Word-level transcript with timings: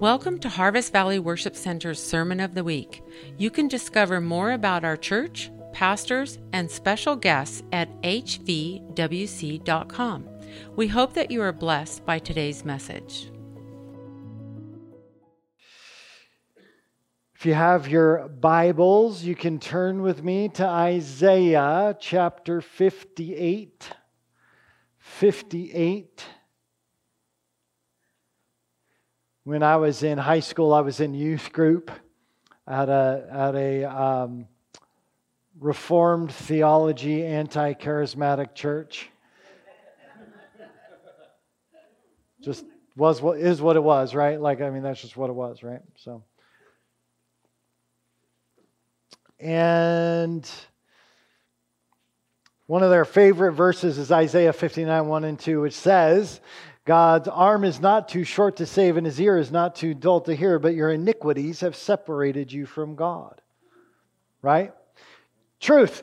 Welcome 0.00 0.38
to 0.40 0.48
Harvest 0.48 0.92
Valley 0.92 1.18
Worship 1.18 1.56
Center's 1.56 2.00
Sermon 2.00 2.38
of 2.38 2.54
the 2.54 2.62
Week. 2.62 3.02
You 3.36 3.50
can 3.50 3.66
discover 3.66 4.20
more 4.20 4.52
about 4.52 4.84
our 4.84 4.96
church, 4.96 5.50
pastors, 5.72 6.38
and 6.52 6.70
special 6.70 7.16
guests 7.16 7.64
at 7.72 7.90
hvwc.com. 8.02 8.28
We 10.76 10.86
hope 10.86 11.14
that 11.14 11.32
you 11.32 11.42
are 11.42 11.52
blessed 11.52 12.06
by 12.06 12.20
today's 12.20 12.64
message. 12.64 13.28
If 17.34 17.44
you 17.44 17.54
have 17.54 17.88
your 17.88 18.28
Bibles, 18.28 19.24
you 19.24 19.34
can 19.34 19.58
turn 19.58 20.02
with 20.02 20.22
me 20.22 20.48
to 20.50 20.64
Isaiah 20.64 21.96
chapter 21.98 22.60
58. 22.60 23.90
58. 25.00 26.24
When 29.48 29.62
I 29.62 29.76
was 29.76 30.02
in 30.02 30.18
high 30.18 30.40
school, 30.40 30.74
I 30.74 30.82
was 30.82 31.00
in 31.00 31.14
youth 31.14 31.54
group 31.54 31.90
at 32.66 32.90
a, 32.90 33.26
at 33.32 33.54
a 33.54 33.84
um, 33.84 34.46
Reformed 35.58 36.30
theology, 36.30 37.24
anti 37.24 37.72
charismatic 37.72 38.54
church. 38.54 39.08
just 42.42 42.66
was 42.94 43.22
what 43.22 43.38
is 43.38 43.62
what 43.62 43.76
it 43.76 43.82
was, 43.82 44.14
right? 44.14 44.38
Like, 44.38 44.60
I 44.60 44.68
mean, 44.68 44.82
that's 44.82 45.00
just 45.00 45.16
what 45.16 45.30
it 45.30 45.32
was, 45.32 45.62
right? 45.62 45.80
So, 45.96 46.22
and 49.40 50.46
one 52.66 52.82
of 52.82 52.90
their 52.90 53.06
favorite 53.06 53.52
verses 53.52 53.96
is 53.96 54.12
Isaiah 54.12 54.52
59, 54.52 55.06
1 55.06 55.24
and 55.24 55.38
2, 55.38 55.62
which 55.62 55.72
says, 55.72 56.38
God's 56.88 57.28
arm 57.28 57.64
is 57.64 57.82
not 57.82 58.08
too 58.08 58.24
short 58.24 58.56
to 58.56 58.64
save, 58.64 58.96
and 58.96 59.04
his 59.04 59.20
ear 59.20 59.36
is 59.36 59.52
not 59.52 59.76
too 59.76 59.92
dull 59.92 60.22
to 60.22 60.34
hear, 60.34 60.58
but 60.58 60.74
your 60.74 60.90
iniquities 60.90 61.60
have 61.60 61.76
separated 61.76 62.50
you 62.50 62.64
from 62.64 62.96
God. 62.96 63.42
Right? 64.40 64.72
Truth, 65.60 66.02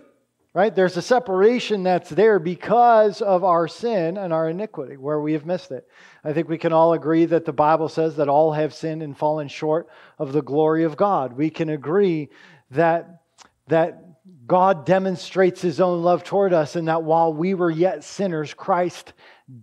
right? 0.53 0.75
There's 0.75 0.95
a 0.95 1.01
separation 1.01 1.81
that's 1.81 2.11
there 2.11 2.37
because 2.37 3.23
of 3.23 3.43
our 3.43 3.67
sin 3.67 4.17
and 4.17 4.31
our 4.31 4.47
iniquity, 4.47 4.95
where 4.95 5.19
we 5.19 5.33
have 5.33 5.47
missed 5.47 5.71
it. 5.71 5.87
I 6.23 6.33
think 6.33 6.49
we 6.49 6.59
can 6.59 6.71
all 6.71 6.93
agree 6.93 7.25
that 7.25 7.45
the 7.45 7.51
Bible 7.51 7.89
says 7.89 8.17
that 8.17 8.29
all 8.29 8.51
have 8.51 8.71
sinned 8.71 9.01
and 9.01 9.17
fallen 9.17 9.47
short 9.47 9.87
of 10.19 10.33
the 10.33 10.43
glory 10.43 10.83
of 10.83 10.97
God. 10.97 11.33
We 11.33 11.49
can 11.49 11.69
agree 11.69 12.29
that, 12.69 13.23
that 13.69 14.03
God 14.45 14.85
demonstrates 14.85 15.63
his 15.63 15.81
own 15.81 16.03
love 16.03 16.23
toward 16.23 16.53
us, 16.53 16.75
and 16.75 16.87
that 16.89 17.01
while 17.01 17.33
we 17.33 17.55
were 17.55 17.71
yet 17.71 18.03
sinners, 18.03 18.53
Christ 18.53 19.13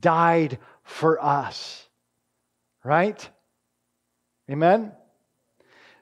died 0.00 0.58
for 0.92 1.22
us. 1.22 1.86
Right? 2.84 3.28
Amen? 4.50 4.92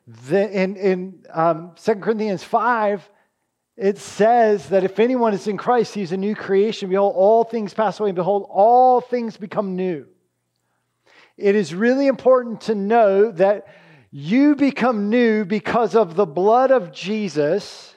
The, 0.06 0.50
in 0.50 0.76
in 0.76 1.24
um, 1.30 1.72
2 1.82 1.94
Corinthians 1.96 2.42
5, 2.42 3.08
it 3.76 3.98
says 3.98 4.68
that 4.70 4.84
if 4.84 4.98
anyone 4.98 5.34
is 5.34 5.46
in 5.46 5.56
Christ, 5.56 5.94
he's 5.94 6.12
a 6.12 6.16
new 6.16 6.34
creation. 6.34 6.90
Behold, 6.90 7.14
all 7.16 7.44
things 7.44 7.72
pass 7.72 8.00
away, 8.00 8.10
and 8.10 8.16
behold, 8.16 8.46
all 8.50 9.00
things 9.00 9.36
become 9.36 9.76
new. 9.76 10.06
It 11.36 11.54
is 11.54 11.74
really 11.74 12.06
important 12.06 12.62
to 12.62 12.74
know 12.74 13.30
that 13.32 13.66
you 14.10 14.56
become 14.56 15.08
new 15.08 15.44
because 15.44 15.94
of 15.94 16.14
the 16.14 16.26
blood 16.26 16.70
of 16.70 16.92
Jesus. 16.92 17.94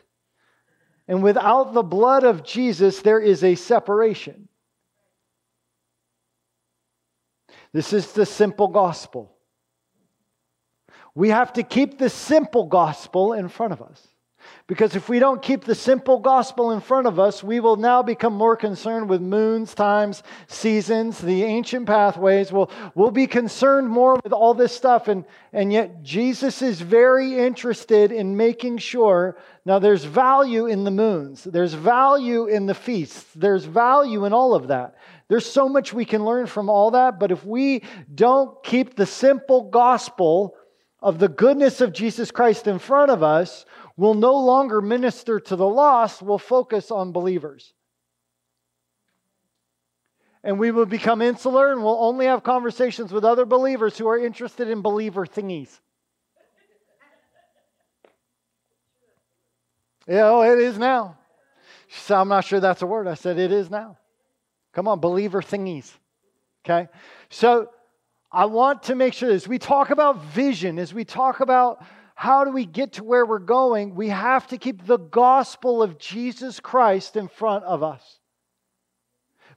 And 1.08 1.24
without 1.24 1.74
the 1.74 1.84
blood 1.84 2.24
of 2.24 2.44
Jesus, 2.44 3.02
there 3.02 3.20
is 3.20 3.44
a 3.44 3.56
separation. 3.56 4.48
This 7.74 7.92
is 7.92 8.12
the 8.12 8.26
simple 8.26 8.68
gospel. 8.68 9.36
We 11.16 11.30
have 11.30 11.54
to 11.54 11.64
keep 11.64 11.98
the 11.98 12.10
simple 12.10 12.66
gospel 12.66 13.34
in 13.34 13.50
front 13.50 13.74
of 13.74 13.82
us. 13.82 14.08
Because 14.68 14.96
if 14.96 15.10
we 15.10 15.20
don't 15.20 15.42
keep 15.42 15.64
the 15.64 15.76
simple 15.76 16.20
gospel 16.20 16.72
in 16.72 16.80
front 16.80 17.08
of 17.08 17.20
us, 17.20 17.44
we 17.44 17.60
will 17.60 17.76
now 17.76 18.02
become 18.02 18.34
more 18.34 18.56
concerned 18.56 19.10
with 19.10 19.22
moons, 19.22 19.74
times, 19.74 20.24
seasons, 20.48 21.20
the 21.20 21.44
ancient 21.44 21.86
pathways. 21.86 22.52
We'll, 22.52 22.72
we'll 22.96 23.12
be 23.12 23.28
concerned 23.28 23.90
more 23.90 24.20
with 24.24 24.34
all 24.34 24.54
this 24.54 24.76
stuff. 24.76 25.08
And, 25.08 25.26
and 25.52 25.72
yet, 25.72 26.04
Jesus 26.04 26.62
is 26.62 26.82
very 26.82 27.38
interested 27.38 28.12
in 28.12 28.38
making 28.38 28.78
sure. 28.78 29.38
Now, 29.66 29.80
there's 29.80 30.06
value 30.06 30.66
in 30.66 30.84
the 30.84 30.92
moons, 30.92 31.44
there's 31.44 31.74
value 31.74 32.46
in 32.46 32.66
the 32.66 32.76
feasts, 32.76 33.26
there's 33.36 33.66
value 33.66 34.26
in 34.26 34.34
all 34.34 34.56
of 34.56 34.68
that. 34.68 34.96
There's 35.34 35.52
so 35.52 35.68
much 35.68 35.94
we 35.94 36.06
can 36.06 36.24
learn 36.24 36.46
from 36.46 36.70
all 36.70 36.92
that, 36.92 37.20
but 37.20 37.32
if 37.32 37.44
we 37.44 37.82
don't 38.14 38.64
keep 38.64 38.96
the 38.96 39.08
simple 39.08 39.64
gospel 39.64 40.54
of 41.00 41.18
the 41.18 41.28
goodness 41.28 41.82
of 41.82 41.92
Jesus 41.92 42.30
Christ 42.30 42.68
in 42.68 42.78
front 42.78 43.10
of 43.10 43.24
us, 43.24 43.66
we'll 43.98 44.14
no 44.14 44.36
longer 44.36 44.80
minister 44.80 45.40
to 45.40 45.56
the 45.56 45.68
lost, 45.68 46.22
we'll 46.22 46.38
focus 46.38 46.92
on 46.92 47.14
believers. 47.14 47.74
And 50.44 50.60
we 50.60 50.70
will 50.70 50.86
become 50.86 51.20
insular 51.20 51.72
and 51.72 51.84
we'll 51.84 52.04
only 52.04 52.28
have 52.28 52.44
conversations 52.44 53.12
with 53.12 53.26
other 53.26 53.46
believers 53.46 53.98
who 53.98 54.08
are 54.08 54.20
interested 54.20 54.70
in 54.70 54.84
believer 54.84 55.26
thingies. 55.26 55.80
Yeah, 60.08 60.30
oh, 60.30 60.42
it 60.44 60.60
is 60.60 60.78
now. 60.78 61.18
She 61.88 62.02
said, 62.02 62.18
I'm 62.20 62.30
not 62.30 62.46
sure 62.46 62.60
that's 62.60 62.84
a 62.84 62.86
word. 62.86 63.08
I 63.08 63.16
said, 63.16 63.40
it 63.40 63.52
is 63.52 63.72
now. 63.72 63.98
Come 64.74 64.88
on, 64.88 65.00
believer 65.00 65.42
thingies. 65.42 65.92
Okay? 66.66 66.90
So 67.30 67.70
I 68.32 68.46
want 68.46 68.84
to 68.84 68.96
make 68.96 69.14
sure 69.14 69.32
as 69.32 69.48
we 69.48 69.60
talk 69.60 69.92
about 69.92 70.24
vision, 70.24 70.80
as 70.80 70.94
we 70.94 71.06
talk 71.06 71.40
about 71.40 71.84
how 72.16 72.44
do 72.44 72.52
we 72.52 72.66
get 72.66 72.94
to 72.94 73.04
where 73.04 73.26
we're 73.26 73.40
going, 73.40 73.96
we 73.96 74.10
have 74.10 74.48
to 74.48 74.58
keep 74.58 74.86
the 74.86 74.98
gospel 74.98 75.84
of 75.84 76.00
Jesus 76.00 76.60
Christ 76.60 77.16
in 77.16 77.28
front 77.28 77.64
of 77.66 77.84
us. 77.84 78.20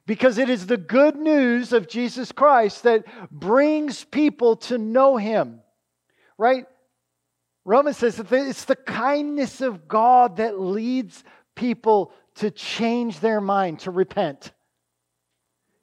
Because 0.07 0.39
it 0.39 0.49
is 0.49 0.67
the 0.67 0.77
good 0.77 1.17
news 1.17 1.73
of 1.73 1.89
Jesus 1.89 2.33
Christ 2.33 2.85
that 2.85 3.05
brings 3.31 4.05
people 4.05 4.57
to 4.57 4.79
know 4.79 5.17
him. 5.17 5.61
Right? 6.39 6.67
Romans 7.65 7.97
says 7.97 8.17
that 8.17 8.33
it's 8.33 8.65
the 8.65 8.77
kindness 8.77 9.61
of 9.61 9.89
God 9.89 10.37
that 10.37 10.61
leads 10.61 11.25
people 11.55 12.13
to 12.37 12.51
change 12.51 13.21
their 13.21 13.41
mind, 13.41 13.81
to 13.81 13.91
repent. 13.91 14.53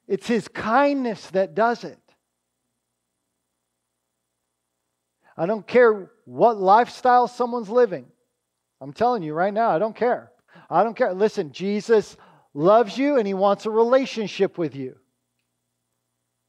It's 0.07 0.27
His 0.27 0.47
kindness 0.47 1.27
that 1.31 1.55
does 1.55 1.83
it. 1.83 1.99
I 5.35 5.45
don't 5.45 5.65
care 5.65 6.11
what 6.25 6.57
lifestyle 6.57 7.27
someone's 7.27 7.69
living. 7.69 8.05
I'm 8.79 8.93
telling 8.93 9.23
you 9.23 9.33
right 9.33 9.53
now, 9.53 9.69
I 9.69 9.79
don't 9.79 9.95
care. 9.95 10.31
I 10.69 10.83
don't 10.83 10.95
care. 10.95 11.13
Listen, 11.13 11.51
Jesus 11.51 12.17
loves 12.53 12.97
you 12.97 13.17
and 13.17 13.25
He 13.25 13.33
wants 13.33 13.65
a 13.65 13.69
relationship 13.69 14.57
with 14.57 14.75
you. 14.75 14.97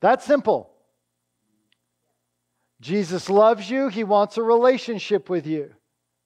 That's 0.01 0.25
simple. 0.25 0.71
Jesus 2.81 3.31
loves 3.31 3.71
you, 3.71 3.89
He 3.89 4.05
wants 4.05 4.37
a 4.37 4.43
relationship 4.43 5.31
with 5.31 5.47
you. 5.47 5.73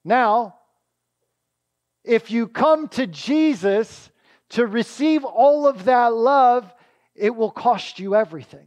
Now, 0.05 0.57
if 2.03 2.31
you 2.31 2.49
come 2.49 2.89
to 2.89 3.07
Jesus 3.07 4.11
to 4.51 4.67
receive 4.67 5.25
all 5.25 5.69
of 5.69 5.85
that 5.85 6.15
love, 6.15 6.73
it 7.19 7.35
will 7.35 7.51
cost 7.51 7.99
you 7.99 8.15
everything. 8.15 8.67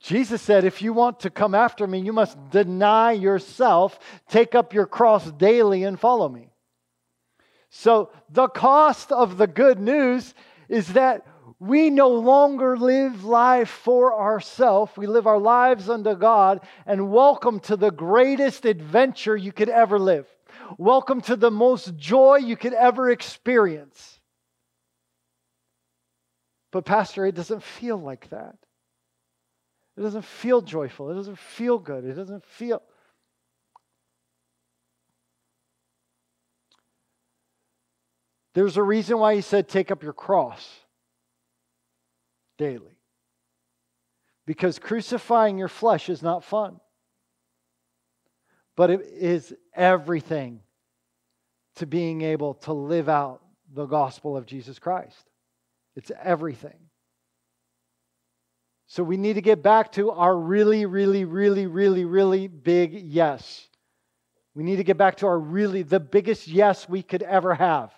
Jesus 0.00 0.40
said, 0.40 0.64
If 0.64 0.80
you 0.80 0.92
want 0.92 1.20
to 1.20 1.30
come 1.30 1.54
after 1.54 1.86
me, 1.86 1.98
you 1.98 2.12
must 2.12 2.38
deny 2.50 3.12
yourself, 3.12 3.98
take 4.28 4.54
up 4.54 4.72
your 4.72 4.86
cross 4.86 5.30
daily, 5.32 5.84
and 5.84 5.98
follow 5.98 6.28
me. 6.28 6.50
So, 7.70 8.10
the 8.30 8.48
cost 8.48 9.12
of 9.12 9.36
the 9.36 9.46
good 9.46 9.78
news 9.78 10.32
is 10.68 10.94
that 10.94 11.26
we 11.58 11.90
no 11.90 12.08
longer 12.08 12.76
live 12.76 13.24
life 13.24 13.68
for 13.68 14.18
ourselves. 14.18 14.96
We 14.96 15.06
live 15.06 15.26
our 15.26 15.38
lives 15.38 15.90
unto 15.90 16.14
God, 16.14 16.60
and 16.86 17.10
welcome 17.10 17.60
to 17.60 17.76
the 17.76 17.90
greatest 17.90 18.64
adventure 18.64 19.36
you 19.36 19.52
could 19.52 19.68
ever 19.68 19.98
live. 19.98 20.26
Welcome 20.78 21.20
to 21.22 21.36
the 21.36 21.50
most 21.50 21.96
joy 21.96 22.36
you 22.36 22.56
could 22.56 22.74
ever 22.74 23.10
experience. 23.10 24.17
But, 26.70 26.84
Pastor, 26.84 27.24
it 27.26 27.34
doesn't 27.34 27.62
feel 27.62 27.96
like 27.96 28.28
that. 28.30 28.56
It 29.96 30.02
doesn't 30.02 30.24
feel 30.24 30.60
joyful. 30.60 31.10
It 31.10 31.14
doesn't 31.14 31.38
feel 31.38 31.78
good. 31.78 32.04
It 32.04 32.14
doesn't 32.14 32.44
feel. 32.44 32.82
There's 38.54 38.76
a 38.76 38.82
reason 38.82 39.18
why 39.18 39.34
he 39.34 39.40
said, 39.40 39.68
take 39.68 39.90
up 39.90 40.02
your 40.02 40.12
cross 40.12 40.68
daily. 42.58 42.98
Because 44.46 44.78
crucifying 44.78 45.58
your 45.58 45.68
flesh 45.68 46.08
is 46.08 46.22
not 46.22 46.42
fun, 46.42 46.80
but 48.76 48.90
it 48.90 49.02
is 49.02 49.54
everything 49.74 50.60
to 51.76 51.86
being 51.86 52.22
able 52.22 52.54
to 52.54 52.72
live 52.72 53.08
out 53.08 53.42
the 53.72 53.86
gospel 53.86 54.36
of 54.36 54.46
Jesus 54.46 54.78
Christ. 54.78 55.27
It's 55.98 56.12
everything. 56.22 56.78
So 58.86 59.02
we 59.02 59.16
need 59.16 59.34
to 59.34 59.42
get 59.42 59.64
back 59.64 59.90
to 59.92 60.12
our 60.12 60.34
really, 60.34 60.86
really, 60.86 61.24
really, 61.24 61.66
really, 61.66 62.04
really 62.04 62.46
big 62.46 62.92
yes. 62.92 63.66
We 64.54 64.62
need 64.62 64.76
to 64.76 64.84
get 64.84 64.96
back 64.96 65.16
to 65.16 65.26
our 65.26 65.38
really, 65.38 65.82
the 65.82 65.98
biggest 65.98 66.46
yes 66.46 66.88
we 66.88 67.02
could 67.02 67.24
ever 67.24 67.52
have. 67.52 67.92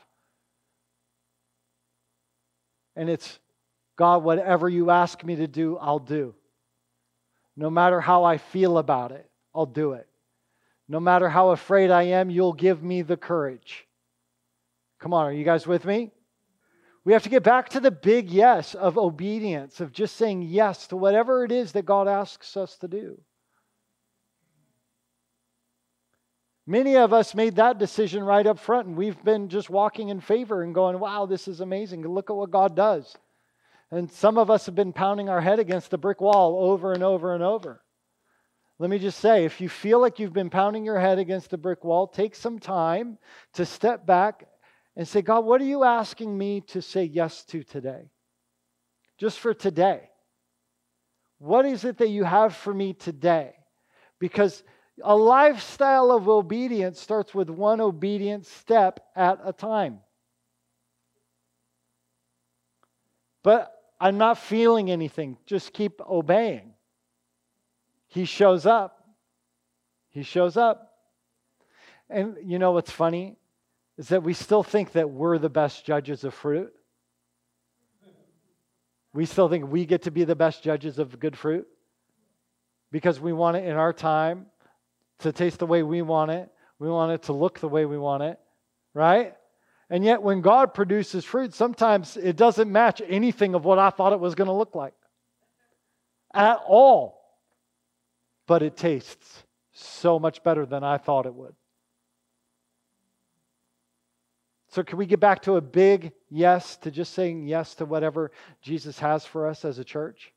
And 2.97 3.11
it's 3.11 3.39
God, 3.97 4.25
whatever 4.25 4.67
you 4.67 4.89
ask 4.91 5.23
me 5.23 5.37
to 5.37 5.47
do, 5.47 5.77
I'll 5.77 5.99
do. 5.99 6.35
No 7.55 7.69
matter 7.69 8.01
how 8.01 8.25
I 8.25 8.39
feel 8.39 8.79
about 8.79 9.13
it, 9.13 9.29
I'll 9.55 9.67
do 9.67 9.93
it. 9.93 10.09
No 10.89 11.01
matter 11.01 11.29
how 11.29 11.51
afraid 11.51 11.91
I 11.91 12.05
am, 12.05 12.31
you'll 12.31 12.55
give 12.55 12.83
me 12.83 13.03
the 13.03 13.19
courage. 13.19 13.87
Come 15.01 15.13
on, 15.13 15.27
are 15.27 15.33
you 15.33 15.45
guys 15.45 15.67
with 15.67 15.85
me? 15.85 16.13
We 17.05 17.15
have 17.15 17.23
to 17.23 17.29
get 17.31 17.43
back 17.43 17.71
to 17.71 17.81
the 17.81 17.91
big 17.91 18.31
yes 18.31 18.75
of 18.75 18.99
obedience, 18.99 19.81
of 19.81 19.93
just 19.93 20.17
saying 20.17 20.43
yes 20.43 20.87
to 20.89 20.97
whatever 20.97 21.45
it 21.45 21.53
is 21.53 21.73
that 21.73 21.87
God 21.87 22.09
asks 22.09 22.57
us 22.57 22.77
to 22.79 22.89
do. 22.89 23.21
Many 26.67 26.97
of 26.97 27.13
us 27.13 27.35
made 27.35 27.57
that 27.57 27.79
decision 27.79 28.23
right 28.23 28.47
up 28.47 28.59
front, 28.59 28.87
and 28.87 28.97
we've 28.97 29.23
been 29.25 29.49
just 29.49 29.71
walking 29.71 30.11
in 30.11 30.21
favor 30.21 30.63
and 30.63 30.75
going, 30.75 31.01
wow, 31.01 31.27
this 31.27 31.49
is 31.49 31.61
amazing. 31.61 32.03
Look 32.03 32.31
at 32.31 32.37
what 32.37 32.51
God 32.51 32.77
does. 32.77 33.17
And 33.91 34.11
some 34.13 34.39
of 34.39 34.51
us 34.51 34.67
have 34.67 34.77
been 34.77 34.93
pounding 34.93 35.29
our 35.29 35.41
head 35.41 35.59
against 35.59 35.91
the 35.91 35.99
brick 35.99 36.21
wall 36.21 36.71
over 36.71 36.93
and 36.93 37.03
over 37.03 37.35
and 37.35 37.43
over. 37.43 37.83
Let 38.79 38.89
me 38.89 38.99
just 38.99 39.19
say 39.19 39.45
if 39.45 39.61
you 39.61 39.69
feel 39.69 40.01
like 40.01 40.19
you've 40.19 40.33
been 40.33 40.49
pounding 40.49 40.85
your 40.85 41.01
head 41.01 41.19
against 41.19 41.51
the 41.51 41.59
brick 41.59 41.83
wall, 41.83 42.07
take 42.07 42.35
some 42.35 42.59
time 42.59 43.19
to 43.55 43.67
step 43.67 44.07
back 44.07 44.45
and 44.97 45.07
say, 45.07 45.23
God, 45.23 45.45
what 45.45 45.61
are 45.61 45.67
you 45.67 45.85
asking 45.85 46.37
me 46.37 46.61
to 46.69 46.83
say 46.83 47.05
yes 47.05 47.45
to 47.45 47.63
today? 47.63 48.11
Just 49.19 49.39
for 49.39 49.55
today. 49.55 50.11
What 51.39 51.65
is 51.65 51.85
it 51.85 51.99
that 51.99 52.09
you 52.09 52.25
have 52.25 52.55
for 52.55 52.75
me 52.75 52.93
today? 52.93 53.55
Because 54.19 54.63
a 55.03 55.17
lifestyle 55.17 56.13
of 56.13 56.29
obedience 56.29 57.01
starts 57.01 57.35
with 57.35 57.49
one 57.49 57.81
obedient 57.81 58.47
step 58.47 59.01
at 59.17 59.41
a 59.45 59.53
time. 59.53 60.01
But 63.43 63.73
I'm 63.99 64.19
not 64.19 64.39
feeling 64.39 64.91
anything. 64.91 65.39
Just 65.47 65.73
keep 65.73 66.01
obeying. 66.03 66.75
He 68.09 68.25
shows 68.25 68.67
up. 68.67 69.09
He 70.11 70.23
shows 70.23 70.57
up. 70.57 70.93
And 72.09 72.37
you 72.45 72.59
know 72.59 72.73
what's 72.73 72.91
funny? 72.91 73.37
Is 74.01 74.09
that 74.09 74.23
we 74.23 74.33
still 74.33 74.63
think 74.63 74.93
that 74.93 75.11
we're 75.11 75.37
the 75.37 75.51
best 75.51 75.85
judges 75.85 76.25
of 76.25 76.33
fruit. 76.33 76.73
We 79.13 79.27
still 79.27 79.47
think 79.47 79.71
we 79.71 79.85
get 79.85 80.05
to 80.05 80.11
be 80.11 80.25
the 80.25 80.35
best 80.35 80.63
judges 80.63 80.99
of 80.99 81.21
good 81.21 81.37
fruit 81.37 81.67
because 82.91 83.21
we 83.21 83.35
want 83.35 83.59
it 83.59 83.65
in 83.67 83.77
our 83.77 83.93
time 83.93 84.47
to 85.19 85.33
taste 85.33 85.59
the 85.59 85.67
way 85.67 85.83
we 85.83 86.01
want 86.01 86.31
it. 86.31 86.49
We 86.79 86.89
want 86.89 87.13
it 87.13 87.25
to 87.25 87.35
look 87.35 87.61
the 87.61 87.69
way 87.69 87.85
we 87.85 87.99
want 87.99 88.23
it, 88.23 88.41
right? 88.95 89.35
And 89.91 90.03
yet, 90.03 90.23
when 90.23 90.41
God 90.41 90.73
produces 90.73 91.27
fruit, 91.27 91.53
sometimes 91.53 92.17
it 92.17 92.37
doesn't 92.37 92.73
match 92.73 93.03
anything 93.07 93.55
of 93.55 93.67
what 93.67 93.79
I 93.79 93.91
thought 93.91 94.15
it 94.15 94.21
was 94.21 94.35
going 94.35 94.49
to 94.49 94.55
look 94.55 94.75
like 94.75 94.95
at 96.33 96.59
all. 96.67 97.21
But 98.47 98.63
it 98.63 98.79
tastes 98.79 99.45
so 99.75 100.19
much 100.19 100.43
better 100.43 100.65
than 100.65 100.83
I 100.85 100.97
thought 100.97 101.27
it 101.27 101.35
would. 101.35 101.55
So, 104.71 104.85
can 104.85 104.99
we 104.99 105.07
get 105.07 105.19
back 105.19 105.43
to 105.43 105.57
a 105.57 105.61
big 105.61 106.13
yes 106.31 106.77
to 106.79 106.93
just 106.93 107.13
saying 107.13 107.47
yes 107.47 107.75
to 107.77 107.85
whatever 107.85 108.31
Jesus 108.63 108.99
has 109.01 109.27
for 109.27 109.49
us 109.49 109.65
as 109.65 109.79
a 109.79 109.85
church? 109.85 110.33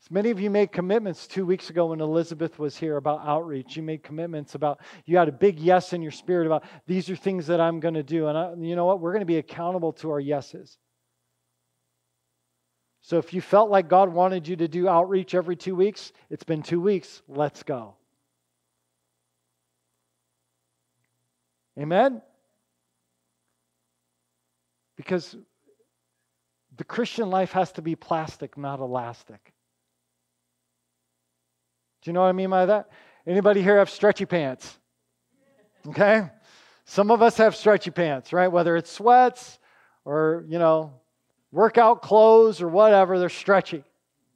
So 0.00 0.08
many 0.10 0.28
of 0.28 0.38
you 0.38 0.50
made 0.50 0.70
commitments 0.70 1.26
two 1.26 1.46
weeks 1.46 1.70
ago 1.70 1.86
when 1.86 2.02
Elizabeth 2.02 2.58
was 2.58 2.76
here 2.76 2.98
about 2.98 3.26
outreach. 3.26 3.74
You 3.74 3.82
made 3.82 4.02
commitments 4.02 4.54
about, 4.54 4.80
you 5.06 5.16
had 5.16 5.30
a 5.30 5.32
big 5.32 5.58
yes 5.58 5.94
in 5.94 6.02
your 6.02 6.12
spirit 6.12 6.44
about, 6.44 6.64
these 6.86 7.08
are 7.08 7.16
things 7.16 7.46
that 7.46 7.58
I'm 7.58 7.80
going 7.80 7.94
to 7.94 8.02
do. 8.02 8.26
And 8.26 8.36
I, 8.36 8.52
you 8.58 8.76
know 8.76 8.84
what? 8.84 9.00
We're 9.00 9.12
going 9.12 9.20
to 9.20 9.26
be 9.26 9.38
accountable 9.38 9.94
to 9.94 10.10
our 10.10 10.20
yeses. 10.20 10.76
So 13.00 13.16
if 13.16 13.32
you 13.32 13.40
felt 13.40 13.70
like 13.70 13.88
God 13.88 14.10
wanted 14.10 14.46
you 14.46 14.56
to 14.56 14.68
do 14.68 14.88
outreach 14.88 15.34
every 15.34 15.56
two 15.56 15.74
weeks, 15.74 16.12
it's 16.28 16.44
been 16.44 16.62
two 16.62 16.82
weeks. 16.82 17.22
Let's 17.26 17.62
go. 17.62 17.94
Amen? 21.78 22.20
Because 24.96 25.36
the 26.76 26.84
Christian 26.84 27.30
life 27.30 27.52
has 27.52 27.72
to 27.72 27.82
be 27.82 27.94
plastic, 27.94 28.56
not 28.56 28.80
elastic. 28.80 29.52
Do 32.02 32.10
you 32.10 32.12
know 32.12 32.20
what 32.20 32.28
I 32.28 32.32
mean 32.32 32.50
by 32.50 32.66
that? 32.66 32.90
Anybody 33.26 33.62
here 33.62 33.78
have 33.78 33.88
stretchy 33.88 34.26
pants? 34.26 34.78
Okay? 35.88 36.28
Some 36.84 37.10
of 37.10 37.22
us 37.22 37.36
have 37.38 37.56
stretchy 37.56 37.90
pants, 37.90 38.32
right? 38.32 38.48
Whether 38.48 38.76
it's 38.76 38.90
sweats 38.90 39.58
or, 40.04 40.44
you 40.48 40.58
know, 40.58 41.00
workout 41.50 42.02
clothes 42.02 42.60
or 42.60 42.68
whatever, 42.68 43.18
they're 43.18 43.28
stretchy. 43.28 43.84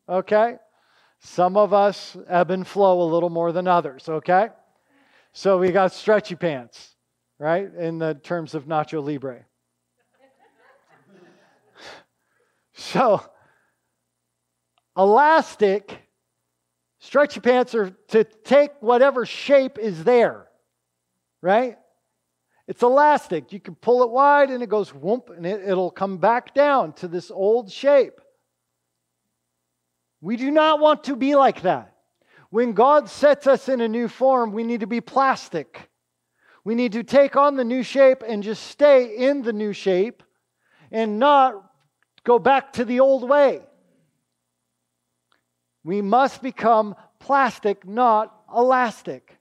Okay? 0.08 0.56
Some 1.20 1.56
of 1.56 1.75
us 1.75 2.16
ebb 2.28 2.50
and 2.50 2.66
flow 2.66 3.02
a 3.02 3.08
little 3.12 3.31
more 3.31 3.52
than 3.52 3.66
others, 3.66 4.08
okay? 4.08 4.49
So 5.32 5.58
we 5.58 5.72
got 5.72 5.93
stretchy 5.93 6.37
pants, 6.37 6.94
right? 7.38 7.72
In 7.75 7.99
the 7.99 8.14
terms 8.14 8.55
of 8.55 8.66
Nacho 8.66 9.05
Libre. 9.05 9.44
So, 12.79 13.23
elastic 14.97 16.09
Stretchy 17.01 17.41
pants 17.41 17.75
are 17.75 17.91
to 18.09 18.25
take 18.25 18.71
whatever 18.81 19.25
shape 19.25 19.79
is 19.79 20.03
there, 20.03 20.49
right? 21.41 21.79
It's 22.67 22.83
elastic. 22.83 23.53
You 23.53 23.61
can 23.61 23.77
pull 23.77 24.03
it 24.03 24.11
wide 24.11 24.51
and 24.51 24.63
it 24.63 24.69
goes 24.69 24.93
whoop 24.93 25.31
and 25.35 25.47
it, 25.47 25.63
it'll 25.67 25.91
come 25.91 26.19
back 26.19 26.55
down 26.55 26.93
to 26.95 27.09
this 27.09 27.31
old 27.31 27.71
shape. 27.71 28.21
We 30.21 30.37
do 30.37 30.51
not 30.51 30.81
want 30.81 31.05
to 31.05 31.15
be 31.15 31.37
like 31.37 31.63
that. 31.63 31.95
When 32.51 32.73
God 32.73 33.09
sets 33.09 33.47
us 33.47 33.69
in 33.69 33.81
a 33.81 33.89
new 33.89 34.09
form, 34.09 34.53
we 34.53 34.65
need 34.65 34.81
to 34.81 34.87
be 34.87 35.01
plastic. 35.01 35.89
We 36.65 36.75
need 36.75 36.93
to 36.93 37.05
take 37.05 37.37
on 37.37 37.57
the 37.57 37.65
new 37.65 37.83
shape 37.83 38.23
and 38.27 38.43
just 38.43 38.67
stay 38.67 39.17
in 39.17 39.43
the 39.43 39.53
new 39.53 39.73
shape 39.73 40.23
and 40.91 41.19
not 41.19 41.55
go 42.29 42.39
back 42.39 42.75
to 42.75 42.85
the 42.85 43.01
old 43.01 43.27
way. 43.27 43.63
We 45.82 46.03
must 46.03 46.43
become 46.43 46.94
plastic, 47.19 47.89
not 47.89 48.35
elastic. 48.55 49.39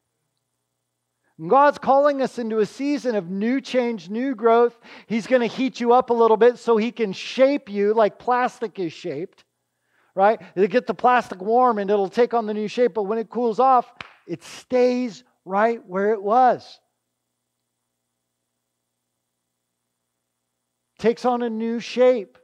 God's 1.45 1.77
calling 1.79 2.21
us 2.21 2.39
into 2.39 2.59
a 2.59 2.65
season 2.65 3.15
of 3.15 3.29
new 3.29 3.59
change, 3.59 4.09
new 4.09 4.33
growth. 4.33 4.79
He's 5.05 5.27
going 5.27 5.41
to 5.41 5.53
heat 5.53 5.81
you 5.81 5.91
up 5.91 6.11
a 6.11 6.13
little 6.13 6.37
bit 6.37 6.59
so 6.59 6.77
He 6.77 6.93
can 6.93 7.11
shape 7.11 7.69
you 7.69 7.93
like 7.93 8.19
plastic 8.19 8.79
is 8.79 8.93
shaped, 8.93 9.43
right? 10.15 10.41
It'll 10.55 10.69
get 10.69 10.87
the 10.87 10.93
plastic 10.93 11.41
warm 11.41 11.79
and 11.79 11.91
it'll 11.91 12.09
take 12.09 12.33
on 12.33 12.45
the 12.45 12.53
new 12.53 12.69
shape, 12.69 12.93
but 12.93 13.03
when 13.03 13.17
it 13.17 13.29
cools 13.29 13.59
off, 13.59 13.93
it 14.25 14.41
stays 14.43 15.25
right 15.43 15.85
where 15.85 16.13
it 16.13 16.23
was. 16.23 16.79
Takes 20.99 21.25
on 21.25 21.43
a 21.43 21.49
new 21.49 21.81
shape. 21.81 22.37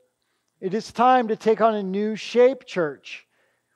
It 0.64 0.74
is 0.74 0.94
time 0.94 1.28
to 1.28 1.36
take 1.36 1.60
on 1.60 1.76
a 1.76 1.84
new 1.84 2.16
shape, 2.16 2.66
church. 2.66 3.28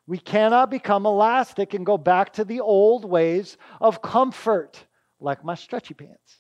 We 0.08 0.18
cannot 0.18 0.72
become 0.72 1.06
elastic 1.06 1.74
and 1.74 1.86
go 1.86 1.98
back 1.98 2.32
to 2.36 2.46
the 2.46 2.62
old 2.62 3.04
ways 3.04 3.58
of 3.82 4.02
comfort, 4.02 4.82
like 5.20 5.44
my 5.44 5.56
stretchy 5.56 5.96
pants. 5.96 6.38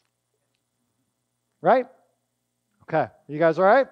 Right? 1.59 1.85
Okay. 2.83 3.07
You 3.27 3.39
guys 3.39 3.59
all 3.59 3.65
right? 3.65 3.87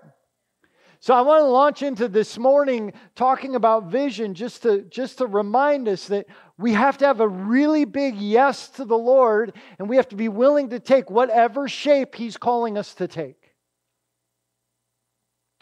So 1.02 1.14
I 1.14 1.20
want 1.22 1.42
to 1.42 1.48
launch 1.48 1.82
into 1.82 2.08
this 2.08 2.38
morning 2.38 2.94
talking 3.16 3.56
about 3.56 3.92
vision 3.92 4.34
just 4.34 4.64
to 4.64 4.84
just 4.84 5.18
to 5.18 5.28
remind 5.28 5.90
us 5.90 6.08
that 6.08 6.26
we 6.58 6.72
have 6.72 6.98
to 7.00 7.06
have 7.06 7.20
a 7.20 7.28
really 7.28 7.84
big 7.84 8.16
yes 8.16 8.70
to 8.70 8.86
the 8.86 8.98
Lord 8.98 9.58
and 9.78 9.90
we 9.90 9.98
have 9.98 10.08
to 10.08 10.16
be 10.16 10.30
willing 10.30 10.70
to 10.70 10.80
take 10.80 11.10
whatever 11.12 11.68
shape 11.68 12.16
he's 12.16 12.38
calling 12.38 12.78
us 12.78 12.94
to 12.94 13.10
take. 13.10 13.45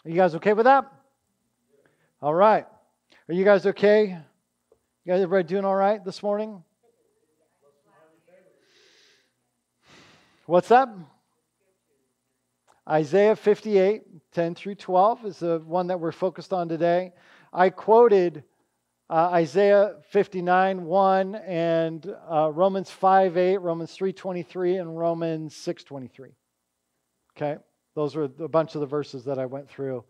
Are 0.04 0.10
you 0.10 0.16
guys 0.16 0.34
okay 0.34 0.52
with 0.52 0.64
that? 0.64 0.84
All 2.20 2.34
right. 2.34 2.66
Are 3.26 3.32
you 3.32 3.42
guys 3.42 3.64
okay? 3.64 4.18
You 5.04 5.12
guys, 5.12 5.22
everybody 5.22 5.48
doing 5.48 5.64
all 5.64 5.74
right 5.74 6.04
this 6.04 6.22
morning? 6.22 6.62
What's 10.44 10.70
up? 10.70 10.94
Isaiah 12.86 13.34
58, 13.34 14.02
10 14.32 14.54
through 14.54 14.74
12 14.74 15.24
is 15.24 15.38
the 15.38 15.62
one 15.64 15.86
that 15.86 15.98
we're 15.98 16.12
focused 16.12 16.52
on 16.52 16.68
today. 16.68 17.14
I 17.50 17.70
quoted 17.70 18.44
uh, 19.08 19.30
Isaiah 19.32 19.94
59, 20.10 20.84
1, 20.84 21.34
and 21.34 22.14
uh, 22.30 22.50
Romans 22.52 22.90
5, 22.90 23.38
8, 23.38 23.56
Romans 23.56 23.92
3, 23.92 24.12
23, 24.12 24.76
and 24.76 24.98
Romans 24.98 25.56
6, 25.56 25.82
23. 25.84 26.32
Okay? 27.34 27.56
Those 27.94 28.14
were 28.16 28.24
a 28.24 28.48
bunch 28.48 28.74
of 28.74 28.80
the 28.80 28.86
verses 28.86 29.24
that 29.24 29.38
I 29.38 29.46
went 29.46 29.68
through 29.68 30.04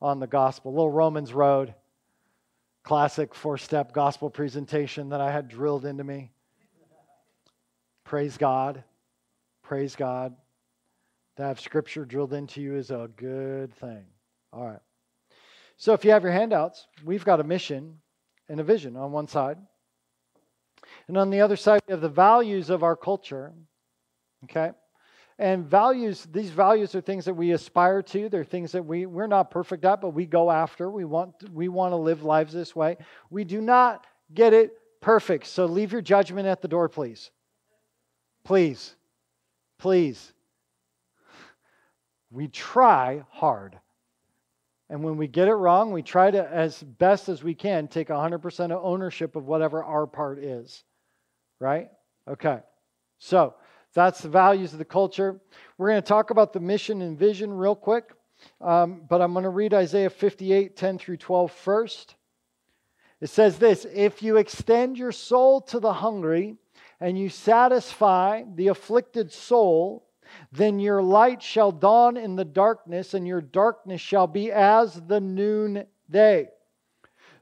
on 0.00 0.18
the 0.20 0.26
gospel. 0.26 0.72
Little 0.72 0.90
Romans 0.90 1.32
road. 1.32 1.74
classic 2.82 3.34
four 3.34 3.58
step 3.58 3.92
gospel 3.92 4.30
presentation 4.30 5.10
that 5.10 5.20
I 5.20 5.30
had 5.30 5.48
drilled 5.48 5.84
into 5.84 6.04
me. 6.04 6.30
Praise 8.04 8.38
God. 8.38 8.82
Praise 9.62 9.94
God. 9.94 10.34
To 11.36 11.42
have 11.42 11.60
scripture 11.60 12.04
drilled 12.04 12.32
into 12.32 12.60
you 12.60 12.74
is 12.76 12.90
a 12.90 13.10
good 13.16 13.74
thing. 13.74 14.04
All 14.52 14.66
right. 14.66 14.80
So 15.76 15.92
if 15.92 16.04
you 16.04 16.10
have 16.12 16.22
your 16.22 16.32
handouts, 16.32 16.86
we've 17.04 17.24
got 17.24 17.40
a 17.40 17.44
mission 17.44 17.98
and 18.48 18.58
a 18.58 18.64
vision 18.64 18.96
on 18.96 19.12
one 19.12 19.28
side. 19.28 19.58
And 21.06 21.18
on 21.18 21.30
the 21.30 21.42
other 21.42 21.56
side, 21.56 21.82
we 21.86 21.92
have 21.92 22.00
the 22.00 22.08
values 22.08 22.70
of 22.70 22.82
our 22.82 22.96
culture. 22.96 23.52
Okay? 24.44 24.70
And 25.38 25.64
values, 25.64 26.26
these 26.32 26.50
values 26.50 26.94
are 26.96 27.00
things 27.00 27.24
that 27.26 27.34
we 27.34 27.52
aspire 27.52 28.02
to. 28.02 28.28
They're 28.28 28.42
things 28.42 28.72
that 28.72 28.84
we, 28.84 29.06
we're 29.06 29.28
not 29.28 29.52
perfect 29.52 29.84
at, 29.84 30.00
but 30.00 30.10
we 30.10 30.26
go 30.26 30.50
after. 30.50 30.90
We 30.90 31.04
want, 31.04 31.34
we 31.52 31.68
want 31.68 31.92
to 31.92 31.96
live 31.96 32.24
lives 32.24 32.52
this 32.52 32.74
way. 32.74 32.96
We 33.30 33.44
do 33.44 33.60
not 33.60 34.04
get 34.34 34.52
it 34.52 34.72
perfect. 35.00 35.46
So 35.46 35.66
leave 35.66 35.92
your 35.92 36.02
judgment 36.02 36.48
at 36.48 36.60
the 36.60 36.66
door, 36.66 36.88
please. 36.88 37.30
Please. 38.42 38.96
Please. 39.78 40.32
We 42.30 42.48
try 42.48 43.22
hard. 43.30 43.78
And 44.90 45.04
when 45.04 45.18
we 45.18 45.28
get 45.28 45.48
it 45.48 45.54
wrong, 45.54 45.92
we 45.92 46.02
try 46.02 46.30
to, 46.30 46.50
as 46.50 46.82
best 46.82 47.28
as 47.28 47.44
we 47.44 47.54
can, 47.54 47.86
take 47.86 48.08
100% 48.08 48.72
of 48.72 48.84
ownership 48.84 49.36
of 49.36 49.46
whatever 49.46 49.84
our 49.84 50.06
part 50.06 50.38
is. 50.38 50.82
Right? 51.60 51.90
Okay. 52.26 52.60
So, 53.18 53.54
that's 53.98 54.20
the 54.20 54.28
values 54.28 54.72
of 54.72 54.78
the 54.78 54.84
culture. 54.84 55.40
We're 55.76 55.88
going 55.88 56.02
to 56.02 56.06
talk 56.06 56.30
about 56.30 56.52
the 56.52 56.60
mission 56.60 57.02
and 57.02 57.18
vision 57.18 57.52
real 57.52 57.74
quick, 57.74 58.12
um, 58.60 59.02
but 59.08 59.20
I'm 59.20 59.32
going 59.32 59.42
to 59.42 59.50
read 59.50 59.74
Isaiah 59.74 60.10
58 60.10 60.76
10 60.76 60.98
through 60.98 61.16
12 61.16 61.50
first. 61.50 62.14
It 63.20 63.28
says 63.28 63.58
this 63.58 63.86
If 63.92 64.22
you 64.22 64.36
extend 64.36 64.98
your 64.98 65.12
soul 65.12 65.60
to 65.62 65.80
the 65.80 65.92
hungry 65.92 66.56
and 67.00 67.18
you 67.18 67.28
satisfy 67.28 68.44
the 68.54 68.68
afflicted 68.68 69.32
soul, 69.32 70.06
then 70.52 70.78
your 70.78 71.02
light 71.02 71.42
shall 71.42 71.72
dawn 71.72 72.16
in 72.16 72.36
the 72.36 72.44
darkness, 72.44 73.14
and 73.14 73.26
your 73.26 73.40
darkness 73.40 74.00
shall 74.00 74.26
be 74.26 74.52
as 74.52 74.94
the 75.06 75.20
noonday. 75.20 76.48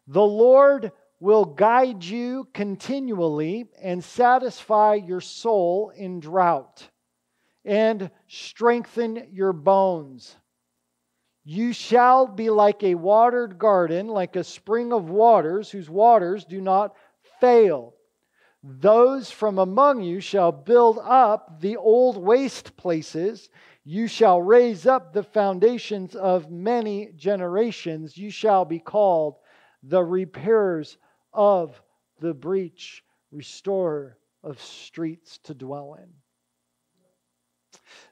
The 0.06 0.22
Lord 0.22 0.92
will 1.20 1.44
guide 1.44 2.04
you 2.04 2.46
continually 2.52 3.66
and 3.82 4.02
satisfy 4.02 4.94
your 4.94 5.20
soul 5.20 5.90
in 5.96 6.20
drought 6.20 6.88
and 7.64 8.10
strengthen 8.28 9.26
your 9.32 9.52
bones. 9.52 10.36
You 11.44 11.72
shall 11.72 12.26
be 12.26 12.50
like 12.50 12.82
a 12.82 12.96
watered 12.96 13.58
garden, 13.58 14.08
like 14.08 14.36
a 14.36 14.44
spring 14.44 14.92
of 14.92 15.08
waters, 15.08 15.70
whose 15.70 15.88
waters 15.88 16.44
do 16.44 16.60
not 16.60 16.96
fail. 17.40 17.94
Those 18.62 19.30
from 19.30 19.58
among 19.58 20.02
you 20.02 20.20
shall 20.20 20.50
build 20.50 20.98
up 21.02 21.60
the 21.60 21.76
old 21.76 22.16
waste 22.16 22.76
places. 22.76 23.48
You 23.84 24.08
shall 24.08 24.42
raise 24.42 24.86
up 24.86 25.12
the 25.12 25.22
foundations 25.22 26.16
of 26.16 26.50
many 26.50 27.12
generations. 27.14 28.16
You 28.16 28.30
shall 28.30 28.64
be 28.64 28.80
called 28.80 29.36
the 29.84 30.02
repairers 30.02 30.98
of 31.36 31.80
the 32.18 32.34
breach, 32.34 33.04
restore 33.30 34.18
of 34.42 34.60
streets 34.60 35.38
to 35.44 35.54
dwell 35.54 35.98
in. 36.02 36.08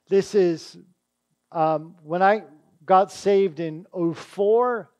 This 0.08 0.34
is 0.34 0.76
um, 1.50 1.96
when 2.02 2.22
I 2.22 2.42
got 2.84 3.10
saved 3.10 3.60
in 3.60 3.86
04, 4.14 4.90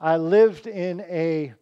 I 0.00 0.16
lived 0.16 0.66
in 0.66 1.00
a 1.02 1.52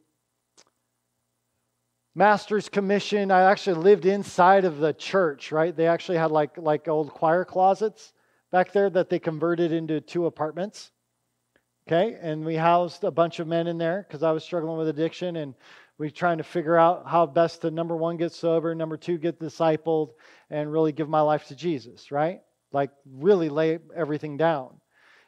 master's 2.15 2.69
commission. 2.69 3.31
I 3.31 3.51
actually 3.51 3.83
lived 3.83 4.07
inside 4.07 4.65
of 4.65 4.79
the 4.79 4.93
church, 4.93 5.51
right? 5.51 5.75
They 5.75 5.87
actually 5.87 6.19
had 6.19 6.31
like, 6.31 6.57
like 6.59 6.89
old 6.89 7.11
choir 7.13 7.45
closets 7.45 8.13
back 8.53 8.73
there 8.73 8.91
that 8.91 9.11
they 9.11 9.19
converted 9.19 9.73
into 9.73 10.01
two 10.01 10.27
apartments. 10.27 10.93
Okay, 11.89 12.17
and 12.21 12.45
we 12.45 12.55
housed 12.55 13.05
a 13.05 13.11
bunch 13.11 13.41
of 13.41 13.49
men 13.49 13.67
in 13.67 13.79
there 13.79 14.05
because 14.07 14.23
I 14.23 14.31
was 14.33 14.45
struggling 14.45 14.79
with 14.79 14.89
addiction, 14.89 15.37
and 15.37 15.55
we 15.99 16.11
trying 16.11 16.39
to 16.39 16.45
figure 16.45 16.77
out 16.77 17.07
how 17.07 17.27
best 17.27 17.63
to 17.63 17.71
number 17.71 17.97
one 17.97 18.17
get 18.17 18.33
sober, 18.33 18.75
number 18.75 18.97
two 18.97 19.19
get 19.19 19.41
discipled, 19.41 20.11
and 20.51 20.73
really 20.73 20.93
give 20.93 21.09
my 21.09 21.21
life 21.21 21.47
to 21.49 21.57
Jesus. 21.57 22.13
Right, 22.13 22.41
like 22.73 22.91
really 23.11 23.49
lay 23.49 23.79
everything 23.95 24.37
down. 24.37 24.81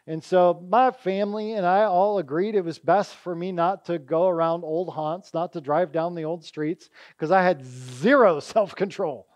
And 0.07 0.23
so 0.23 0.65
my 0.69 0.91
family 0.91 1.53
and 1.53 1.65
I 1.65 1.85
all 1.85 2.19
agreed 2.19 2.57
it 2.57 2.65
was 2.65 2.79
best 2.79 3.15
for 3.15 3.35
me 3.35 3.53
not 3.53 3.85
to 3.85 3.99
go 3.99 4.27
around 4.27 4.65
old 4.65 4.93
haunts, 4.93 5.33
not 5.33 5.53
to 5.53 5.61
drive 5.61 5.93
down 5.93 6.15
the 6.15 6.25
old 6.25 6.45
streets, 6.45 6.91
because 7.17 7.31
I 7.31 7.43
had 7.43 7.65
zero 7.65 8.41
self 8.41 8.75
control. 8.75 9.27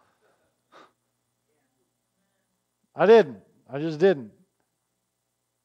I 2.94 3.06
didn't. 3.06 3.38
I 3.70 3.78
just 3.78 3.98
didn't. 4.00 4.32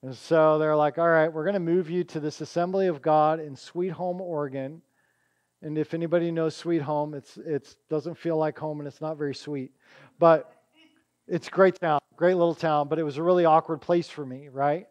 And 0.03 0.15
so 0.15 0.57
they're 0.57 0.75
like, 0.75 0.97
all 0.97 1.07
right, 1.07 1.31
we're 1.31 1.43
going 1.43 1.53
to 1.53 1.59
move 1.59 1.89
you 1.89 2.03
to 2.05 2.19
this 2.19 2.41
Assembly 2.41 2.87
of 2.87 3.01
God 3.01 3.39
in 3.39 3.55
Sweet 3.55 3.91
Home, 3.91 4.19
Oregon. 4.19 4.81
And 5.61 5.77
if 5.77 5.93
anybody 5.93 6.31
knows 6.31 6.55
Sweet 6.55 6.81
Home, 6.81 7.13
it's 7.13 7.37
it 7.37 7.75
doesn't 7.87 8.17
feel 8.17 8.35
like 8.35 8.57
home 8.57 8.79
and 8.79 8.87
it's 8.87 8.99
not 8.99 9.17
very 9.17 9.35
sweet. 9.35 9.71
But 10.17 10.51
it's 11.27 11.49
great 11.49 11.79
town, 11.79 11.99
great 12.15 12.33
little 12.33 12.55
town, 12.55 12.87
but 12.87 12.97
it 12.97 13.03
was 13.03 13.17
a 13.17 13.23
really 13.23 13.45
awkward 13.45 13.79
place 13.79 14.09
for 14.09 14.25
me, 14.25 14.49
right? 14.49 14.87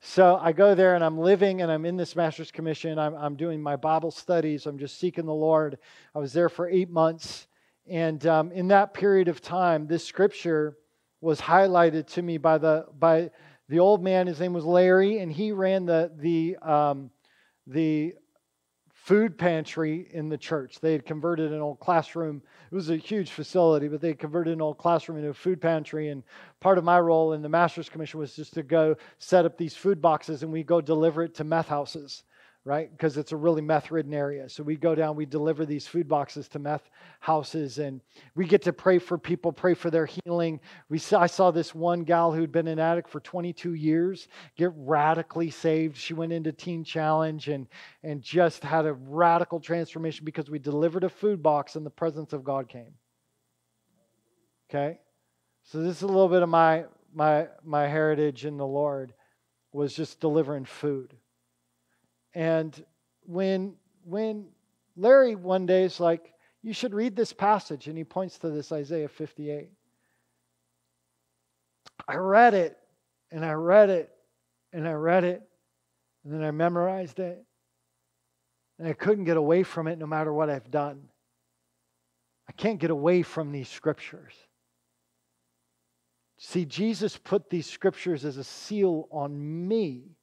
So 0.00 0.38
I 0.40 0.52
go 0.52 0.74
there 0.74 0.94
and 0.94 1.04
I'm 1.04 1.18
living 1.18 1.62
and 1.62 1.70
I'm 1.70 1.84
in 1.84 1.96
this 1.96 2.14
master's 2.14 2.50
commission. 2.50 2.98
I'm, 2.98 3.14
I'm 3.14 3.34
doing 3.34 3.60
my 3.60 3.76
Bible 3.76 4.10
studies. 4.10 4.66
I'm 4.66 4.78
just 4.78 4.98
seeking 4.98 5.26
the 5.26 5.34
Lord. 5.34 5.78
I 6.14 6.20
was 6.20 6.32
there 6.32 6.48
for 6.48 6.68
eight 6.68 6.90
months. 6.90 7.46
And 7.88 8.24
um, 8.26 8.52
in 8.52 8.68
that 8.68 8.94
period 8.94 9.26
of 9.26 9.40
time, 9.40 9.86
this 9.86 10.04
scripture 10.04 10.76
was 11.20 11.40
highlighted 11.40 12.06
to 12.14 12.22
me 12.22 12.38
by 12.38 12.58
the, 12.58 12.86
by 12.98 13.30
the 13.68 13.78
old 13.78 14.02
man, 14.02 14.26
his 14.26 14.40
name 14.40 14.52
was 14.52 14.64
Larry, 14.64 15.18
and 15.18 15.32
he 15.32 15.52
ran 15.52 15.86
the, 15.86 16.12
the, 16.16 16.56
um, 16.62 17.10
the 17.66 18.14
food 18.92 19.36
pantry 19.36 20.08
in 20.12 20.28
the 20.28 20.38
church. 20.38 20.78
They 20.80 20.92
had 20.92 21.04
converted 21.04 21.52
an 21.52 21.60
old 21.60 21.80
classroom. 21.80 22.40
It 22.70 22.74
was 22.74 22.90
a 22.90 22.96
huge 22.96 23.30
facility, 23.30 23.88
but 23.88 24.00
they 24.00 24.14
converted 24.14 24.52
an 24.52 24.62
old 24.62 24.78
classroom 24.78 25.18
into 25.18 25.30
a 25.30 25.34
food 25.34 25.60
pantry. 25.60 26.10
And 26.10 26.22
part 26.60 26.78
of 26.78 26.84
my 26.84 27.00
role 27.00 27.32
in 27.32 27.42
the 27.42 27.48
Master's 27.48 27.88
Commission 27.88 28.20
was 28.20 28.36
just 28.36 28.54
to 28.54 28.62
go 28.62 28.96
set 29.18 29.44
up 29.44 29.58
these 29.58 29.74
food 29.74 30.00
boxes 30.00 30.42
and 30.42 30.52
we 30.52 30.62
go 30.62 30.80
deliver 30.80 31.24
it 31.24 31.34
to 31.36 31.44
meth 31.44 31.68
houses 31.68 32.22
right? 32.64 32.92
Because 32.92 33.16
it's 33.16 33.32
a 33.32 33.36
really 33.36 33.60
meth 33.60 33.90
ridden 33.90 34.14
area. 34.14 34.48
So 34.48 34.62
we 34.62 34.76
go 34.76 34.94
down, 34.94 35.16
we 35.16 35.26
deliver 35.26 35.66
these 35.66 35.88
food 35.88 36.08
boxes 36.08 36.46
to 36.48 36.60
meth 36.60 36.90
houses, 37.18 37.78
and 37.78 38.00
we 38.36 38.46
get 38.46 38.62
to 38.62 38.72
pray 38.72 38.98
for 38.98 39.18
people, 39.18 39.52
pray 39.52 39.74
for 39.74 39.90
their 39.90 40.06
healing. 40.06 40.60
We 40.88 40.98
saw, 40.98 41.20
I 41.20 41.26
saw 41.26 41.50
this 41.50 41.74
one 41.74 42.04
gal 42.04 42.30
who'd 42.30 42.52
been 42.52 42.68
an 42.68 42.78
addict 42.78 43.08
for 43.08 43.18
22 43.18 43.74
years 43.74 44.28
get 44.56 44.70
radically 44.76 45.50
saved. 45.50 45.96
She 45.96 46.14
went 46.14 46.32
into 46.32 46.52
Teen 46.52 46.84
Challenge 46.84 47.48
and, 47.48 47.66
and 48.04 48.22
just 48.22 48.62
had 48.62 48.86
a 48.86 48.92
radical 48.92 49.58
transformation 49.58 50.24
because 50.24 50.48
we 50.48 50.60
delivered 50.60 51.02
a 51.02 51.08
food 51.08 51.42
box 51.42 51.74
and 51.74 51.84
the 51.84 51.90
presence 51.90 52.32
of 52.32 52.44
God 52.44 52.68
came. 52.68 52.94
Okay? 54.70 55.00
So 55.64 55.82
this 55.82 55.96
is 55.96 56.02
a 56.02 56.06
little 56.06 56.28
bit 56.28 56.42
of 56.42 56.48
my 56.48 56.84
my 57.14 57.46
my 57.62 57.86
heritage 57.86 58.46
in 58.46 58.56
the 58.56 58.66
Lord 58.66 59.12
was 59.72 59.94
just 59.94 60.18
delivering 60.18 60.64
food 60.64 61.14
and 62.34 62.84
when 63.26 63.74
when 64.04 64.46
Larry 64.96 65.34
one 65.34 65.66
day 65.66 65.84
is 65.84 66.00
like, 66.00 66.32
you 66.62 66.72
should 66.72 66.94
read 66.94 67.16
this 67.16 67.32
passage, 67.32 67.88
and 67.88 67.96
he 67.96 68.04
points 68.04 68.38
to 68.38 68.50
this 68.50 68.72
Isaiah 68.72 69.08
58. 69.08 69.70
I 72.08 72.14
read 72.16 72.54
it, 72.54 72.76
and 73.30 73.44
I 73.44 73.52
read 73.52 73.90
it, 73.90 74.10
and 74.72 74.86
I 74.86 74.92
read 74.92 75.24
it, 75.24 75.42
and 76.24 76.32
then 76.32 76.42
I 76.42 76.50
memorized 76.50 77.20
it, 77.20 77.44
and 78.78 78.88
I 78.88 78.92
couldn't 78.92 79.24
get 79.24 79.36
away 79.36 79.62
from 79.62 79.86
it 79.86 79.98
no 79.98 80.06
matter 80.06 80.32
what 80.32 80.50
I've 80.50 80.70
done. 80.70 81.08
I 82.48 82.52
can't 82.52 82.78
get 82.78 82.90
away 82.90 83.22
from 83.22 83.52
these 83.52 83.68
scriptures. 83.68 84.34
See, 86.38 86.64
Jesus 86.64 87.16
put 87.16 87.48
these 87.50 87.66
scriptures 87.66 88.24
as 88.24 88.36
a 88.36 88.44
seal 88.44 89.08
on 89.12 89.68
me 89.68 90.16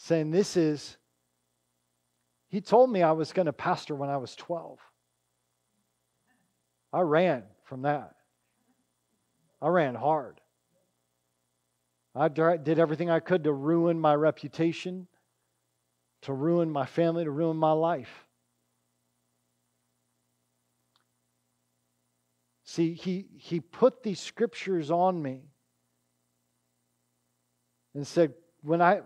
saying, 0.00 0.30
This 0.30 0.56
is, 0.56 0.96
he 2.48 2.60
told 2.60 2.90
me 2.90 3.02
I 3.02 3.12
was 3.12 3.32
going 3.32 3.46
to 3.46 3.52
pastor 3.52 3.94
when 3.94 4.08
I 4.08 4.16
was 4.16 4.34
12. 4.34 4.78
I 6.92 7.00
ran 7.00 7.44
from 7.64 7.82
that. 7.82 8.14
I 9.62 9.68
ran 9.68 9.94
hard. 9.94 10.40
I 12.14 12.28
did 12.28 12.78
everything 12.78 13.08
I 13.10 13.20
could 13.20 13.44
to 13.44 13.52
ruin 13.52 14.00
my 14.00 14.14
reputation, 14.14 15.06
to 16.22 16.32
ruin 16.32 16.70
my 16.70 16.86
family, 16.86 17.24
to 17.24 17.30
ruin 17.30 17.56
my 17.56 17.72
life. 17.72 18.26
See, 22.64 22.94
he, 22.94 23.26
he 23.36 23.60
put 23.60 24.02
these 24.02 24.18
scriptures 24.18 24.90
on 24.90 25.22
me 25.22 25.42
and 27.94 28.06
said, 28.06 28.34
when 28.62 28.82
I, 28.82 29.02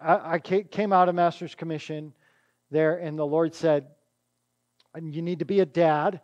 I, 0.00 0.38
came 0.38 0.92
out 0.92 1.08
of 1.08 1.14
Master's 1.14 1.54
Commission 1.54 2.12
there, 2.70 2.96
and 2.96 3.18
the 3.18 3.26
Lord 3.26 3.54
said, 3.54 3.86
You 4.94 5.22
need 5.22 5.38
to 5.38 5.44
be 5.44 5.60
a 5.60 5.66
dad, 5.66 6.20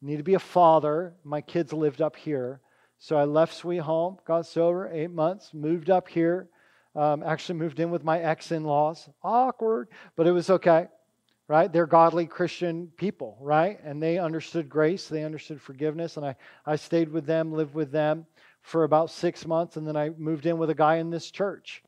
you 0.00 0.08
need 0.08 0.16
to 0.18 0.24
be 0.24 0.34
a 0.34 0.40
father. 0.40 1.14
My 1.24 1.40
kids 1.40 1.72
lived 1.72 2.02
up 2.02 2.16
here. 2.16 2.60
So 2.98 3.16
I 3.16 3.24
left 3.24 3.54
Sweet 3.54 3.78
Home, 3.78 4.18
got 4.26 4.46
sober, 4.46 4.90
eight 4.92 5.10
months, 5.10 5.54
moved 5.54 5.90
up 5.90 6.08
here. 6.08 6.48
Um, 6.94 7.22
actually, 7.22 7.58
moved 7.58 7.80
in 7.80 7.90
with 7.90 8.04
my 8.04 8.20
ex 8.20 8.52
in 8.52 8.64
laws. 8.64 9.08
Awkward, 9.22 9.88
but 10.14 10.26
it 10.26 10.32
was 10.32 10.50
okay, 10.50 10.88
right? 11.48 11.72
They're 11.72 11.86
godly 11.86 12.26
Christian 12.26 12.92
people, 12.96 13.38
right? 13.40 13.80
And 13.82 14.02
they 14.02 14.18
understood 14.18 14.68
grace, 14.68 15.08
they 15.08 15.24
understood 15.24 15.62
forgiveness. 15.62 16.16
And 16.16 16.26
I, 16.26 16.36
I 16.66 16.76
stayed 16.76 17.08
with 17.08 17.24
them, 17.24 17.52
lived 17.52 17.74
with 17.74 17.92
them 17.92 18.26
for 18.60 18.84
about 18.84 19.10
six 19.10 19.46
months, 19.46 19.76
and 19.76 19.86
then 19.86 19.96
I 19.96 20.10
moved 20.10 20.46
in 20.46 20.58
with 20.58 20.68
a 20.68 20.74
guy 20.74 20.96
in 20.96 21.10
this 21.10 21.30
church. 21.30 21.82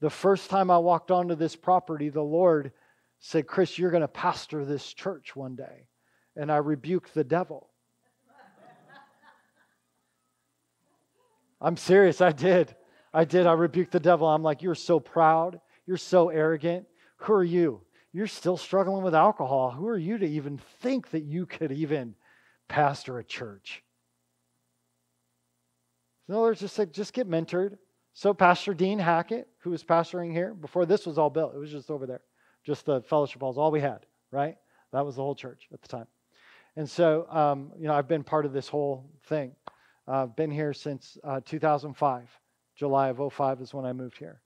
The 0.00 0.10
first 0.10 0.48
time 0.50 0.70
I 0.70 0.78
walked 0.78 1.10
onto 1.10 1.34
this 1.34 1.56
property, 1.56 2.08
the 2.08 2.22
Lord 2.22 2.72
said, 3.18 3.46
Chris, 3.46 3.78
you're 3.78 3.90
going 3.90 4.02
to 4.02 4.08
pastor 4.08 4.64
this 4.64 4.92
church 4.92 5.34
one 5.34 5.56
day. 5.56 5.86
And 6.36 6.52
I 6.52 6.56
rebuked 6.58 7.14
the 7.14 7.24
devil. 7.24 7.68
I'm 11.60 11.76
serious, 11.76 12.20
I 12.20 12.30
did. 12.30 12.74
I 13.12 13.24
did. 13.24 13.46
I 13.46 13.52
rebuked 13.52 13.90
the 13.90 13.98
devil. 13.98 14.28
I'm 14.28 14.44
like, 14.44 14.62
You're 14.62 14.76
so 14.76 15.00
proud. 15.00 15.60
You're 15.86 15.96
so 15.96 16.28
arrogant. 16.28 16.86
Who 17.16 17.32
are 17.32 17.44
you? 17.44 17.80
You're 18.12 18.26
still 18.26 18.56
struggling 18.56 19.02
with 19.02 19.14
alcohol. 19.14 19.70
Who 19.70 19.88
are 19.88 19.98
you 19.98 20.18
to 20.18 20.26
even 20.26 20.58
think 20.80 21.10
that 21.10 21.24
you 21.24 21.46
could 21.46 21.72
even 21.72 22.14
pastor 22.68 23.18
a 23.18 23.24
church? 23.24 23.82
No, 26.28 26.44
there's 26.44 26.60
just 26.60 26.78
like, 26.78 26.92
just 26.92 27.12
get 27.12 27.28
mentored. 27.28 27.78
So 28.18 28.34
Pastor 28.34 28.74
Dean 28.74 28.98
Hackett, 28.98 29.46
who 29.60 29.70
was 29.70 29.84
pastoring 29.84 30.32
here, 30.32 30.52
before 30.52 30.84
this 30.84 31.06
was 31.06 31.18
all 31.18 31.30
built, 31.30 31.54
it 31.54 31.58
was 31.58 31.70
just 31.70 31.88
over 31.88 32.04
there. 32.04 32.22
Just 32.64 32.84
the 32.84 33.00
fellowship 33.02 33.40
halls, 33.40 33.56
all 33.56 33.70
we 33.70 33.78
had, 33.78 34.06
right? 34.32 34.56
That 34.90 35.06
was 35.06 35.14
the 35.14 35.22
whole 35.22 35.36
church 35.36 35.68
at 35.72 35.80
the 35.82 35.86
time. 35.86 36.08
And 36.74 36.90
so, 36.90 37.28
um, 37.30 37.70
you 37.78 37.86
know, 37.86 37.94
I've 37.94 38.08
been 38.08 38.24
part 38.24 38.44
of 38.44 38.52
this 38.52 38.66
whole 38.66 39.08
thing. 39.28 39.52
I've 40.08 40.14
uh, 40.14 40.26
been 40.26 40.50
here 40.50 40.72
since 40.72 41.16
uh, 41.22 41.42
2005. 41.44 42.28
July 42.74 43.10
of 43.10 43.32
05 43.32 43.60
is 43.60 43.72
when 43.72 43.84
I 43.84 43.92
moved 43.92 44.18
here. 44.18 44.40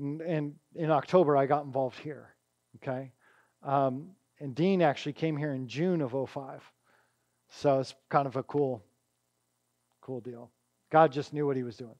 And 0.00 0.56
in 0.74 0.90
October, 0.90 1.36
I 1.36 1.46
got 1.46 1.64
involved 1.64 2.00
here. 2.00 2.34
Okay. 2.82 3.12
Um, 3.62 4.08
and 4.40 4.56
Dean 4.56 4.82
actually 4.82 5.12
came 5.12 5.36
here 5.36 5.52
in 5.52 5.68
June 5.68 6.00
of 6.00 6.16
05. 6.28 6.64
So 7.48 7.78
it's 7.78 7.94
kind 8.08 8.26
of 8.26 8.34
a 8.34 8.42
cool, 8.42 8.82
cool 10.00 10.20
deal. 10.20 10.50
God 10.92 11.10
just 11.10 11.32
knew 11.32 11.46
what 11.46 11.56
he 11.56 11.62
was 11.62 11.76
doing. 11.76 11.94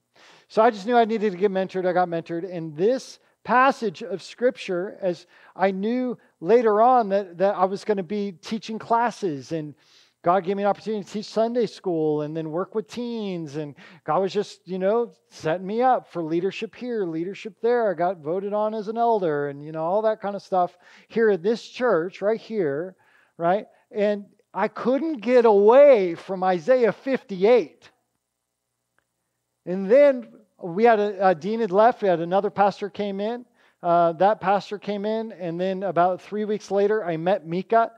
So 0.47 0.61
I 0.61 0.69
just 0.69 0.85
knew 0.85 0.95
I 0.95 1.05
needed 1.05 1.31
to 1.31 1.37
get 1.37 1.51
mentored. 1.51 1.87
I 1.87 1.93
got 1.93 2.07
mentored. 2.07 2.47
And 2.49 2.77
this 2.77 3.17
passage 3.43 4.03
of 4.03 4.21
scripture, 4.21 4.97
as 5.01 5.25
I 5.55 5.71
knew 5.71 6.15
later 6.39 6.79
on 6.79 7.09
that, 7.09 7.39
that 7.39 7.55
I 7.55 7.65
was 7.65 7.83
going 7.83 7.97
to 7.97 8.03
be 8.03 8.33
teaching 8.33 8.77
classes 8.77 9.51
and 9.51 9.73
God 10.21 10.45
gave 10.45 10.55
me 10.55 10.63
an 10.63 10.69
opportunity 10.69 11.03
to 11.03 11.11
teach 11.11 11.25
Sunday 11.25 11.65
school 11.65 12.21
and 12.21 12.37
then 12.37 12.51
work 12.51 12.75
with 12.75 12.87
teens. 12.87 13.57
And 13.57 13.75
God 14.05 14.19
was 14.19 14.31
just, 14.31 14.65
you 14.65 14.79
know, 14.79 15.11
setting 15.29 15.67
me 15.67 15.81
up 15.81 16.13
for 16.13 16.23
leadership 16.23 16.73
here, 16.75 17.03
leadership 17.03 17.55
there. 17.61 17.91
I 17.91 17.93
got 17.93 18.19
voted 18.19 18.53
on 18.53 18.73
as 18.73 18.87
an 18.87 18.97
elder 18.97 19.49
and, 19.49 19.65
you 19.65 19.73
know, 19.73 19.83
all 19.83 20.03
that 20.03 20.21
kind 20.21 20.37
of 20.37 20.41
stuff 20.41 20.77
here 21.09 21.31
at 21.31 21.43
this 21.43 21.67
church 21.67 22.21
right 22.21 22.39
here, 22.39 22.95
right? 23.37 23.65
And 23.91 24.25
I 24.53 24.69
couldn't 24.69 25.17
get 25.17 25.43
away 25.43 26.15
from 26.15 26.41
Isaiah 26.41 26.93
58. 26.93 27.89
And 29.65 29.89
then 29.89 30.27
we 30.61 30.83
had 30.83 30.99
a, 30.99 31.29
a 31.29 31.35
dean 31.35 31.59
had 31.59 31.71
left, 31.71 32.01
we 32.01 32.07
had 32.07 32.19
another 32.19 32.49
pastor 32.49 32.89
came 32.89 33.19
in. 33.19 33.45
Uh, 33.81 34.13
that 34.13 34.39
pastor 34.39 34.79
came 34.79 35.05
in, 35.05 35.33
and 35.33 35.59
then 35.59 35.83
about 35.83 36.21
three 36.21 36.45
weeks 36.45 36.71
later, 36.71 37.03
I 37.03 37.17
met 37.17 37.45
Mika 37.45 37.91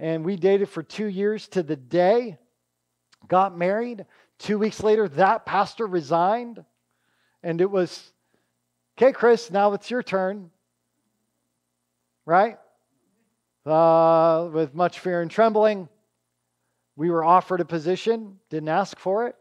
and 0.00 0.24
we 0.24 0.34
dated 0.34 0.68
for 0.68 0.82
two 0.82 1.06
years 1.06 1.46
to 1.48 1.62
the 1.62 1.76
day, 1.76 2.38
got 3.28 3.56
married. 3.56 4.06
Two 4.38 4.58
weeks 4.58 4.82
later, 4.82 5.06
that 5.08 5.44
pastor 5.44 5.86
resigned, 5.86 6.64
and 7.42 7.60
it 7.60 7.70
was, 7.70 8.12
okay, 8.96 9.12
Chris, 9.12 9.50
now 9.50 9.74
it's 9.74 9.90
your 9.90 10.02
turn. 10.02 10.50
Right? 12.24 12.58
Uh, 13.66 14.48
with 14.50 14.74
much 14.74 15.00
fear 15.00 15.20
and 15.20 15.30
trembling, 15.30 15.86
we 16.96 17.10
were 17.10 17.22
offered 17.22 17.60
a 17.60 17.66
position, 17.66 18.38
didn't 18.48 18.70
ask 18.70 18.98
for 18.98 19.26
it. 19.26 19.36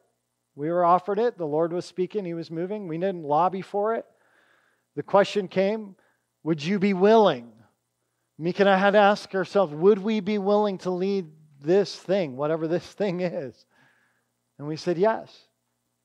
We 0.59 0.69
were 0.69 0.83
offered 0.83 1.19
it. 1.19 1.37
The 1.37 1.45
Lord 1.45 1.71
was 1.71 1.85
speaking, 1.85 2.25
He 2.25 2.33
was 2.33 2.51
moving. 2.51 2.89
We 2.89 2.97
didn't 2.97 3.23
lobby 3.23 3.61
for 3.61 3.95
it. 3.95 4.05
The 4.97 5.03
question 5.03 5.47
came 5.47 5.95
Would 6.43 6.61
you 6.61 6.79
be 6.79 6.93
willing? 6.93 7.53
Mika 8.37 8.63
and 8.63 8.69
I 8.69 8.77
had 8.77 8.91
to 8.91 8.99
ask 8.99 9.33
ourselves 9.33 9.73
would 9.73 9.99
we 9.99 10.19
be 10.19 10.37
willing 10.37 10.77
to 10.79 10.89
lead 10.89 11.27
this 11.61 11.95
thing, 11.95 12.35
whatever 12.35 12.67
this 12.67 12.85
thing 12.93 13.21
is? 13.21 13.65
And 14.57 14.67
we 14.67 14.75
said 14.75 14.97
yes. 14.97 15.33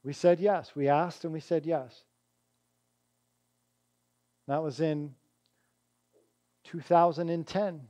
We 0.05 0.13
said 0.13 0.39
yes. 0.39 0.71
We 0.77 0.89
asked 0.89 1.25
and 1.25 1.33
we 1.33 1.41
said 1.41 1.67
yes. 1.67 2.05
That 4.47 4.63
was 4.63 4.79
in 4.79 5.17
2010, 6.63 7.81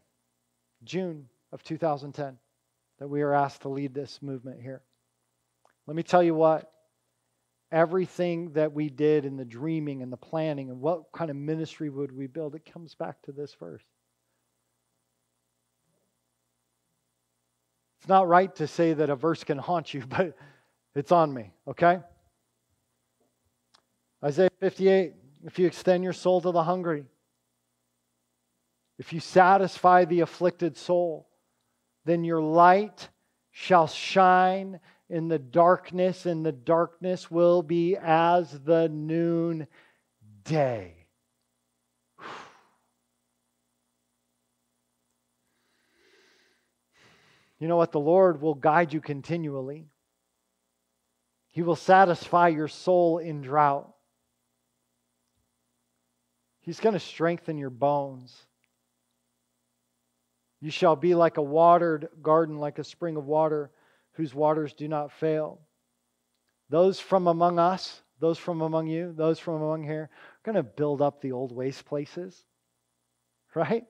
June 0.82 1.28
of 1.52 1.62
2010, 1.62 2.38
that 3.00 3.08
we 3.08 3.22
were 3.22 3.34
asked 3.34 3.60
to 3.62 3.68
lead 3.68 3.92
this 3.92 4.22
movement 4.22 4.62
here. 4.62 4.80
Let 5.86 5.96
me 5.96 6.02
tell 6.02 6.22
you 6.22 6.34
what, 6.34 6.70
everything 7.70 8.52
that 8.52 8.72
we 8.72 8.88
did 8.88 9.24
in 9.24 9.36
the 9.36 9.44
dreaming 9.44 10.02
and 10.02 10.12
the 10.12 10.16
planning 10.16 10.70
and 10.70 10.80
what 10.80 11.12
kind 11.12 11.30
of 11.30 11.36
ministry 11.36 11.90
would 11.90 12.12
we 12.12 12.26
build, 12.26 12.54
it 12.54 12.70
comes 12.70 12.94
back 12.94 13.20
to 13.22 13.32
this 13.32 13.54
verse. 13.58 13.82
It's 18.00 18.08
not 18.08 18.28
right 18.28 18.54
to 18.56 18.66
say 18.66 18.92
that 18.94 19.10
a 19.10 19.16
verse 19.16 19.44
can 19.44 19.58
haunt 19.58 19.92
you, 19.92 20.02
but 20.08 20.36
it's 20.94 21.12
on 21.12 21.32
me, 21.32 21.52
okay? 21.68 22.00
Isaiah 24.22 24.50
58 24.60 25.14
if 25.44 25.58
you 25.58 25.66
extend 25.66 26.02
your 26.02 26.14
soul 26.14 26.40
to 26.40 26.50
the 26.50 26.62
hungry, 26.62 27.04
if 28.98 29.12
you 29.12 29.20
satisfy 29.20 30.04
the 30.04 30.20
afflicted 30.20 30.76
soul, 30.76 31.28
then 32.04 32.24
your 32.24 32.40
light 32.40 33.08
shall 33.50 33.86
shine 33.86 34.80
in 35.14 35.28
the 35.28 35.38
darkness, 35.38 36.26
and 36.26 36.44
the 36.44 36.50
darkness 36.50 37.30
will 37.30 37.62
be 37.62 37.96
as 37.96 38.50
the 38.64 38.88
noon 38.88 39.68
day. 40.42 41.06
You 47.60 47.68
know 47.68 47.76
what? 47.76 47.92
The 47.92 48.00
Lord 48.00 48.42
will 48.42 48.56
guide 48.56 48.92
you 48.92 49.00
continually. 49.00 49.86
He 51.48 51.62
will 51.62 51.76
satisfy 51.76 52.48
your 52.48 52.68
soul 52.68 53.18
in 53.18 53.40
drought. 53.40 53.90
He's 56.60 56.80
going 56.80 56.92
to 56.92 57.00
strengthen 57.00 57.56
your 57.56 57.70
bones. 57.70 58.36
You 60.60 60.70
shall 60.70 60.96
be 60.96 61.14
like 61.14 61.38
a 61.38 61.42
watered 61.42 62.08
garden, 62.20 62.58
like 62.58 62.78
a 62.78 62.84
spring 62.84 63.16
of 63.16 63.24
water 63.24 63.70
whose 64.14 64.34
waters 64.34 64.72
do 64.72 64.88
not 64.88 65.12
fail. 65.12 65.60
Those 66.70 66.98
from 66.98 67.26
among 67.26 67.58
us, 67.58 68.02
those 68.20 68.38
from 68.38 68.62
among 68.62 68.86
you, 68.86 69.12
those 69.12 69.38
from 69.38 69.54
among 69.54 69.84
here, 69.84 70.02
are 70.02 70.10
going 70.44 70.56
to 70.56 70.62
build 70.62 71.02
up 71.02 71.20
the 71.20 71.32
old 71.32 71.52
waste 71.52 71.84
places, 71.84 72.44
right? 73.54 73.84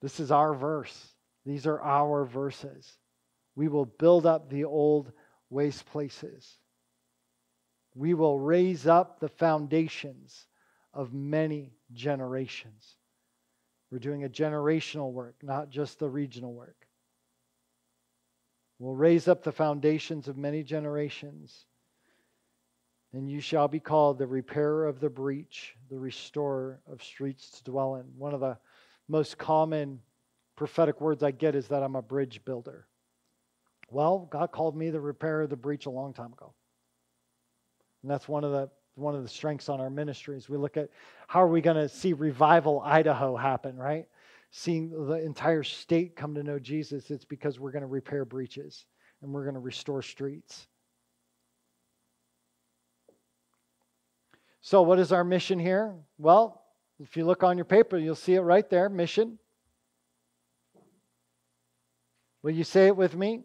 This 0.00 0.20
is 0.20 0.30
our 0.30 0.54
verse. 0.54 1.14
These 1.44 1.66
are 1.66 1.80
our 1.80 2.24
verses. 2.24 2.96
We 3.54 3.68
will 3.68 3.86
build 3.86 4.26
up 4.26 4.48
the 4.48 4.64
old 4.64 5.12
waste 5.50 5.86
places. 5.86 6.56
We 7.94 8.14
will 8.14 8.38
raise 8.38 8.86
up 8.86 9.20
the 9.20 9.28
foundations 9.28 10.46
of 10.94 11.12
many 11.12 11.74
generations. 11.92 12.96
We're 13.90 13.98
doing 13.98 14.24
a 14.24 14.28
generational 14.28 15.12
work, 15.12 15.36
not 15.42 15.70
just 15.70 15.98
the 15.98 16.08
regional 16.08 16.52
work. 16.52 16.79
We'll 18.80 18.96
raise 18.96 19.28
up 19.28 19.44
the 19.44 19.52
foundations 19.52 20.26
of 20.26 20.38
many 20.38 20.62
generations. 20.62 21.66
And 23.12 23.30
you 23.30 23.40
shall 23.40 23.68
be 23.68 23.78
called 23.78 24.18
the 24.18 24.26
repairer 24.26 24.86
of 24.86 25.00
the 25.00 25.10
breach, 25.10 25.76
the 25.90 25.98
restorer 25.98 26.80
of 26.90 27.02
streets 27.02 27.50
to 27.50 27.64
dwell 27.64 27.96
in. 27.96 28.06
One 28.16 28.32
of 28.32 28.40
the 28.40 28.56
most 29.06 29.36
common 29.36 30.00
prophetic 30.56 30.98
words 30.98 31.22
I 31.22 31.30
get 31.30 31.54
is 31.54 31.68
that 31.68 31.82
I'm 31.82 31.94
a 31.94 32.00
bridge 32.00 32.40
builder. 32.46 32.86
Well, 33.90 34.26
God 34.30 34.50
called 34.50 34.74
me 34.74 34.88
the 34.88 35.00
repairer 35.00 35.42
of 35.42 35.50
the 35.50 35.56
breach 35.56 35.84
a 35.84 35.90
long 35.90 36.14
time 36.14 36.32
ago. 36.32 36.54
And 38.02 38.10
that's 38.10 38.28
one 38.28 38.44
of 38.44 38.52
the 38.52 38.70
one 38.94 39.14
of 39.14 39.22
the 39.22 39.28
strengths 39.28 39.68
on 39.68 39.80
our 39.80 39.90
ministries. 39.90 40.48
We 40.48 40.56
look 40.56 40.76
at 40.76 40.90
how 41.26 41.42
are 41.42 41.48
we 41.48 41.60
going 41.60 41.76
to 41.76 41.88
see 41.88 42.12
revival 42.12 42.80
Idaho 42.80 43.36
happen, 43.36 43.76
right? 43.76 44.06
Seeing 44.50 44.90
the 44.90 45.24
entire 45.24 45.62
state 45.62 46.16
come 46.16 46.34
to 46.34 46.42
know 46.42 46.58
Jesus, 46.58 47.10
it's 47.10 47.24
because 47.24 47.60
we're 47.60 47.70
going 47.70 47.82
to 47.82 47.86
repair 47.86 48.24
breaches 48.24 48.84
and 49.22 49.32
we're 49.32 49.44
going 49.44 49.54
to 49.54 49.60
restore 49.60 50.02
streets. 50.02 50.66
So, 54.60 54.82
what 54.82 54.98
is 54.98 55.12
our 55.12 55.24
mission 55.24 55.58
here? 55.58 55.94
Well, 56.18 56.62
if 56.98 57.16
you 57.16 57.24
look 57.24 57.42
on 57.42 57.56
your 57.56 57.64
paper, 57.64 57.96
you'll 57.96 58.14
see 58.14 58.34
it 58.34 58.40
right 58.40 58.68
there 58.68 58.88
mission. 58.88 59.38
Will 62.42 62.52
you 62.52 62.64
say 62.64 62.86
it 62.86 62.96
with 62.96 63.14
me? 63.14 63.42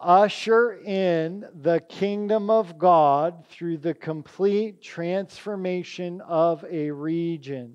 Usher 0.00 0.80
in 0.80 1.44
the 1.60 1.80
kingdom 1.80 2.48
of 2.48 2.78
God 2.78 3.46
through 3.48 3.78
the 3.78 3.92
complete 3.92 4.82
transformation 4.82 6.22
of 6.22 6.64
a 6.70 6.90
region. 6.90 7.74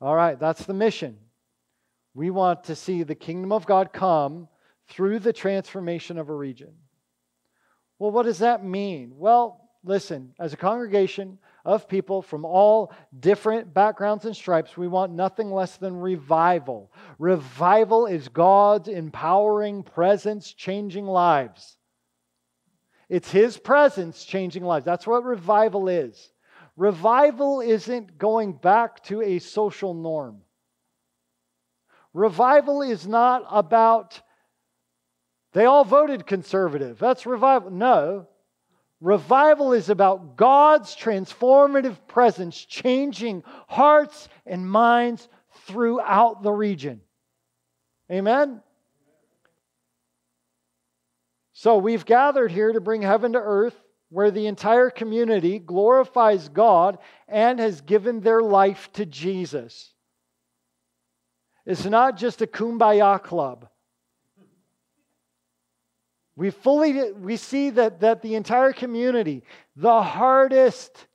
All 0.00 0.14
right, 0.14 0.38
that's 0.38 0.64
the 0.64 0.74
mission. 0.74 1.18
We 2.14 2.30
want 2.30 2.64
to 2.64 2.74
see 2.74 3.02
the 3.02 3.14
kingdom 3.14 3.52
of 3.52 3.66
God 3.66 3.92
come 3.92 4.48
through 4.88 5.20
the 5.20 5.32
transformation 5.32 6.18
of 6.18 6.28
a 6.28 6.34
region. 6.34 6.72
Well, 7.98 8.10
what 8.10 8.24
does 8.24 8.38
that 8.38 8.64
mean? 8.64 9.12
Well, 9.16 9.68
listen, 9.84 10.34
as 10.40 10.52
a 10.52 10.56
congregation 10.56 11.38
of 11.64 11.88
people 11.88 12.22
from 12.22 12.44
all 12.44 12.92
different 13.18 13.74
backgrounds 13.74 14.24
and 14.24 14.34
stripes, 14.34 14.76
we 14.76 14.88
want 14.88 15.12
nothing 15.12 15.52
less 15.52 15.76
than 15.76 16.00
revival. 16.00 16.90
Revival 17.18 18.06
is 18.06 18.28
God's 18.28 18.88
empowering 18.88 19.82
presence 19.82 20.52
changing 20.54 21.06
lives. 21.06 21.76
It's 23.10 23.30
His 23.30 23.58
presence 23.58 24.24
changing 24.24 24.64
lives. 24.64 24.86
That's 24.86 25.06
what 25.06 25.24
revival 25.24 25.88
is. 25.88 26.32
Revival 26.80 27.60
isn't 27.60 28.16
going 28.16 28.54
back 28.54 29.04
to 29.04 29.20
a 29.20 29.38
social 29.38 29.92
norm. 29.92 30.40
Revival 32.14 32.80
is 32.80 33.06
not 33.06 33.44
about, 33.50 34.22
they 35.52 35.66
all 35.66 35.84
voted 35.84 36.26
conservative. 36.26 36.98
That's 36.98 37.26
revival. 37.26 37.70
No. 37.70 38.28
Revival 39.02 39.74
is 39.74 39.90
about 39.90 40.38
God's 40.38 40.96
transformative 40.96 41.98
presence 42.08 42.56
changing 42.64 43.42
hearts 43.68 44.30
and 44.46 44.66
minds 44.66 45.28
throughout 45.66 46.42
the 46.42 46.50
region. 46.50 47.02
Amen? 48.10 48.62
So 51.52 51.76
we've 51.76 52.06
gathered 52.06 52.50
here 52.50 52.72
to 52.72 52.80
bring 52.80 53.02
heaven 53.02 53.34
to 53.34 53.38
earth 53.38 53.76
where 54.10 54.30
the 54.30 54.46
entire 54.46 54.90
community 54.90 55.58
glorifies 55.58 56.48
God 56.48 56.98
and 57.26 57.58
has 57.58 57.80
given 57.80 58.20
their 58.20 58.42
life 58.42 58.90
to 58.94 59.06
Jesus. 59.06 59.94
It's 61.64 61.84
not 61.84 62.16
just 62.16 62.42
a 62.42 62.46
kumbaya 62.46 63.22
club. 63.22 63.68
We 66.36 66.50
fully 66.50 67.12
we 67.12 67.36
see 67.36 67.70
that, 67.70 68.00
that 68.00 68.22
the 68.22 68.34
entire 68.34 68.72
community, 68.72 69.44
the 69.76 70.02
hardest, 70.02 71.06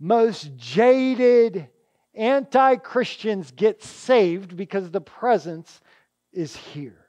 most 0.00 0.56
jaded 0.56 1.68
anti-Christians 2.14 3.50
get 3.50 3.82
saved 3.82 4.56
because 4.56 4.90
the 4.90 5.00
presence 5.00 5.80
is 6.32 6.56
here. 6.56 7.04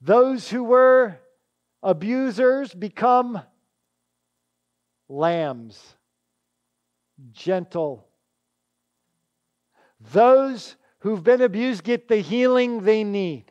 Those 0.00 0.50
who 0.50 0.64
were 0.64 1.18
abusers 1.86 2.74
become 2.74 3.40
lambs, 5.08 5.94
gentle. 7.30 8.08
Those 10.12 10.74
who've 10.98 11.22
been 11.22 11.40
abused 11.40 11.84
get 11.84 12.08
the 12.08 12.16
healing 12.16 12.80
they 12.80 13.04
need 13.04 13.44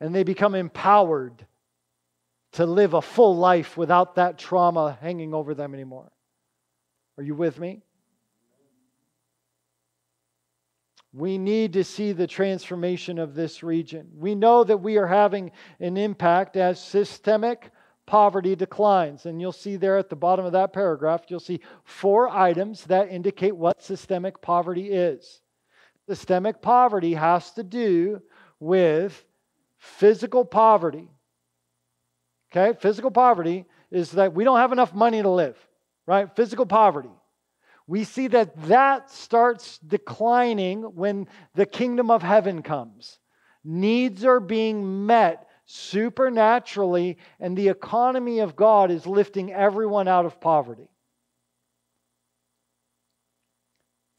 and 0.00 0.14
they 0.14 0.22
become 0.22 0.54
empowered 0.54 1.44
to 2.52 2.64
live 2.64 2.94
a 2.94 3.02
full 3.02 3.36
life 3.36 3.76
without 3.76 4.14
that 4.14 4.38
trauma 4.38 4.96
hanging 5.00 5.34
over 5.34 5.54
them 5.54 5.74
anymore. 5.74 6.12
Are 7.18 7.24
you 7.24 7.34
with 7.34 7.58
me? 7.58 7.82
We 11.12 11.38
need 11.38 11.72
to 11.74 11.84
see 11.84 12.12
the 12.12 12.26
transformation 12.26 13.18
of 13.18 13.34
this 13.34 13.62
region. 13.62 14.08
We 14.14 14.34
know 14.34 14.64
that 14.64 14.78
we 14.78 14.98
are 14.98 15.06
having 15.06 15.52
an 15.80 15.96
impact 15.96 16.56
as 16.56 16.78
systemic 16.78 17.70
poverty 18.06 18.54
declines. 18.54 19.26
And 19.26 19.40
you'll 19.40 19.52
see 19.52 19.76
there 19.76 19.98
at 19.98 20.08
the 20.08 20.16
bottom 20.16 20.44
of 20.44 20.52
that 20.52 20.72
paragraph, 20.72 21.22
you'll 21.28 21.40
see 21.40 21.60
four 21.84 22.28
items 22.28 22.84
that 22.84 23.10
indicate 23.10 23.56
what 23.56 23.82
systemic 23.82 24.40
poverty 24.40 24.90
is. 24.90 25.40
Systemic 26.08 26.62
poverty 26.62 27.14
has 27.14 27.50
to 27.52 27.64
do 27.64 28.22
with 28.60 29.24
physical 29.78 30.44
poverty. 30.44 31.08
Okay, 32.52 32.78
physical 32.78 33.10
poverty 33.10 33.66
is 33.90 34.12
that 34.12 34.34
we 34.34 34.44
don't 34.44 34.58
have 34.58 34.72
enough 34.72 34.94
money 34.94 35.20
to 35.20 35.28
live, 35.28 35.58
right? 36.06 36.34
Physical 36.36 36.64
poverty. 36.64 37.10
We 37.86 38.04
see 38.04 38.26
that 38.28 38.60
that 38.66 39.10
starts 39.10 39.78
declining 39.78 40.82
when 40.82 41.28
the 41.54 41.66
kingdom 41.66 42.10
of 42.10 42.22
heaven 42.22 42.62
comes. 42.62 43.18
Needs 43.64 44.24
are 44.24 44.40
being 44.40 45.06
met 45.06 45.48
supernaturally, 45.66 47.18
and 47.40 47.56
the 47.56 47.68
economy 47.68 48.40
of 48.40 48.56
God 48.56 48.90
is 48.90 49.06
lifting 49.06 49.52
everyone 49.52 50.08
out 50.08 50.24
of 50.26 50.40
poverty. 50.40 50.88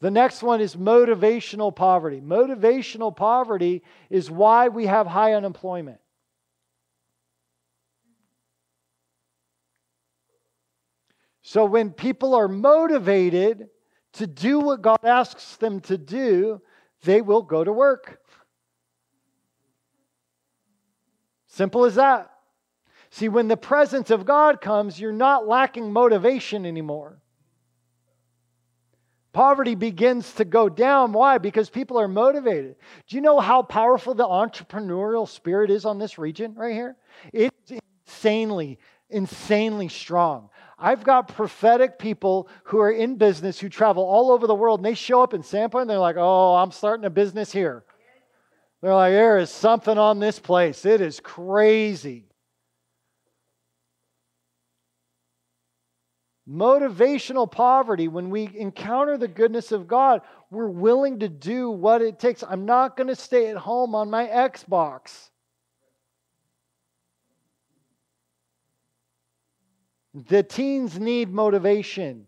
The 0.00 0.10
next 0.10 0.42
one 0.42 0.60
is 0.60 0.76
motivational 0.76 1.74
poverty. 1.74 2.20
Motivational 2.20 3.14
poverty 3.14 3.82
is 4.10 4.30
why 4.30 4.68
we 4.68 4.86
have 4.86 5.06
high 5.06 5.32
unemployment. 5.32 5.98
So 11.48 11.64
when 11.64 11.92
people 11.92 12.34
are 12.34 12.46
motivated 12.46 13.70
to 14.12 14.26
do 14.26 14.60
what 14.60 14.82
God 14.82 14.98
asks 15.02 15.56
them 15.56 15.80
to 15.80 15.96
do, 15.96 16.60
they 17.04 17.22
will 17.22 17.40
go 17.40 17.64
to 17.64 17.72
work. 17.72 18.20
Simple 21.46 21.86
as 21.86 21.94
that. 21.94 22.30
See, 23.08 23.30
when 23.30 23.48
the 23.48 23.56
presence 23.56 24.10
of 24.10 24.26
God 24.26 24.60
comes, 24.60 25.00
you're 25.00 25.10
not 25.10 25.48
lacking 25.48 25.90
motivation 25.90 26.66
anymore. 26.66 27.18
Poverty 29.32 29.74
begins 29.74 30.30
to 30.34 30.44
go 30.44 30.68
down. 30.68 31.14
Why? 31.14 31.38
Because 31.38 31.70
people 31.70 31.98
are 31.98 32.08
motivated. 32.08 32.76
Do 33.06 33.16
you 33.16 33.22
know 33.22 33.40
how 33.40 33.62
powerful 33.62 34.12
the 34.12 34.28
entrepreneurial 34.28 35.26
spirit 35.26 35.70
is 35.70 35.86
on 35.86 35.98
this 35.98 36.18
region 36.18 36.54
right 36.56 36.74
here? 36.74 36.98
It's 37.32 37.72
insanely, 38.06 38.78
insanely 39.08 39.88
strong. 39.88 40.50
I've 40.78 41.02
got 41.02 41.28
prophetic 41.28 41.98
people 41.98 42.48
who 42.64 42.78
are 42.78 42.90
in 42.90 43.16
business 43.16 43.58
who 43.58 43.68
travel 43.68 44.04
all 44.04 44.30
over 44.30 44.46
the 44.46 44.54
world 44.54 44.78
and 44.78 44.86
they 44.86 44.94
show 44.94 45.22
up 45.22 45.34
in 45.34 45.42
Sandpoint 45.42 45.82
and 45.82 45.90
they're 45.90 45.98
like, 45.98 46.16
oh, 46.16 46.54
I'm 46.54 46.70
starting 46.70 47.04
a 47.04 47.10
business 47.10 47.50
here. 47.50 47.84
They're 48.80 48.94
like, 48.94 49.12
there 49.12 49.38
is 49.38 49.50
something 49.50 49.98
on 49.98 50.20
this 50.20 50.38
place. 50.38 50.86
It 50.86 51.00
is 51.00 51.18
crazy. 51.18 52.26
Motivational 56.48 57.50
poverty, 57.50 58.08
when 58.08 58.30
we 58.30 58.48
encounter 58.56 59.18
the 59.18 59.28
goodness 59.28 59.72
of 59.72 59.88
God, 59.88 60.22
we're 60.50 60.68
willing 60.68 61.18
to 61.18 61.28
do 61.28 61.70
what 61.70 62.00
it 62.00 62.18
takes. 62.18 62.42
I'm 62.42 62.64
not 62.64 62.96
going 62.96 63.08
to 63.08 63.16
stay 63.16 63.48
at 63.48 63.56
home 63.56 63.94
on 63.94 64.08
my 64.08 64.26
Xbox. 64.26 65.28
The 70.26 70.42
teens 70.42 70.98
need 70.98 71.30
motivation. 71.30 72.26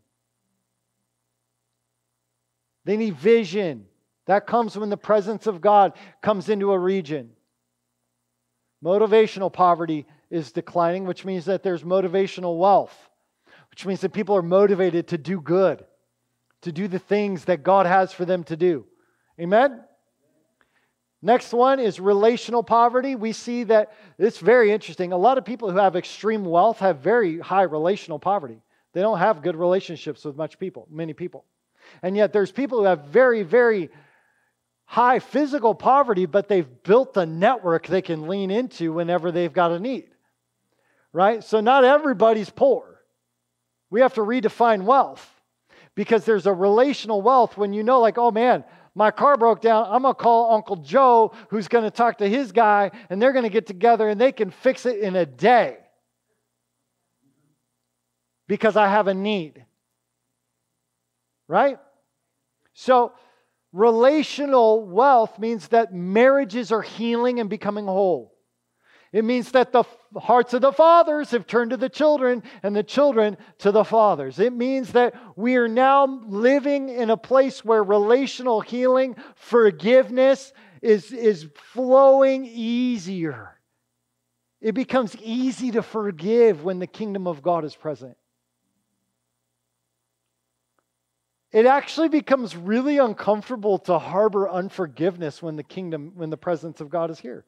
They 2.85 2.97
need 2.97 3.17
vision. 3.17 3.87
That 4.27 4.47
comes 4.47 4.77
when 4.77 4.91
the 4.91 4.97
presence 4.97 5.47
of 5.47 5.61
God 5.61 5.95
comes 6.23 6.49
into 6.49 6.73
a 6.73 6.79
region. 6.79 7.31
Motivational 8.85 9.53
poverty 9.53 10.07
is 10.31 10.53
declining, 10.53 11.05
which 11.05 11.25
means 11.25 11.47
that 11.47 11.63
there's 11.63 11.83
motivational 11.83 12.59
wealth 12.59 13.11
which 13.71 13.87
means 13.87 14.01
that 14.01 14.13
people 14.13 14.37
are 14.37 14.43
motivated 14.43 15.09
to 15.09 15.19
do 15.19 15.41
good, 15.41 15.85
to 16.63 16.73
do 16.73 16.89
the 16.89 16.99
things 16.99 17.45
that 17.47 17.63
God 17.63 17.87
has 17.87 18.13
for 18.13 18.25
them 18.25 18.45
to 18.45 18.57
do. 18.57 18.85
Amen? 19.41 19.83
Next 21.23 21.53
one 21.53 21.81
is 21.81 22.01
relational 22.01 22.63
poverty. 22.63 23.15
We 23.15 23.33
see 23.33 23.65
that 23.65 23.93
it's 24.19 24.39
very 24.39 24.73
interesting. 24.73 25.13
A 25.13 25.19
lot 25.19 25.37
of 25.37 25.45
people 25.45 25.71
who 25.71 25.77
have 25.77 25.95
extreme 25.95 26.45
wealth 26.45 26.79
have 26.79 26.99
very 26.99 27.39
high 27.39 27.63
relational 27.63 28.19
poverty. 28.19 28.63
They 28.95 29.03
don't 29.03 29.19
have 29.19 29.43
good 29.43 29.57
relationships 29.57 30.25
with 30.25 30.37
much 30.37 30.59
people, 30.59 30.89
many 30.91 31.13
people. 31.13 31.45
And 32.03 32.17
yet 32.17 32.33
there's 32.33 32.51
people 32.51 32.79
who 32.79 32.85
have 32.85 33.05
very, 33.05 33.43
very 33.43 33.91
high 34.85 35.19
physical 35.19 35.75
poverty, 35.75 36.27
but 36.27 36.49
they've 36.49 36.83
built 36.83 37.17
a 37.17 37.27
network 37.27 37.87
they 37.87 38.03
can 38.03 38.27
lean 38.27 38.51
into 38.51 38.93
whenever 38.93 39.31
they've 39.31 39.53
got 39.53 39.73
a 39.73 39.79
need. 39.79 40.09
Right? 41.13 41.45
So 41.45 41.61
not 41.61 41.85
everybody's 41.85 42.51
poor. 42.51 43.01
We 43.91 44.01
have 44.01 44.15
to 44.15 44.21
redefine 44.23 44.83
wealth 44.83 45.29
because 45.95 46.25
there's 46.25 46.47
a 46.47 46.53
relational 46.53 47.21
wealth 47.21 47.57
when 47.57 47.73
you 47.73 47.83
know, 47.83 48.01
like, 48.01 48.17
oh 48.17 48.31
man, 48.31 48.65
my 48.95 49.11
car 49.11 49.37
broke 49.37 49.61
down. 49.61 49.87
I'm 49.89 50.03
going 50.03 50.15
to 50.15 50.21
call 50.21 50.55
Uncle 50.55 50.77
Joe, 50.77 51.33
who's 51.49 51.69
going 51.69 51.85
to 51.85 51.91
talk 51.91 52.19
to 52.19 52.29
his 52.29 52.53
guy, 52.53 52.91
and 53.09 53.21
they're 53.21 53.33
going 53.33 53.45
to 53.45 53.51
get 53.51 53.67
together 53.67 54.09
and 54.09 54.21
they 54.21 54.33
can 54.33 54.51
fix 54.51 54.87
it 54.87 54.99
in 54.99 55.17
a 55.17 55.27
day. 55.27 55.79
because 58.51 58.77
I 58.77 58.89
have 58.89 59.07
a 59.07 59.15
need. 59.15 59.65
Right? 61.47 61.79
So, 62.75 63.13
relational 63.73 64.85
wealth 64.85 65.39
means 65.39 65.69
that 65.69 65.95
marriages 65.95 66.73
are 66.73 66.83
healing 66.83 67.39
and 67.39 67.49
becoming 67.49 67.87
whole. 67.87 68.35
It 69.13 69.25
means 69.25 69.51
that 69.53 69.73
the 69.73 69.83
hearts 70.17 70.55
of 70.55 70.61
the 70.61 70.73
fathers 70.73 71.33
have 71.33 71.47
turned 71.47 71.71
to 71.71 71.77
the 71.77 71.89
children 71.89 72.45
and 72.63 72.77
the 72.77 72.85
children 72.85 73.37
to 73.59 73.73
the 73.73 73.85
fathers. 73.85 74.39
It 74.39 74.53
means 74.53 74.93
that 74.93 75.15
we 75.37 75.57
are 75.57 75.67
now 75.67 76.07
living 76.27 76.91
in 76.91 77.11
a 77.11 77.17
place 77.17 77.65
where 77.65 77.83
relational 77.83 78.61
healing, 78.61 79.17
forgiveness 79.35 80.53
is, 80.81 81.11
is 81.11 81.49
flowing 81.73 82.47
easier. 82.47 83.59
It 84.61 84.73
becomes 84.73 85.17
easy 85.17 85.73
to 85.73 85.83
forgive 85.83 86.63
when 86.63 86.79
the 86.79 86.87
kingdom 86.87 87.27
of 87.27 87.43
God 87.43 87.65
is 87.65 87.75
present. 87.75 88.17
It 91.51 91.67
actually 91.67 92.11
becomes 92.11 92.55
really 92.55 92.99
uncomfortable 92.99 93.79
to 93.81 93.99
harbor 93.99 94.49
unforgiveness 94.49 95.43
when 95.43 95.57
the 95.57 95.65
kingdom, 95.65 96.13
when 96.15 96.31
the 96.31 96.37
presence 96.37 96.81
of 96.81 96.91
God 96.91 97.11
is 97.11 97.19
here. 97.19 97.45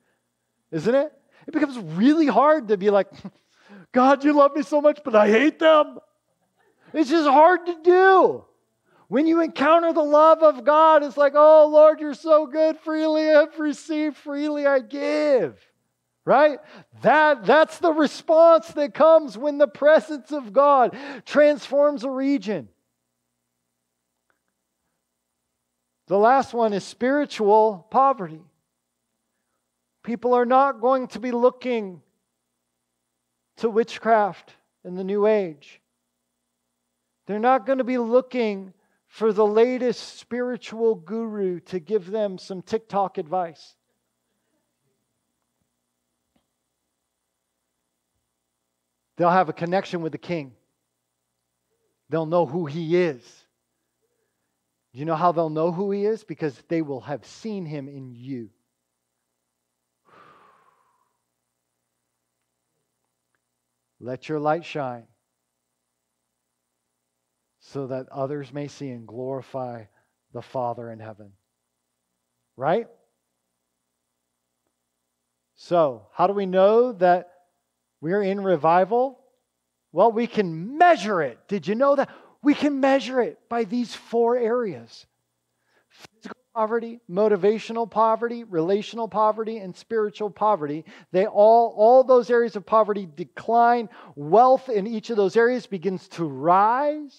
Isn't 0.72 0.94
it? 0.96 1.12
It 1.46 1.52
becomes 1.52 1.78
really 1.78 2.26
hard 2.26 2.68
to 2.68 2.76
be 2.76 2.90
like, 2.90 3.08
God, 3.92 4.24
you 4.24 4.32
love 4.32 4.54
me 4.54 4.62
so 4.62 4.80
much, 4.80 5.00
but 5.04 5.14
I 5.14 5.28
hate 5.28 5.58
them. 5.58 5.98
It's 6.92 7.10
just 7.10 7.28
hard 7.28 7.66
to 7.66 7.76
do. 7.82 8.44
When 9.08 9.26
you 9.26 9.40
encounter 9.40 9.92
the 9.92 10.02
love 10.02 10.42
of 10.42 10.64
God, 10.64 11.02
it's 11.02 11.16
like, 11.18 11.34
oh, 11.36 11.68
Lord, 11.70 12.00
you're 12.00 12.14
so 12.14 12.46
good. 12.46 12.78
Freely 12.78 13.30
I've 13.30 13.58
received, 13.58 14.16
freely 14.16 14.66
I 14.66 14.80
give. 14.80 15.58
Right? 16.24 16.58
That, 17.02 17.44
that's 17.44 17.78
the 17.78 17.92
response 17.92 18.68
that 18.68 18.94
comes 18.94 19.36
when 19.36 19.58
the 19.58 19.66
presence 19.66 20.32
of 20.32 20.52
God 20.52 20.96
transforms 21.26 22.04
a 22.04 22.10
region. 22.10 22.68
The 26.06 26.18
last 26.18 26.54
one 26.54 26.72
is 26.72 26.84
spiritual 26.84 27.86
poverty. 27.90 28.40
People 30.02 30.34
are 30.34 30.46
not 30.46 30.80
going 30.80 31.08
to 31.08 31.20
be 31.20 31.30
looking 31.30 32.02
to 33.58 33.70
witchcraft 33.70 34.54
in 34.84 34.94
the 34.94 35.04
new 35.04 35.26
age. 35.26 35.80
They're 37.26 37.38
not 37.38 37.66
going 37.66 37.78
to 37.78 37.84
be 37.84 37.98
looking 37.98 38.72
for 39.06 39.32
the 39.32 39.46
latest 39.46 40.18
spiritual 40.18 40.94
guru 40.94 41.60
to 41.60 41.78
give 41.78 42.10
them 42.10 42.38
some 42.38 42.62
TikTok 42.62 43.18
advice. 43.18 43.76
They'll 49.16 49.30
have 49.30 49.48
a 49.48 49.52
connection 49.52 50.02
with 50.02 50.12
the 50.12 50.18
king. 50.18 50.52
They'll 52.08 52.26
know 52.26 52.46
who 52.46 52.66
he 52.66 52.96
is. 52.96 53.22
Do 54.92 54.98
you 54.98 55.04
know 55.04 55.14
how 55.14 55.32
they'll 55.32 55.48
know 55.48 55.72
who 55.72 55.90
he 55.90 56.04
is? 56.04 56.24
Because 56.24 56.60
they 56.68 56.82
will 56.82 57.02
have 57.02 57.24
seen 57.24 57.64
him 57.64 57.88
in 57.88 58.14
you. 58.14 58.50
Let 64.02 64.28
your 64.28 64.40
light 64.40 64.64
shine 64.64 65.04
so 67.60 67.86
that 67.86 68.08
others 68.10 68.52
may 68.52 68.66
see 68.66 68.90
and 68.90 69.06
glorify 69.06 69.84
the 70.32 70.42
Father 70.42 70.90
in 70.90 70.98
heaven. 70.98 71.32
Right? 72.56 72.88
So, 75.54 76.08
how 76.12 76.26
do 76.26 76.32
we 76.32 76.46
know 76.46 76.92
that 76.94 77.28
we're 78.00 78.22
in 78.22 78.42
revival? 78.42 79.20
Well, 79.92 80.10
we 80.10 80.26
can 80.26 80.76
measure 80.76 81.22
it. 81.22 81.38
Did 81.46 81.68
you 81.68 81.76
know 81.76 81.94
that? 81.94 82.10
We 82.42 82.54
can 82.54 82.80
measure 82.80 83.20
it 83.20 83.38
by 83.48 83.62
these 83.62 83.94
four 83.94 84.36
areas 84.36 85.06
poverty, 86.54 87.00
motivational 87.10 87.90
poverty, 87.90 88.44
relational 88.44 89.08
poverty, 89.08 89.58
and 89.58 89.74
spiritual 89.74 90.30
poverty. 90.30 90.84
They 91.10 91.26
all, 91.26 91.74
all 91.76 92.04
those 92.04 92.30
areas 92.30 92.56
of 92.56 92.66
poverty 92.66 93.08
decline. 93.14 93.88
Wealth 94.16 94.68
in 94.68 94.86
each 94.86 95.10
of 95.10 95.16
those 95.16 95.36
areas 95.36 95.66
begins 95.66 96.08
to 96.08 96.24
rise. 96.24 97.16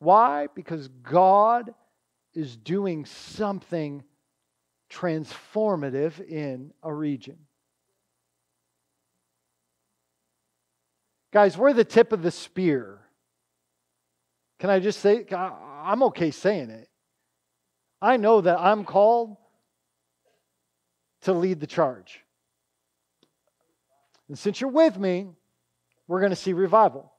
Why? 0.00 0.48
Because 0.54 0.88
God 0.88 1.72
is 2.34 2.56
doing 2.56 3.04
something 3.04 4.02
transformative 4.90 6.20
in 6.26 6.72
a 6.82 6.92
region. 6.92 7.38
Guys, 11.32 11.56
we're 11.56 11.72
the 11.72 11.84
tip 11.84 12.12
of 12.12 12.22
the 12.22 12.30
spear. 12.30 13.00
Can 14.60 14.70
I 14.70 14.78
just 14.78 15.00
say, 15.00 15.26
I'm 15.32 16.02
okay 16.04 16.30
saying 16.30 16.70
it. 16.70 16.88
I 18.04 18.18
know 18.18 18.42
that 18.42 18.60
I'm 18.60 18.84
called 18.84 19.38
to 21.22 21.32
lead 21.32 21.58
the 21.58 21.66
charge. 21.66 22.20
And 24.28 24.38
since 24.38 24.60
you're 24.60 24.68
with 24.68 24.98
me, 24.98 25.28
we're 26.06 26.20
going 26.20 26.28
to 26.30 26.36
see 26.36 26.52
revival. 26.52 27.10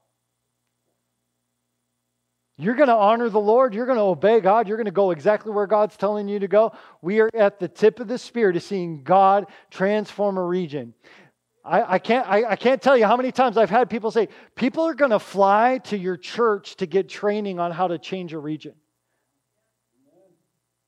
You're 2.58 2.76
going 2.76 2.90
to 2.90 2.96
honor 2.96 3.30
the 3.30 3.40
Lord. 3.40 3.74
You're 3.74 3.88
going 3.88 3.98
to 3.98 4.04
obey 4.04 4.40
God. 4.42 4.68
You're 4.68 4.78
going 4.78 4.86
to 4.86 4.92
go 4.92 5.10
exactly 5.10 5.52
where 5.52 5.66
God's 5.66 5.98
telling 5.98 6.28
you 6.28 6.38
to 6.38 6.48
go. 6.48 6.72
We 7.02 7.20
are 7.20 7.32
at 7.34 7.60
the 7.60 7.68
tip 7.68 8.00
of 8.00 8.08
the 8.08 8.20
spear 8.20 8.52
to 8.52 8.60
seeing 8.60 9.02
God 9.02 9.48
transform 9.72 10.38
a 10.38 10.44
region. 10.44 10.94
I, 11.64 11.96
I 11.96 12.00
can't, 12.00 12.28
I, 12.30 12.52
I 12.52 12.56
can't 12.56 12.80
tell 12.80 12.96
you 12.96 13.08
how 13.08 13.18
many 13.18 13.32
times 13.32 13.58
I've 13.58 13.72
had 13.72 13.90
people 13.90 14.12
say, 14.12 14.30
people 14.54 14.84
are 14.84 14.94
going 14.94 15.12
to 15.12 15.20
fly 15.20 15.80
to 15.86 15.98
your 15.98 16.16
church 16.16 16.76
to 16.76 16.86
get 16.86 17.10
training 17.10 17.60
on 17.60 17.72
how 17.72 17.88
to 17.88 17.98
change 17.98 18.34
a 18.34 18.40
region. 18.40 18.76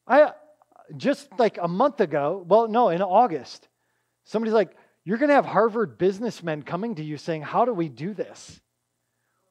I 0.08 0.32
just 0.96 1.28
like 1.38 1.58
a 1.62 1.68
month 1.68 2.00
ago, 2.00 2.46
well, 2.48 2.68
no, 2.68 2.90
in 2.90 3.02
August, 3.02 3.68
somebody's 4.24 4.54
like, 4.54 4.76
You're 5.04 5.18
going 5.18 5.30
to 5.30 5.36
have 5.36 5.46
Harvard 5.46 5.98
businessmen 5.98 6.64
coming 6.64 6.96
to 6.96 7.04
you 7.04 7.18
saying, 7.18 7.42
How 7.42 7.66
do 7.66 7.74
we 7.74 7.90
do 7.90 8.14
this? 8.14 8.60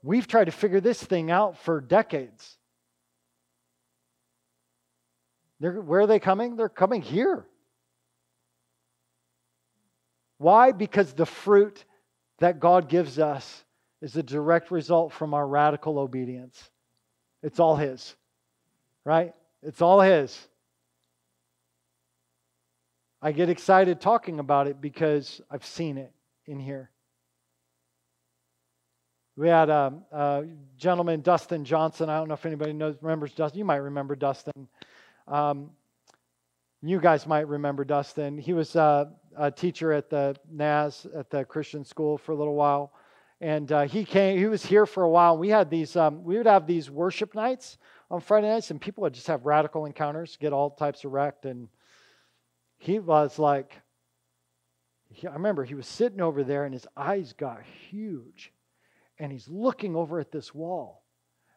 We've 0.02 0.26
tried 0.26 0.44
to 0.44 0.52
figure 0.52 0.80
this 0.80 1.02
thing 1.02 1.30
out 1.30 1.58
for 1.58 1.80
decades. 1.80 2.56
They're, 5.60 5.80
where 5.80 6.00
are 6.00 6.06
they 6.06 6.20
coming? 6.20 6.56
They're 6.56 6.68
coming 6.68 7.02
here. 7.02 7.46
Why? 10.38 10.72
Because 10.72 11.12
the 11.12 11.26
fruit 11.26 11.84
that 12.38 12.60
God 12.60 12.88
gives 12.88 13.18
us 13.18 13.64
is 14.02 14.16
a 14.16 14.22
direct 14.22 14.70
result 14.70 15.12
from 15.12 15.32
our 15.32 15.46
radical 15.46 15.98
obedience. 15.98 16.70
It's 17.42 17.58
all 17.58 17.76
His, 17.76 18.14
right? 19.04 19.34
It's 19.66 19.82
all 19.82 20.00
His. 20.00 20.38
I 23.20 23.32
get 23.32 23.50
excited 23.50 24.00
talking 24.00 24.38
about 24.38 24.68
it 24.68 24.80
because 24.80 25.40
I've 25.50 25.64
seen 25.64 25.98
it 25.98 26.12
in 26.46 26.60
here. 26.60 26.92
We 29.34 29.48
had 29.48 29.68
a, 29.68 29.92
a, 30.12 30.44
gentleman, 30.78 31.20
Dustin 31.20 31.64
Johnson. 31.64 32.08
I 32.08 32.16
don't 32.16 32.28
know 32.28 32.34
if 32.34 32.46
anybody 32.46 32.74
knows, 32.74 32.94
remembers 33.00 33.32
Dustin. 33.32 33.58
You 33.58 33.64
might 33.64 33.76
remember 33.78 34.14
Dustin. 34.14 34.68
Um, 35.26 35.70
you 36.80 37.00
guys 37.00 37.26
might 37.26 37.48
remember 37.48 37.84
Dustin. 37.84 38.38
He 38.38 38.52
was 38.52 38.76
uh, 38.76 39.06
a 39.36 39.50
teacher 39.50 39.92
at 39.92 40.08
the 40.08 40.36
NAS 40.48 41.08
at 41.12 41.28
the 41.28 41.44
Christian 41.44 41.84
school 41.84 42.18
for 42.18 42.30
a 42.30 42.36
little 42.36 42.54
while, 42.54 42.92
and 43.40 43.72
uh, 43.72 43.82
he 43.82 44.04
came. 44.04 44.38
He 44.38 44.46
was 44.46 44.64
here 44.64 44.86
for 44.86 45.02
a 45.02 45.10
while. 45.10 45.36
We 45.36 45.48
had 45.48 45.70
these. 45.70 45.96
Um, 45.96 46.22
we 46.22 46.36
would 46.36 46.46
have 46.46 46.68
these 46.68 46.88
worship 46.88 47.34
nights 47.34 47.78
on 48.10 48.20
Friday 48.20 48.48
nights, 48.48 48.70
and 48.70 48.80
people 48.80 49.02
would 49.02 49.14
just 49.14 49.26
have 49.26 49.46
radical 49.46 49.86
encounters, 49.86 50.36
get 50.36 50.52
all 50.52 50.70
types 50.70 51.04
of 51.04 51.12
wrecked. 51.12 51.44
And 51.44 51.68
he 52.78 52.98
was 52.98 53.38
like, 53.38 53.80
I 55.24 55.32
remember 55.32 55.64
he 55.64 55.74
was 55.74 55.86
sitting 55.86 56.20
over 56.20 56.44
there, 56.44 56.64
and 56.64 56.74
his 56.74 56.86
eyes 56.96 57.32
got 57.32 57.62
huge, 57.90 58.52
and 59.18 59.32
he's 59.32 59.48
looking 59.48 59.96
over 59.96 60.20
at 60.20 60.30
this 60.30 60.54
wall, 60.54 61.02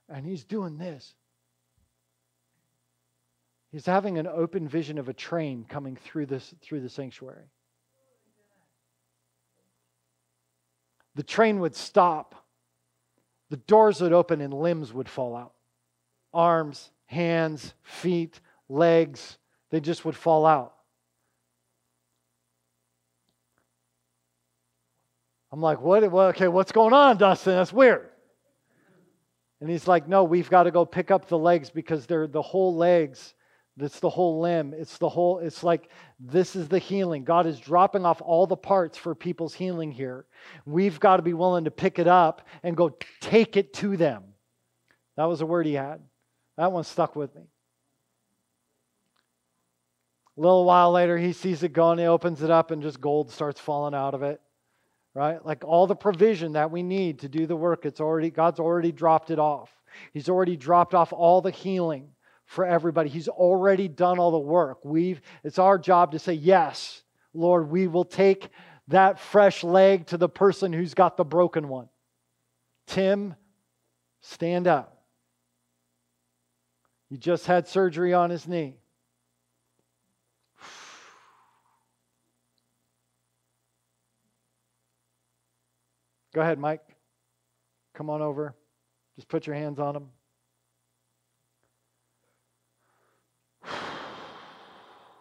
and 0.07 0.25
he's 0.25 0.43
doing 0.43 0.77
this. 0.77 1.13
He's 3.71 3.85
having 3.85 4.17
an 4.17 4.25
open 4.25 4.67
vision 4.67 4.97
of 4.97 5.09
a 5.09 5.13
train 5.13 5.65
coming 5.69 5.95
through 5.95 6.25
this 6.25 6.55
through 6.63 6.81
the 6.81 6.89
sanctuary. 6.89 7.51
The 11.13 11.21
train 11.21 11.59
would 11.59 11.75
stop. 11.75 12.33
The 13.51 13.57
doors 13.57 14.01
would 14.01 14.13
open 14.13 14.41
and 14.41 14.53
limbs 14.53 14.91
would 14.91 15.09
fall 15.09 15.35
out 15.35 15.53
arms, 16.33 16.91
hands, 17.05 17.73
feet, 17.83 18.39
legs, 18.67 19.37
they 19.71 19.79
just 19.79 20.05
would 20.05 20.15
fall 20.15 20.45
out. 20.45 20.73
I'm 25.51 25.61
like, 25.61 25.81
what? 25.81 26.09
Well, 26.11 26.27
okay, 26.27 26.47
what's 26.47 26.71
going 26.71 26.93
on, 26.93 27.17
Dustin? 27.17 27.53
That's 27.53 27.73
weird. 27.73 28.09
And 29.61 29.69
he's 29.69 29.87
like, 29.87 30.07
no, 30.07 30.23
we've 30.23 30.49
got 30.49 30.63
to 30.63 30.71
go 30.71 30.85
pick 30.85 31.11
up 31.11 31.27
the 31.27 31.37
legs 31.37 31.69
because 31.69 32.05
they're 32.05 32.27
the 32.27 32.41
whole 32.41 32.75
legs. 32.75 33.33
It's 33.77 33.99
the 33.99 34.09
whole 34.09 34.39
limb. 34.39 34.73
It's 34.77 34.97
the 34.97 35.09
whole, 35.09 35.39
it's 35.39 35.63
like 35.63 35.89
this 36.19 36.55
is 36.55 36.67
the 36.67 36.79
healing. 36.79 37.23
God 37.23 37.45
is 37.45 37.59
dropping 37.59 38.05
off 38.05 38.21
all 38.21 38.45
the 38.45 38.57
parts 38.57 38.97
for 38.97 39.15
people's 39.15 39.53
healing 39.53 39.91
here. 39.91 40.25
We've 40.65 40.99
got 40.99 41.17
to 41.17 41.23
be 41.23 41.33
willing 41.33 41.65
to 41.65 41.71
pick 41.71 41.97
it 41.97 42.07
up 42.07 42.47
and 42.61 42.75
go 42.75 42.97
take 43.21 43.57
it 43.57 43.73
to 43.75 43.97
them. 43.97 44.23
That 45.17 45.25
was 45.25 45.41
a 45.41 45.45
word 45.45 45.65
he 45.65 45.73
had. 45.73 46.01
That 46.60 46.74
one 46.74 46.84
stuck 46.84 47.15
with 47.15 47.34
me. 47.36 47.43
A 50.38 50.41
little 50.41 50.65
while 50.65 50.91
later, 50.91 51.17
he 51.17 51.32
sees 51.32 51.63
it 51.63 51.72
going, 51.72 52.00
he 52.00 52.06
opens 52.06 52.43
it 52.43 52.52
up, 52.52 52.72
and 52.72 52.82
just 52.82 53.00
gold 53.00 53.32
starts 53.32 53.62
falling 53.62 53.95
out 53.95 54.13
of 54.13 54.24
it. 54.24 54.41
Right? 55.13 55.43
Like 55.45 55.63
all 55.63 55.88
the 55.88 55.95
provision 55.95 56.52
that 56.54 56.69
we 56.69 56.84
need 56.84 57.19
to 57.19 57.30
do 57.30 57.48
the 57.48 57.56
work, 57.56 57.86
it's 57.86 58.02
already, 58.02 58.30
God's 58.30 58.60
already 58.60 58.91
dropped 58.91 59.32
it 59.32 59.39
off. 59.39 59.72
He's 60.12 60.28
already 60.28 60.58
dropped 60.58 60.93
off 60.93 61.13
all 61.13 61.39
the 61.39 61.50
healing 61.50 62.10
for 62.45 62.65
everybody. 62.65 63.08
He's 63.08 63.30
already 63.30 63.88
done 63.88 64.19
all 64.19 64.32
the 64.32 64.38
work. 64.38 64.80
We've, 64.84 65.22
it's 65.45 65.60
our 65.60 65.78
job 65.78 66.12
to 66.12 66.19
say, 66.19 66.34
Yes, 66.34 67.04
Lord, 67.34 67.69
we 67.69 67.88
will 67.88 68.04
take 68.04 68.50
that 68.89 69.17
fresh 69.17 69.63
leg 69.63 70.08
to 70.08 70.17
the 70.17 70.28
person 70.28 70.74
who's 70.74 70.93
got 70.93 71.15
the 71.15 71.24
broken 71.24 71.69
one. 71.69 71.88
Tim, 72.86 73.36
stand 74.19 74.67
up. 74.67 74.98
He 77.10 77.17
just 77.17 77.48
had 77.48 77.67
surgery 77.67 78.13
on 78.13 78.30
his 78.30 78.48
knee. 78.48 78.76
Go 86.34 86.41
ahead, 86.41 86.60
Mike. 86.60 86.84
Come 87.95 88.12
on 88.12 88.22
over. 88.22 88.56
Just 89.15 89.28
put 89.28 89.48
your 89.48 89.56
hands 89.56 89.80
on 89.80 89.95
him. 89.95 90.10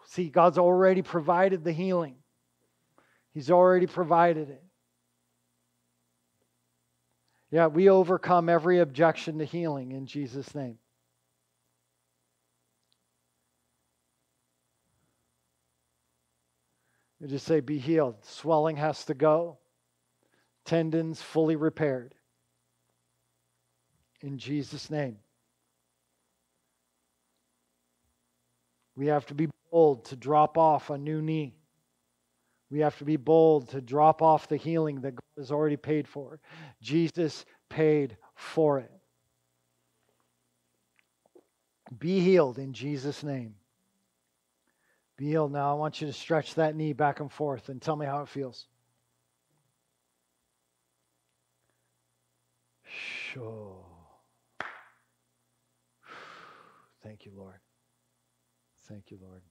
See, 0.06 0.28
God's 0.28 0.58
already 0.58 1.00
provided 1.02 1.64
the 1.64 1.72
healing, 1.72 2.16
He's 3.32 3.50
already 3.50 3.86
provided 3.86 4.50
it. 4.50 4.62
Yeah, 7.50 7.68
we 7.68 7.88
overcome 7.88 8.50
every 8.50 8.78
objection 8.78 9.38
to 9.38 9.44
healing 9.46 9.92
in 9.92 10.04
Jesus' 10.04 10.54
name. 10.54 10.78
Just 17.28 17.46
say, 17.46 17.60
be 17.60 17.78
healed. 17.78 18.16
Swelling 18.24 18.76
has 18.76 19.04
to 19.04 19.14
go, 19.14 19.58
tendons 20.64 21.20
fully 21.20 21.56
repaired. 21.56 22.14
In 24.22 24.38
Jesus' 24.38 24.90
name. 24.90 25.18
We 28.96 29.06
have 29.08 29.26
to 29.26 29.34
be 29.34 29.48
bold 29.70 30.06
to 30.06 30.16
drop 30.16 30.56
off 30.56 30.90
a 30.90 30.96
new 30.96 31.20
knee. 31.20 31.54
We 32.70 32.80
have 32.80 32.98
to 32.98 33.04
be 33.04 33.16
bold 33.16 33.68
to 33.70 33.80
drop 33.80 34.22
off 34.22 34.48
the 34.48 34.56
healing 34.56 35.02
that 35.02 35.14
God 35.14 35.22
has 35.36 35.50
already 35.50 35.76
paid 35.76 36.08
for. 36.08 36.40
Jesus 36.80 37.44
paid 37.68 38.16
for 38.34 38.78
it. 38.78 38.90
Be 41.96 42.20
healed 42.20 42.58
in 42.58 42.72
Jesus' 42.72 43.22
name. 43.22 43.54
Be 45.18 45.26
healed 45.26 45.52
now. 45.52 45.72
I 45.72 45.74
want 45.74 46.00
you 46.00 46.06
to 46.06 46.12
stretch 46.12 46.54
that 46.54 46.76
knee 46.76 46.92
back 46.92 47.18
and 47.18 47.30
forth 47.30 47.68
and 47.68 47.82
tell 47.82 47.96
me 47.96 48.06
how 48.06 48.22
it 48.22 48.28
feels. 48.28 48.68
Sure. 52.84 53.84
Thank 57.02 57.26
you, 57.26 57.32
Lord. 57.36 57.58
Thank 58.86 59.10
you, 59.10 59.18
Lord. 59.20 59.42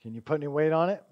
Can 0.00 0.14
you 0.14 0.22
put 0.22 0.36
any 0.40 0.48
weight 0.48 0.72
on 0.72 0.88
it? 0.88 1.04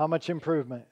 How 0.00 0.06
much 0.06 0.30
improvement? 0.30 0.86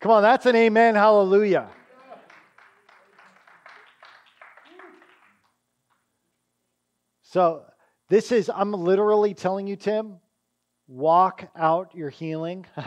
Come 0.00 0.12
on, 0.12 0.22
that's 0.22 0.46
an 0.46 0.56
amen, 0.56 0.94
hallelujah. 0.94 1.68
So, 7.20 7.64
this 8.08 8.32
is, 8.32 8.50
I'm 8.54 8.72
literally 8.72 9.34
telling 9.34 9.66
you, 9.66 9.76
Tim, 9.76 10.16
walk 10.86 11.46
out 11.54 11.94
your 11.94 12.08
healing. 12.08 12.64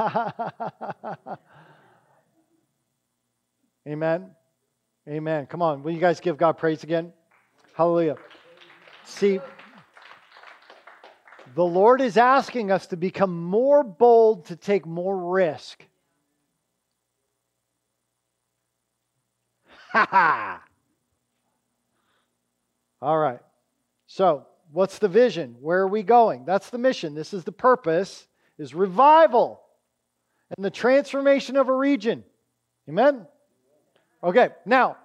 Amen. 3.88 4.32
Amen. 5.08 5.46
Come 5.46 5.62
on. 5.62 5.84
Will 5.84 5.92
you 5.92 6.00
guys 6.00 6.20
give 6.20 6.38
God 6.38 6.58
praise 6.58 6.82
again? 6.82 7.14
Hallelujah. 7.76 8.16
See, 9.12 9.39
the 11.54 11.63
Lord 11.63 12.02
is 12.02 12.17
asking 12.17 12.71
us 12.71 12.88
to 12.88 12.97
become 12.97 13.43
more 13.43 13.84
bold, 13.84 14.45
to 14.45 14.56
take 14.56 14.86
more 14.86 15.32
risk. 15.32 15.86
Ha 19.91 20.08
ha! 20.10 20.63
All 23.02 23.17
right. 23.17 23.41
So, 24.08 24.47
what's 24.71 25.00
the 25.00 25.10
vision? 25.10 25.58
Where 25.60 25.82
are 25.82 25.88
we 25.88 26.02
going? 26.02 26.45
That's 26.45 26.69
the 26.69 26.78
mission. 26.78 27.13
This 27.13 27.34
is 27.34 27.43
the 27.43 27.52
purpose 27.52 28.26
is 28.58 28.74
revival 28.74 29.62
and 30.56 30.63
the 30.63 30.71
transformation 30.71 31.58
of 31.58 31.67
a 31.67 31.76
region. 31.76 32.24
Amen. 32.88 33.28
Okay. 34.24 34.50
Now, 34.65 34.95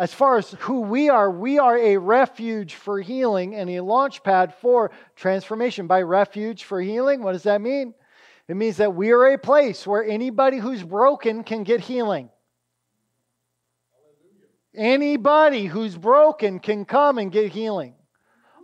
as 0.00 0.14
far 0.14 0.38
as 0.38 0.52
who 0.60 0.80
we 0.80 1.10
are, 1.10 1.30
we 1.30 1.58
are 1.58 1.76
a 1.76 1.98
refuge 1.98 2.74
for 2.74 3.02
healing 3.02 3.54
and 3.54 3.68
a 3.68 3.80
launch 3.82 4.22
pad 4.22 4.54
for 4.54 4.90
transformation. 5.14 5.86
By 5.86 6.00
refuge 6.00 6.64
for 6.64 6.80
healing, 6.80 7.22
what 7.22 7.32
does 7.32 7.42
that 7.42 7.60
mean? 7.60 7.92
It 8.48 8.56
means 8.56 8.78
that 8.78 8.94
we 8.94 9.10
are 9.10 9.26
a 9.26 9.36
place 9.36 9.86
where 9.86 10.02
anybody 10.02 10.56
who's 10.56 10.82
broken 10.82 11.44
can 11.44 11.64
get 11.64 11.80
healing. 11.80 12.30
Anybody 14.74 15.66
who's 15.66 15.98
broken 15.98 16.60
can 16.60 16.86
come 16.86 17.18
and 17.18 17.30
get 17.30 17.52
healing. 17.52 17.92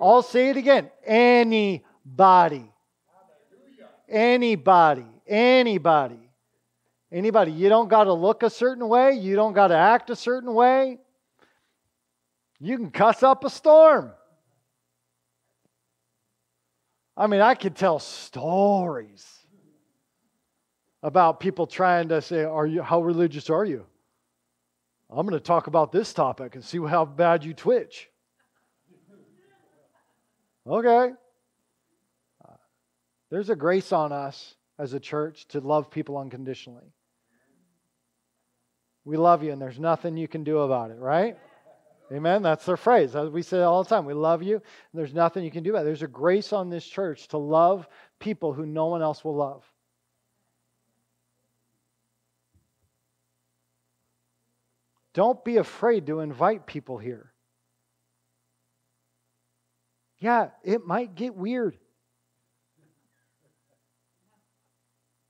I'll 0.01 0.23
say 0.23 0.49
it 0.49 0.57
again. 0.57 0.91
Anybody. 1.05 2.73
Anybody. 4.09 5.07
Anybody. 5.27 6.31
Anybody. 7.13 7.53
You 7.53 7.69
don't 7.69 7.91
got 7.91 8.05
to 8.05 8.15
look 8.15 8.43
a 8.43 8.49
certain 8.49 8.89
way. 8.89 9.13
You 9.13 9.37
don't 9.37 9.53
got 9.53 9.69
to 9.69 9.77
act 9.77 10.09
a 10.09 10.17
certain 10.17 10.55
way. 10.55 10.99
You 12.59 12.77
can 12.77 12.91
cuss 12.91 13.23
up 13.23 13.45
a 13.45 13.51
storm. 13.51 14.13
I 17.17 17.27
mean, 17.27 17.41
I 17.41 17.55
could 17.55 17.77
tell 17.77 17.99
stories 17.99 19.27
about 21.03 21.41
people 21.41 21.67
trying 21.67 22.09
to 22.09 22.21
say, 22.21 22.45
"Are 22.45 22.67
you 22.67 22.83
how 22.83 23.03
religious 23.03 23.49
are 23.51 23.65
you?" 23.65 23.87
I'm 25.09 25.27
going 25.27 25.39
to 25.39 25.41
talk 25.41 25.67
about 25.67 25.93
this 25.93 26.13
topic 26.13 26.57
and 26.57 26.65
see 26.65 26.79
how 26.79 27.05
bad 27.05 27.45
you 27.45 27.55
twitch. 27.55 28.11
Okay. 30.67 31.13
There's 33.31 33.51
a 33.51 33.57
grace 33.57 33.93
on 33.93 34.13
us 34.13 34.57
as 34.79 34.93
a 34.93 35.01
church 35.01 35.47
to 35.49 35.61
love 35.61 35.91
people 35.91 36.17
unconditionally. 36.19 36.93
We 39.05 39.17
love 39.17 39.43
you, 39.43 39.53
and 39.53 39.63
there's 39.63 39.79
nothing 39.79 40.17
you 40.17 40.29
can 40.29 40.43
do 40.43 40.59
about 40.59 40.91
it, 40.91 40.99
right? 40.99 41.39
Amen. 42.13 42.43
That's 42.43 42.65
their 42.65 42.77
phrase. 42.77 43.15
We 43.15 43.43
say 43.43 43.63
all 43.63 43.83
the 43.83 43.89
time. 43.89 44.05
We 44.05 44.15
love 44.15 44.43
you, 44.43 44.63
there's 44.95 45.15
nothing 45.15 45.45
you 45.45 45.51
can 45.51 45.65
do 45.65 45.71
about 45.71 45.83
it. 45.83 45.85
There's 45.87 46.03
a 46.03 46.09
grace 46.09 46.53
on 46.53 46.71
this 46.71 46.87
church 46.87 47.29
to 47.29 47.39
love 47.39 47.89
people 48.21 48.53
who 48.53 48.65
no 48.65 48.87
one 48.87 49.03
else 49.03 49.25
will 49.25 49.35
love. 49.35 49.65
Don't 55.15 55.43
be 55.45 55.57
afraid 55.57 56.07
to 56.09 56.21
invite 56.21 56.67
people 56.67 56.99
here. 56.99 57.33
Yeah, 60.19 60.51
it 60.63 60.87
might 60.87 61.15
get 61.15 61.35
weird. 61.35 61.77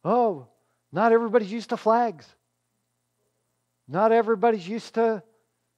Oh, 0.05 0.49
not 0.93 1.13
everybody's 1.13 1.51
used 1.51 1.71
to 1.71 1.77
flags. 1.77 2.27
Not 3.89 4.13
everybody's 4.13 4.69
used 4.69 4.95
to 4.95 5.23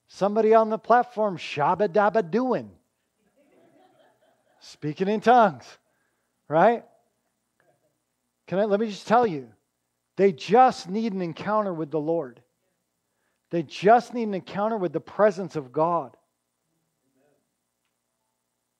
somebody 0.08 0.54
on 0.54 0.70
the 0.70 0.78
platform 0.78 1.36
shabba 1.36 1.88
dabba 1.88 2.28
doing, 2.28 2.70
speaking 4.60 5.08
in 5.08 5.20
tongues, 5.20 5.64
right? 6.48 6.84
Can 8.46 8.58
I 8.58 8.64
let 8.64 8.80
me 8.80 8.88
just 8.88 9.06
tell 9.06 9.26
you, 9.26 9.48
they 10.16 10.32
just 10.32 10.88
need 10.88 11.12
an 11.12 11.22
encounter 11.22 11.72
with 11.72 11.90
the 11.90 12.00
Lord. 12.00 12.42
They 13.50 13.62
just 13.62 14.14
need 14.14 14.24
an 14.24 14.34
encounter 14.34 14.76
with 14.76 14.92
the 14.92 15.00
presence 15.00 15.54
of 15.54 15.72
God. 15.72 16.16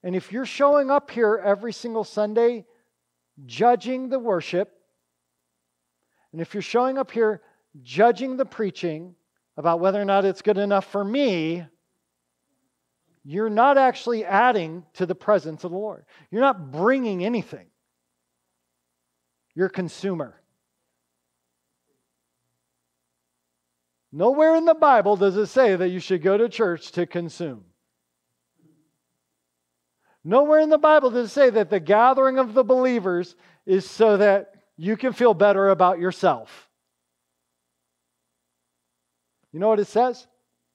And 0.02 0.16
if 0.16 0.32
you're 0.32 0.46
showing 0.46 0.90
up 0.90 1.10
here 1.10 1.40
every 1.42 1.72
single 1.72 2.04
Sunday 2.04 2.66
judging 3.46 4.08
the 4.08 4.18
worship, 4.18 4.72
and 6.32 6.40
if 6.40 6.54
you're 6.54 6.62
showing 6.62 6.98
up 6.98 7.10
here 7.10 7.42
judging 7.82 8.36
the 8.36 8.46
preaching 8.46 9.14
about 9.58 9.80
whether 9.80 10.00
or 10.00 10.04
not 10.04 10.24
it's 10.24 10.40
good 10.40 10.56
enough 10.56 10.86
for 10.86 11.04
me, 11.04 11.64
you're 13.24 13.50
not 13.50 13.76
actually 13.76 14.24
adding 14.24 14.86
to 14.94 15.04
the 15.04 15.16
presence 15.16 15.64
of 15.64 15.72
the 15.72 15.76
Lord. 15.76 16.04
You're 16.30 16.40
not 16.40 16.70
bringing 16.70 17.24
anything. 17.24 17.66
You're 19.56 19.66
a 19.66 19.70
consumer. 19.70 20.40
Nowhere 24.12 24.54
in 24.54 24.64
the 24.64 24.74
Bible 24.74 25.16
does 25.16 25.36
it 25.36 25.48
say 25.48 25.74
that 25.74 25.88
you 25.88 25.98
should 25.98 26.22
go 26.22 26.38
to 26.38 26.48
church 26.48 26.92
to 26.92 27.04
consume. 27.04 27.64
Nowhere 30.22 30.60
in 30.60 30.70
the 30.70 30.78
Bible 30.78 31.10
does 31.10 31.30
it 31.30 31.32
say 31.32 31.50
that 31.50 31.68
the 31.68 31.80
gathering 31.80 32.38
of 32.38 32.54
the 32.54 32.64
believers 32.64 33.34
is 33.66 33.90
so 33.90 34.18
that 34.18 34.52
you 34.76 34.96
can 34.96 35.12
feel 35.12 35.34
better 35.34 35.68
about 35.70 35.98
yourself. 35.98 36.67
You 39.58 39.60
know 39.60 39.70
what 39.70 39.80
it 39.80 39.88
says? 39.88 40.28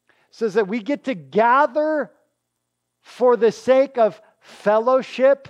It 0.10 0.36
says 0.36 0.56
that 0.56 0.68
we 0.68 0.82
get 0.82 1.06
to 1.06 1.16
gather 1.16 2.12
for 3.00 3.38
the 3.38 3.50
sake 3.50 3.98
of 3.98 4.22
fellowship 4.42 5.48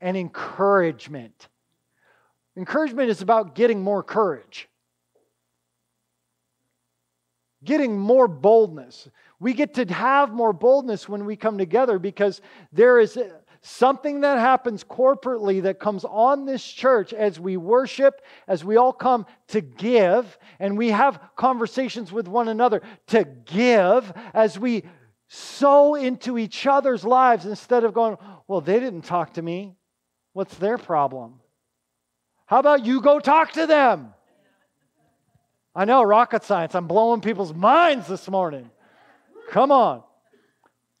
and 0.00 0.16
encouragement. 0.16 1.48
Encouragement 2.56 3.10
is 3.10 3.20
about 3.20 3.54
getting 3.54 3.82
more 3.82 4.02
courage, 4.02 4.66
getting 7.62 7.98
more 7.98 8.26
boldness. 8.26 9.10
We 9.40 9.52
get 9.52 9.74
to 9.74 9.84
have 9.92 10.32
more 10.32 10.54
boldness 10.54 11.06
when 11.06 11.26
we 11.26 11.36
come 11.36 11.58
together 11.58 11.98
because 11.98 12.40
there 12.72 12.98
is 12.98 13.18
something 13.62 14.20
that 14.22 14.38
happens 14.38 14.84
corporately 14.84 15.62
that 15.62 15.78
comes 15.78 16.04
on 16.04 16.46
this 16.46 16.64
church 16.64 17.12
as 17.12 17.38
we 17.38 17.56
worship, 17.56 18.22
as 18.48 18.64
we 18.64 18.76
all 18.76 18.92
come 18.92 19.26
to 19.48 19.60
give, 19.60 20.38
and 20.58 20.78
we 20.78 20.88
have 20.88 21.20
conversations 21.36 22.10
with 22.10 22.26
one 22.26 22.48
another 22.48 22.80
to 23.08 23.24
give, 23.24 24.12
as 24.32 24.58
we 24.58 24.84
sow 25.28 25.94
into 25.94 26.38
each 26.38 26.66
other's 26.66 27.04
lives 27.04 27.46
instead 27.46 27.84
of 27.84 27.92
going, 27.94 28.16
Well, 28.48 28.60
they 28.60 28.80
didn't 28.80 29.02
talk 29.02 29.34
to 29.34 29.42
me. 29.42 29.76
What's 30.32 30.56
their 30.56 30.78
problem? 30.78 31.40
How 32.46 32.58
about 32.58 32.84
you 32.84 33.00
go 33.00 33.20
talk 33.20 33.52
to 33.52 33.66
them? 33.66 34.14
I 35.74 35.84
know, 35.84 36.02
rocket 36.02 36.44
science. 36.44 36.74
I'm 36.74 36.88
blowing 36.88 37.20
people's 37.20 37.54
minds 37.54 38.08
this 38.08 38.28
morning. 38.28 38.70
Come 39.50 39.70
on. 39.70 40.02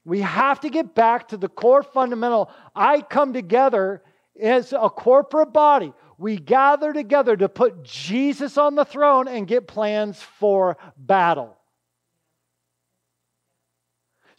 We 0.04 0.20
have 0.22 0.60
to 0.60 0.70
get 0.70 0.94
back 0.94 1.28
to 1.28 1.36
the 1.36 1.48
core 1.48 1.82
fundamental. 1.82 2.50
I 2.74 3.02
come 3.02 3.32
together 3.32 4.02
as 4.40 4.72
a 4.72 4.88
corporate 4.88 5.52
body. 5.52 5.92
We 6.18 6.36
gather 6.36 6.92
together 6.92 7.36
to 7.36 7.48
put 7.48 7.82
Jesus 7.82 8.58
on 8.58 8.74
the 8.74 8.84
throne 8.84 9.28
and 9.28 9.46
get 9.46 9.66
plans 9.66 10.20
for 10.20 10.76
battle. 10.96 11.56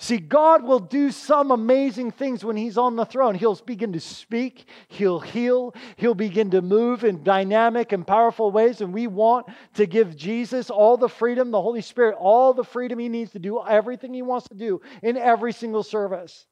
See, 0.02 0.18
God 0.18 0.64
will 0.64 0.80
do 0.80 1.12
some 1.12 1.52
amazing 1.52 2.10
things 2.10 2.43
when 2.43 2.58
He's 2.58 2.76
on 2.76 2.95
the 2.95 3.06
throne. 3.06 3.36
He'll 3.36 3.54
begin 3.54 3.93
to 3.93 3.99
speak, 3.99 4.68
He'll 4.88 5.20
heal, 5.20 5.76
He'll 5.95 6.16
begin 6.16 6.49
to 6.52 6.64
move 6.64 7.04
in 7.04 7.22
dynamic 7.22 7.91
and 7.91 8.06
powerful 8.06 8.52
ways. 8.52 8.82
And 8.82 8.95
we 8.95 9.06
want 9.06 9.45
to 9.76 9.86
give 9.86 10.16
Jesus 10.18 10.72
all 10.72 10.97
the 10.97 11.08
freedom, 11.08 11.52
the 11.52 11.62
Holy 11.62 11.84
Spirit, 11.84 12.16
all 12.18 12.56
the 12.56 12.64
freedom 12.64 12.97
He 12.97 13.10
needs 13.10 13.34
to 13.34 13.39
do 13.39 13.64
everything 13.64 14.12
He 14.12 14.24
wants 14.24 14.47
to 14.47 14.56
do 14.56 14.82
in 15.04 15.18
every 15.18 15.54
single 15.54 15.84
service. 15.84 16.47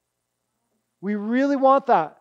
We 1.01 1.15
really 1.15 1.55
want 1.55 1.87
that. 1.87 2.17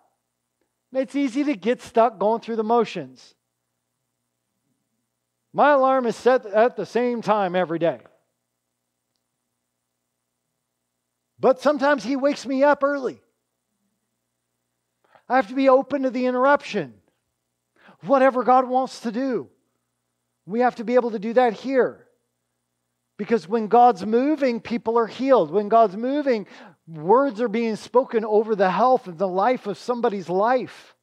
It's 0.95 1.14
easy 1.14 1.45
to 1.45 1.55
get 1.55 1.83
stuck 1.83 2.18
going 2.18 2.41
through 2.41 2.57
the 2.57 2.64
motions. 2.64 3.35
My 5.53 5.72
alarm 5.72 6.07
is 6.07 6.16
set 6.16 6.47
at 6.47 6.76
the 6.76 6.87
same 6.87 7.20
time 7.20 7.55
every 7.55 7.79
day. 7.79 7.99
But 11.41 11.61
sometimes 11.61 12.05
He 12.05 12.16
wakes 12.16 12.47
me 12.47 12.62
up 12.62 12.82
early. 12.82 13.20
I 15.28 15.36
have 15.36 15.49
to 15.49 15.55
be 15.55 15.68
open 15.68 16.03
to 16.03 16.11
the 16.11 16.26
interruption. 16.26 16.95
Whatever 18.03 18.45
God 18.45 18.68
wants 18.68 19.01
to 19.01 19.12
do. 19.12 19.49
We 20.47 20.61
have 20.61 20.76
to 20.76 20.84
be 20.84 20.95
able 20.95 21.11
to 21.11 21.18
do 21.18 21.34
that 21.34 21.53
here. 21.53 22.07
Because 23.18 23.49
when 23.49 23.66
God's 23.66 24.07
moving, 24.07 24.61
people 24.61 24.99
are 24.99 25.07
healed. 25.07 25.51
When 25.51 25.68
God's 25.68 25.97
moving, 25.97 26.47
words 26.86 27.41
are 27.41 27.49
being 27.49 27.76
spoken 27.76 28.24
over 28.24 28.55
the 28.55 28.70
health 28.70 29.09
and 29.09 29.18
the 29.18 29.28
life 29.28 29.66
of 29.66 29.76
somebody's 29.76 30.28
life. 30.28 30.95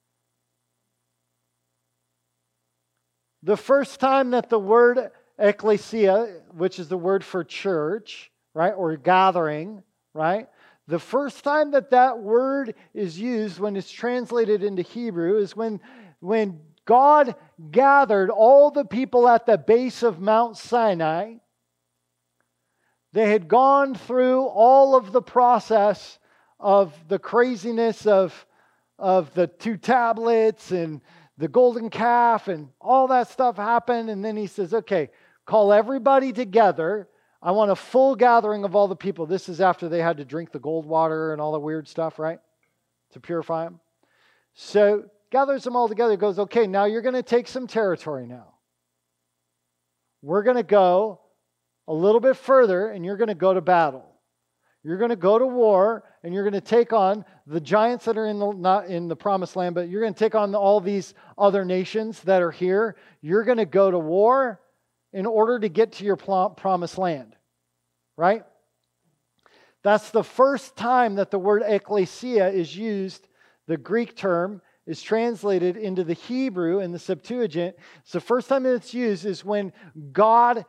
The 3.44 3.58
first 3.58 4.00
time 4.00 4.32
that 4.32 4.50
the 4.50 4.58
word 4.58 5.12
ecclesia, 5.38 6.42
which 6.52 6.80
is 6.80 6.88
the 6.88 6.98
word 6.98 7.24
for 7.24 7.44
church, 7.44 8.32
right, 8.56 8.72
or 8.72 8.96
gathering, 8.96 9.84
right? 10.16 10.48
The 10.88 10.98
first 10.98 11.44
time 11.44 11.72
that 11.72 11.92
that 11.92 12.20
word 12.20 12.74
is 12.94 13.20
used 13.20 13.60
when 13.60 13.76
it's 13.76 13.92
translated 13.92 14.64
into 14.64 14.82
Hebrew 14.82 15.38
is 15.38 15.56
when, 15.56 15.82
when 16.22 16.62
God 16.86 17.36
gathered 17.72 18.30
all 18.30 18.72
the 18.72 18.86
people 18.86 19.28
at 19.28 19.46
the 19.46 19.58
base 19.58 20.04
of 20.04 20.22
Mount 20.22 20.58
Sinai. 20.58 21.36
They 23.12 23.30
had 23.30 23.48
gone 23.48 23.96
through 23.96 24.44
all 24.44 24.96
of 24.96 25.12
the 25.12 25.22
process 25.22 26.20
of 26.60 26.94
the 27.08 27.20
craziness 27.20 28.06
of, 28.06 28.46
of 28.98 29.34
the 29.34 29.48
two 29.48 29.78
tablets 29.78 30.72
and 30.72 31.02
the 31.38 31.48
golden 31.48 31.90
calf 31.90 32.48
and 32.48 32.70
all 32.80 33.08
that 33.08 33.30
stuff 33.30 33.58
happened. 33.58 34.10
And 34.10 34.24
then 34.24 34.38
he 34.38 34.48
says, 34.48 34.74
okay, 34.74 35.10
call 35.46 35.74
everybody 35.74 36.32
together 36.32 37.10
I 37.42 37.52
want 37.52 37.72
a 37.72 37.76
full 37.76 38.16
gathering 38.16 38.64
of 38.64 38.76
all 38.76 38.88
the 38.88 38.96
people. 38.96 39.26
This 39.26 39.50
is 39.50 39.62
after 39.62 39.88
they 39.88 40.02
had 40.02 40.18
to 40.18 40.26
drink 40.26 40.52
the 40.52 40.60
gold 40.60 40.86
water 40.86 41.32
and 41.32 41.42
all 41.42 41.52
the 41.52 41.60
weird 41.60 41.88
stuff, 41.88 42.18
right? 42.18 42.40
To 43.14 43.20
purify 43.20 43.66
them. 43.66 43.80
So 44.56 45.06
gathers 45.32 45.64
them 45.64 45.76
all 45.76 45.88
together, 45.88 46.18
goes, 46.18 46.40
okay, 46.40 46.66
now 46.66 46.86
you're 46.86 47.02
going 47.02 47.16
to 47.16 47.24
take 47.24 47.48
some 47.48 47.68
territory 47.68 48.26
now. 48.26 48.54
We're 50.22 50.44
going 50.44 50.58
to 50.58 50.64
go 50.64 51.20
a 51.88 51.94
little 51.94 52.22
bit 52.22 52.38
further 52.38 52.88
and 52.88 53.06
you're 53.06 53.18
going 53.18 53.28
to 53.28 53.36
go 53.36 53.54
to 53.54 53.62
battle. 53.62 54.06
You're 54.84 54.98
going 54.98 55.10
to 55.10 55.16
go 55.16 55.38
to 55.38 55.46
war 55.46 56.04
and 56.24 56.34
you're 56.34 56.44
going 56.44 56.54
to 56.54 56.62
take 56.62 56.94
on 56.94 57.26
the 57.48 57.60
giants 57.60 58.06
that 58.06 58.18
are 58.18 58.28
in 58.28 58.40
the, 58.40 58.52
not 58.52 58.88
in 58.88 59.08
the 59.08 59.16
promised 59.16 59.56
land, 59.56 59.76
but 59.76 59.90
you're 59.90 60.02
going 60.02 60.14
to 60.14 60.20
take 60.20 60.36
on 60.36 60.56
all 60.56 60.80
these 60.80 61.14
other 61.38 61.66
nations 61.66 62.22
that 62.22 62.42
are 62.42 62.52
here. 62.52 62.96
You're 63.22 63.44
going 63.44 63.58
to 63.58 63.66
go 63.66 63.92
to 63.92 64.00
war 64.00 64.62
in 65.16 65.26
order 65.26 65.58
to 65.58 65.70
get 65.70 65.94
to 65.94 66.04
your 66.04 66.18
promised 66.18 66.98
land, 66.98 67.38
right? 68.18 68.44
That's 69.82 70.12
the 70.12 70.26
first 70.26 70.76
time 70.76 71.16
that 71.16 71.32
the 71.32 71.40
word 71.40 71.64
ecclesia 71.66 72.50
is 72.50 72.76
used. 72.76 73.26
The 73.68 73.78
Greek 73.78 74.18
term 74.18 74.62
is 74.86 75.02
translated 75.02 75.78
into 75.78 76.04
the 76.04 76.14
Hebrew 76.14 76.82
in 76.82 76.92
the 76.92 77.00
Septuagint. 77.00 77.78
The 78.12 78.20
first 78.20 78.50
time 78.50 78.64
that 78.64 78.76
it's 78.76 78.94
used 78.94 79.26
is 79.26 79.46
when 79.46 79.72
God 80.12 80.66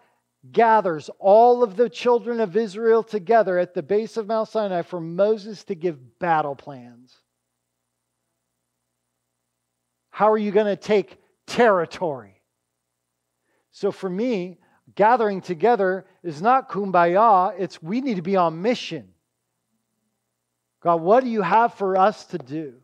gathers 0.52 1.10
all 1.18 1.64
of 1.64 1.74
the 1.74 1.90
children 1.90 2.38
of 2.38 2.56
Israel 2.56 3.02
together 3.02 3.58
at 3.58 3.74
the 3.74 3.82
base 3.82 4.16
of 4.16 4.28
Mount 4.28 4.48
Sinai 4.48 4.82
for 4.82 5.00
Moses 5.00 5.64
to 5.64 5.74
give 5.74 6.20
battle 6.20 6.54
plans. 6.54 7.12
How 10.10 10.30
are 10.30 10.38
you 10.38 10.52
going 10.52 10.66
to 10.66 10.76
take 10.76 11.18
territory? 11.48 12.35
So 13.76 13.92
for 13.92 14.08
me, 14.08 14.56
gathering 14.94 15.42
together 15.42 16.06
is 16.22 16.40
not 16.40 16.70
kumbaya, 16.70 17.52
it's 17.58 17.82
we 17.82 18.00
need 18.00 18.14
to 18.14 18.22
be 18.22 18.34
on 18.34 18.62
mission. 18.62 19.10
God, 20.80 21.02
what 21.02 21.22
do 21.22 21.28
you 21.28 21.42
have 21.42 21.74
for 21.74 21.94
us 21.94 22.24
to 22.28 22.38
do? 22.38 22.76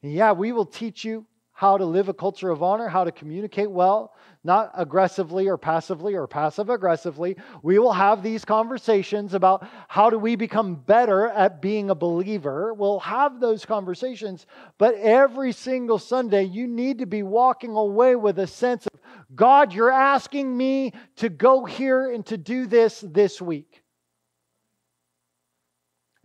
And 0.00 0.12
yeah, 0.12 0.30
we 0.30 0.52
will 0.52 0.64
teach 0.64 1.04
you 1.04 1.26
how 1.56 1.78
to 1.78 1.86
live 1.86 2.10
a 2.10 2.14
culture 2.14 2.50
of 2.50 2.62
honor, 2.62 2.86
how 2.86 3.02
to 3.02 3.10
communicate 3.10 3.70
well, 3.70 4.12
not 4.44 4.70
aggressively 4.74 5.48
or 5.48 5.56
passively 5.56 6.14
or 6.14 6.26
passive 6.26 6.68
aggressively. 6.68 7.34
We 7.62 7.78
will 7.78 7.94
have 7.94 8.22
these 8.22 8.44
conversations 8.44 9.32
about 9.32 9.66
how 9.88 10.10
do 10.10 10.18
we 10.18 10.36
become 10.36 10.74
better 10.74 11.28
at 11.28 11.62
being 11.62 11.88
a 11.88 11.94
believer. 11.94 12.74
We'll 12.74 13.00
have 13.00 13.40
those 13.40 13.64
conversations, 13.64 14.46
but 14.76 14.96
every 14.96 15.50
single 15.52 15.98
Sunday, 15.98 16.42
you 16.42 16.66
need 16.66 16.98
to 16.98 17.06
be 17.06 17.22
walking 17.22 17.74
away 17.74 18.16
with 18.16 18.38
a 18.38 18.46
sense 18.46 18.86
of 18.86 19.00
God, 19.34 19.72
you're 19.72 19.90
asking 19.90 20.54
me 20.54 20.92
to 21.16 21.30
go 21.30 21.64
here 21.64 22.12
and 22.12 22.24
to 22.26 22.36
do 22.36 22.66
this 22.66 23.00
this 23.00 23.40
week. 23.40 23.82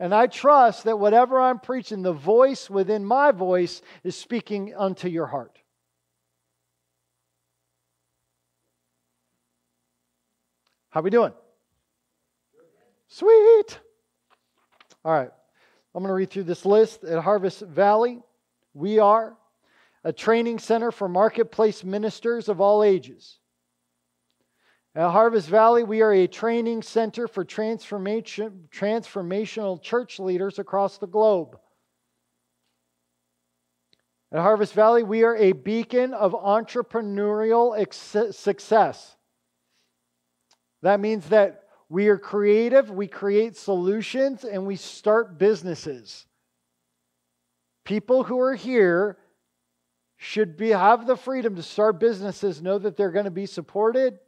And 0.01 0.15
I 0.15 0.25
trust 0.25 0.85
that 0.85 0.97
whatever 0.97 1.39
I'm 1.39 1.59
preaching, 1.59 2.01
the 2.01 2.11
voice 2.11 2.71
within 2.71 3.05
my 3.05 3.31
voice 3.31 3.83
is 4.03 4.15
speaking 4.15 4.73
unto 4.75 5.07
your 5.07 5.27
heart. 5.27 5.59
How 10.89 11.01
we 11.01 11.11
doing? 11.11 11.33
Sweet. 13.09 13.79
All 15.05 15.13
right. 15.13 15.29
I'm 15.93 16.01
going 16.01 16.09
to 16.09 16.15
read 16.15 16.31
through 16.31 16.45
this 16.45 16.65
list. 16.65 17.03
At 17.03 17.23
Harvest 17.23 17.61
Valley, 17.61 18.23
we 18.73 18.97
are 18.97 19.37
a 20.03 20.11
training 20.11 20.57
center 20.57 20.91
for 20.91 21.07
marketplace 21.07 21.83
ministers 21.83 22.49
of 22.49 22.59
all 22.59 22.83
ages. 22.83 23.37
At 24.93 25.11
Harvest 25.11 25.47
Valley, 25.47 25.83
we 25.83 26.01
are 26.01 26.11
a 26.11 26.27
training 26.27 26.81
center 26.81 27.27
for 27.27 27.45
transformation, 27.45 28.67
transformational 28.71 29.81
church 29.81 30.19
leaders 30.19 30.59
across 30.59 30.97
the 30.97 31.07
globe. 31.07 31.57
At 34.33 34.41
Harvest 34.41 34.73
Valley, 34.73 35.03
we 35.03 35.23
are 35.23 35.35
a 35.37 35.53
beacon 35.53 36.13
of 36.13 36.33
entrepreneurial 36.33 37.79
ex- 37.79 38.35
success. 38.35 39.15
That 40.81 40.99
means 40.99 41.29
that 41.29 41.63
we 41.87 42.07
are 42.07 42.17
creative, 42.17 42.89
we 42.89 43.07
create 43.07 43.55
solutions, 43.55 44.43
and 44.43 44.65
we 44.65 44.75
start 44.75 45.37
businesses. 45.37 46.25
People 47.85 48.23
who 48.23 48.39
are 48.39 48.55
here 48.55 49.17
should 50.17 50.57
be, 50.57 50.69
have 50.69 51.07
the 51.07 51.17
freedom 51.17 51.55
to 51.55 51.63
start 51.63 51.99
businesses, 51.99 52.61
know 52.61 52.77
that 52.77 52.95
they're 52.97 53.11
going 53.11 53.25
to 53.25 53.31
be 53.31 53.45
supported, 53.45 54.19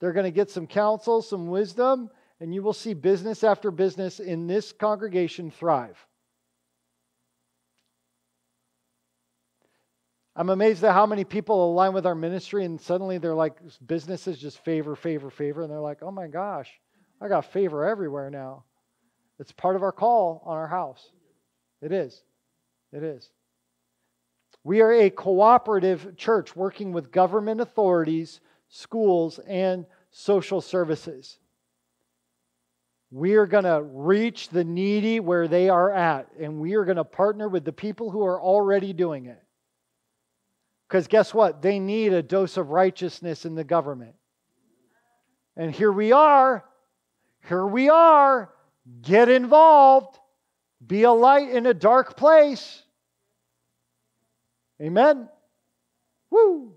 they're 0.00 0.12
going 0.12 0.24
to 0.24 0.30
get 0.30 0.50
some 0.50 0.66
counsel, 0.66 1.22
some 1.22 1.48
wisdom, 1.48 2.10
and 2.40 2.54
you 2.54 2.62
will 2.62 2.72
see 2.72 2.94
business 2.94 3.42
after 3.42 3.70
business 3.70 4.20
in 4.20 4.46
this 4.46 4.72
congregation 4.72 5.50
thrive. 5.50 5.96
I'm 10.38 10.50
amazed 10.50 10.84
at 10.84 10.92
how 10.92 11.06
many 11.06 11.24
people 11.24 11.72
align 11.72 11.94
with 11.94 12.04
our 12.04 12.14
ministry 12.14 12.66
and 12.66 12.78
suddenly 12.78 13.16
they're 13.16 13.34
like, 13.34 13.56
businesses 13.86 14.38
just 14.38 14.62
favor, 14.64 14.94
favor, 14.94 15.30
favor. 15.30 15.62
And 15.62 15.70
they're 15.70 15.80
like, 15.80 16.02
oh 16.02 16.10
my 16.10 16.26
gosh, 16.26 16.70
I 17.22 17.28
got 17.28 17.50
favor 17.52 17.86
everywhere 17.86 18.28
now. 18.28 18.64
It's 19.38 19.52
part 19.52 19.76
of 19.76 19.82
our 19.82 19.92
call 19.92 20.42
on 20.44 20.58
our 20.58 20.68
house. 20.68 21.10
It 21.80 21.90
is. 21.90 22.22
It 22.92 23.02
is. 23.02 23.30
We 24.62 24.82
are 24.82 24.92
a 24.92 25.08
cooperative 25.08 26.16
church 26.18 26.54
working 26.54 26.92
with 26.92 27.12
government 27.12 27.62
authorities, 27.62 28.40
schools, 28.68 29.38
and 29.46 29.86
social 30.10 30.60
services. 30.60 31.38
We 33.10 33.34
are 33.34 33.46
going 33.46 33.64
to 33.64 33.82
reach 33.82 34.48
the 34.48 34.64
needy 34.64 35.20
where 35.20 35.48
they 35.48 35.68
are 35.68 35.92
at, 35.92 36.28
and 36.40 36.60
we 36.60 36.74
are 36.74 36.84
going 36.84 36.96
to 36.96 37.04
partner 37.04 37.48
with 37.48 37.64
the 37.64 37.72
people 37.72 38.10
who 38.10 38.24
are 38.24 38.40
already 38.40 38.92
doing 38.92 39.26
it. 39.26 39.42
Because 40.88 41.06
guess 41.06 41.34
what? 41.34 41.62
They 41.62 41.78
need 41.78 42.12
a 42.12 42.22
dose 42.22 42.56
of 42.56 42.70
righteousness 42.70 43.44
in 43.44 43.54
the 43.54 43.64
government. 43.64 44.14
And 45.56 45.74
here 45.74 45.90
we 45.90 46.12
are. 46.12 46.64
Here 47.48 47.66
we 47.66 47.88
are. 47.88 48.52
Get 49.02 49.28
involved. 49.28 50.18
Be 50.84 51.02
a 51.02 51.10
light 51.10 51.48
in 51.48 51.66
a 51.66 51.74
dark 51.74 52.16
place. 52.16 52.82
Amen. 54.80 55.28
Woo. 56.30 56.75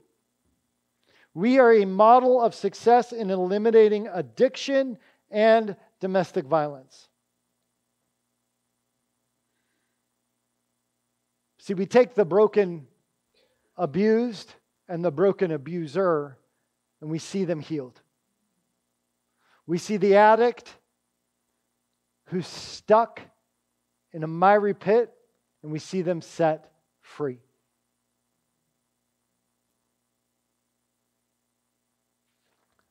We 1.39 1.57
are 1.57 1.71
a 1.71 1.85
model 1.85 2.41
of 2.41 2.53
success 2.53 3.13
in 3.13 3.29
eliminating 3.29 4.09
addiction 4.09 4.97
and 5.31 5.77
domestic 6.01 6.43
violence. 6.43 7.07
See, 11.59 11.73
we 11.73 11.85
take 11.85 12.13
the 12.13 12.25
broken 12.25 12.87
abused 13.77 14.53
and 14.89 15.05
the 15.05 15.11
broken 15.11 15.51
abuser, 15.51 16.37
and 16.99 17.09
we 17.09 17.19
see 17.19 17.45
them 17.45 17.61
healed. 17.61 18.01
We 19.65 19.77
see 19.77 19.95
the 19.95 20.17
addict 20.17 20.75
who's 22.25 22.47
stuck 22.47 23.21
in 24.11 24.23
a 24.23 24.27
miry 24.27 24.73
pit, 24.73 25.13
and 25.63 25.71
we 25.71 25.79
see 25.79 26.01
them 26.01 26.21
set 26.21 26.69
free. 26.99 27.39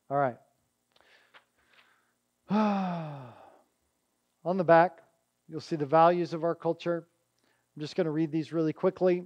All 0.09 0.17
right. 0.17 0.37
On 4.43 4.57
the 4.57 4.63
back, 4.63 5.01
you'll 5.47 5.61
see 5.61 5.75
the 5.75 5.85
values 5.85 6.33
of 6.33 6.43
our 6.43 6.55
culture. 6.55 7.07
I'm 7.75 7.81
just 7.81 7.95
going 7.95 8.05
to 8.05 8.11
read 8.11 8.31
these 8.31 8.51
really 8.51 8.73
quickly. 8.73 9.25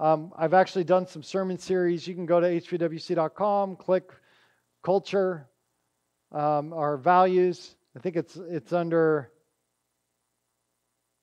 Um, 0.00 0.32
I've 0.36 0.52
actually 0.52 0.84
done 0.84 1.06
some 1.06 1.22
sermon 1.22 1.58
series. 1.58 2.08
You 2.08 2.14
can 2.14 2.26
go 2.26 2.40
to 2.40 2.46
hvwc.com, 2.46 3.76
click 3.76 4.10
culture, 4.82 5.48
um, 6.32 6.72
our 6.72 6.96
values. 6.96 7.76
I 7.96 8.00
think 8.00 8.16
it's 8.16 8.36
it's 8.36 8.72
under 8.72 9.30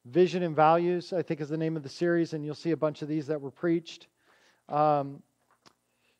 vision 0.05 0.43
and 0.43 0.55
values. 0.55 1.13
I 1.13 1.21
think 1.21 1.41
is 1.41 1.49
the 1.49 1.57
name 1.57 1.76
of 1.76 1.84
the 1.84 1.89
series, 1.89 2.34
and 2.34 2.43
you'll 2.45 2.55
see 2.55 2.71
a 2.71 2.78
bunch 2.78 3.01
of 3.01 3.09
these 3.09 3.28
that 3.28 3.41
were 3.41 3.51
preached. 3.51 4.07
Um, 4.69 5.21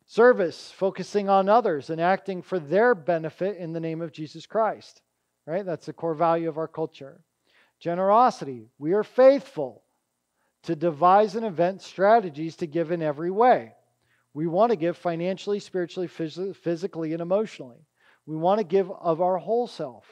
service, 0.06 0.72
focusing 0.76 1.28
on 1.28 1.48
others 1.48 1.90
and 1.90 2.00
acting 2.00 2.42
for 2.42 2.58
their 2.58 2.94
benefit 2.94 3.56
in 3.56 3.72
the 3.72 3.80
name 3.80 4.02
of 4.02 4.12
Jesus 4.12 4.46
Christ. 4.46 5.00
Right, 5.46 5.64
that's 5.64 5.86
the 5.86 5.92
core 5.92 6.14
value 6.14 6.48
of 6.48 6.56
our 6.56 6.68
culture. 6.68 7.20
Generosity, 7.78 8.70
we 8.78 8.94
are 8.94 9.04
faithful 9.04 9.82
to 10.62 10.74
devise 10.74 11.36
and 11.36 11.44
invent 11.44 11.82
strategies 11.82 12.56
to 12.56 12.66
give 12.66 12.90
in 12.90 13.02
every 13.02 13.30
way. 13.30 13.74
We 14.32 14.46
want 14.46 14.70
to 14.70 14.76
give 14.76 14.96
financially, 14.96 15.60
spiritually, 15.60 16.08
physically, 16.08 17.12
and 17.12 17.20
emotionally. 17.20 17.86
We 18.26 18.36
want 18.36 18.58
to 18.58 18.64
give 18.64 18.90
of 18.90 19.20
our 19.20 19.36
whole 19.36 19.66
self 19.66 20.06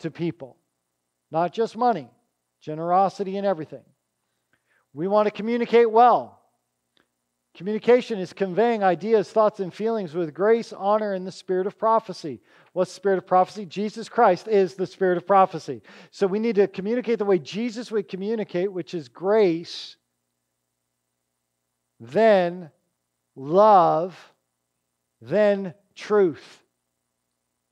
to 0.00 0.10
people, 0.10 0.56
not 1.30 1.52
just 1.52 1.76
money, 1.76 2.10
generosity 2.60 3.36
and 3.36 3.46
everything. 3.46 3.84
We 4.92 5.06
want 5.06 5.26
to 5.26 5.30
communicate 5.30 5.90
well. 5.90 6.40
Communication 7.54 8.18
is 8.18 8.32
conveying 8.32 8.82
ideas, 8.82 9.30
thoughts, 9.30 9.60
and 9.60 9.72
feelings 9.72 10.12
with 10.12 10.34
grace, 10.34 10.72
honor, 10.72 11.12
and 11.14 11.24
the 11.24 11.32
spirit 11.32 11.68
of 11.68 11.78
prophecy. 11.78 12.40
What's 12.72 12.90
the 12.90 12.96
spirit 12.96 13.18
of 13.18 13.28
prophecy? 13.28 13.64
Jesus 13.64 14.08
Christ 14.08 14.48
is 14.48 14.74
the 14.74 14.88
spirit 14.88 15.18
of 15.18 15.26
prophecy. 15.26 15.80
So 16.10 16.26
we 16.26 16.40
need 16.40 16.56
to 16.56 16.66
communicate 16.66 17.20
the 17.20 17.24
way 17.24 17.38
Jesus 17.38 17.92
would 17.92 18.08
communicate, 18.08 18.72
which 18.72 18.92
is 18.92 19.08
grace, 19.08 19.96
then 22.00 22.70
love, 23.36 24.18
then 25.20 25.74
truth. 25.94 26.60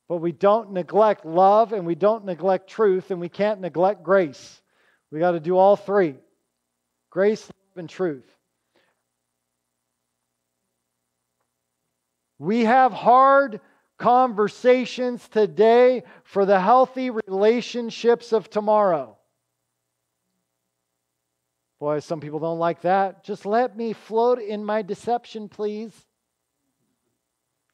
But 0.07 0.17
we 0.17 0.31
don't 0.31 0.71
neglect 0.71 1.25
love 1.25 1.73
and 1.73 1.85
we 1.85 1.95
don't 1.95 2.23
neglect 2.23 2.69
truth 2.69 3.11
and 3.11 3.19
we 3.19 3.29
can't 3.29 3.59
neglect 3.59 4.01
grace. 4.01 4.61
We 5.11 5.19
got 5.19 5.31
to 5.31 5.41
do 5.41 5.57
all 5.57 5.75
three 5.75 6.15
grace, 7.09 7.43
love, 7.43 7.79
and 7.79 7.89
truth. 7.89 8.25
We 12.43 12.65
have 12.65 12.91
hard 12.91 13.61
conversations 13.97 15.29
today 15.29 16.03
for 16.25 16.45
the 16.45 16.59
healthy 16.59 17.09
relationships 17.09 18.33
of 18.33 18.49
tomorrow. 18.49 19.15
Boy, 21.79 21.99
some 21.99 22.19
people 22.19 22.39
don't 22.39 22.59
like 22.59 22.81
that. 22.81 23.23
Just 23.23 23.45
let 23.45 23.77
me 23.77 23.93
float 23.93 24.39
in 24.39 24.65
my 24.65 24.81
deception, 24.81 25.47
please. 25.47 25.93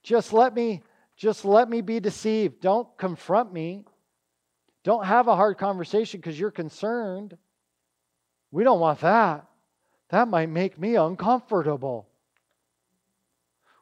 Just 0.04 0.34
let 0.34 0.54
me 0.54 0.84
just 1.18 1.46
let 1.46 1.68
me 1.68 1.82
be 1.82 2.00
deceived. 2.00 2.62
Don't 2.62 2.88
confront 2.96 3.52
me. 3.52 3.86
Don't 4.84 5.04
have 5.04 5.28
a 5.28 5.36
hard 5.36 5.58
conversation 5.58 6.20
because 6.20 6.40
you're 6.40 6.52
concerned. 6.52 7.36
We 8.52 8.64
don't 8.64 8.80
want 8.80 9.00
that. 9.00 9.48
That 10.10 10.28
might 10.28 10.50
make 10.50 10.78
me 10.78 10.94
uncomfortable. 10.96 12.09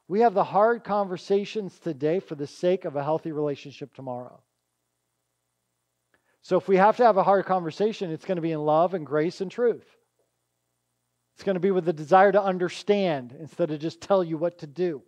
We 0.08 0.22
have 0.22 0.34
the 0.34 0.44
hard 0.44 0.84
conversations 0.84 1.80
today 1.80 2.20
for 2.20 2.36
the 2.36 2.48
sake 2.48 2.86
of 2.86 2.96
a 2.96 3.04
healthy 3.04 3.32
relationship 3.32 3.94
tomorrow. 3.94 4.40
So 6.42 6.56
if 6.58 6.70
we 6.70 6.78
have 6.78 6.96
to 6.98 7.04
have 7.04 7.18
a 7.18 7.24
hard 7.24 7.46
conversation, 7.46 8.10
it's 8.10 8.24
going 8.24 8.38
to 8.38 8.42
be 8.42 8.54
in 8.54 8.62
love 8.62 8.94
and 8.94 9.06
grace 9.06 9.42
and 9.42 9.52
truth. 9.52 9.86
It's 11.36 11.44
going 11.44 11.56
to 11.56 11.60
be 11.60 11.72
with 11.72 11.86
the 11.86 11.94
desire 11.94 12.32
to 12.32 12.42
understand 12.42 13.36
instead 13.38 13.70
of 13.70 13.80
just 13.80 14.00
tell 14.00 14.24
you 14.24 14.38
what 14.38 14.60
to 14.60 14.68
do. 14.68 15.02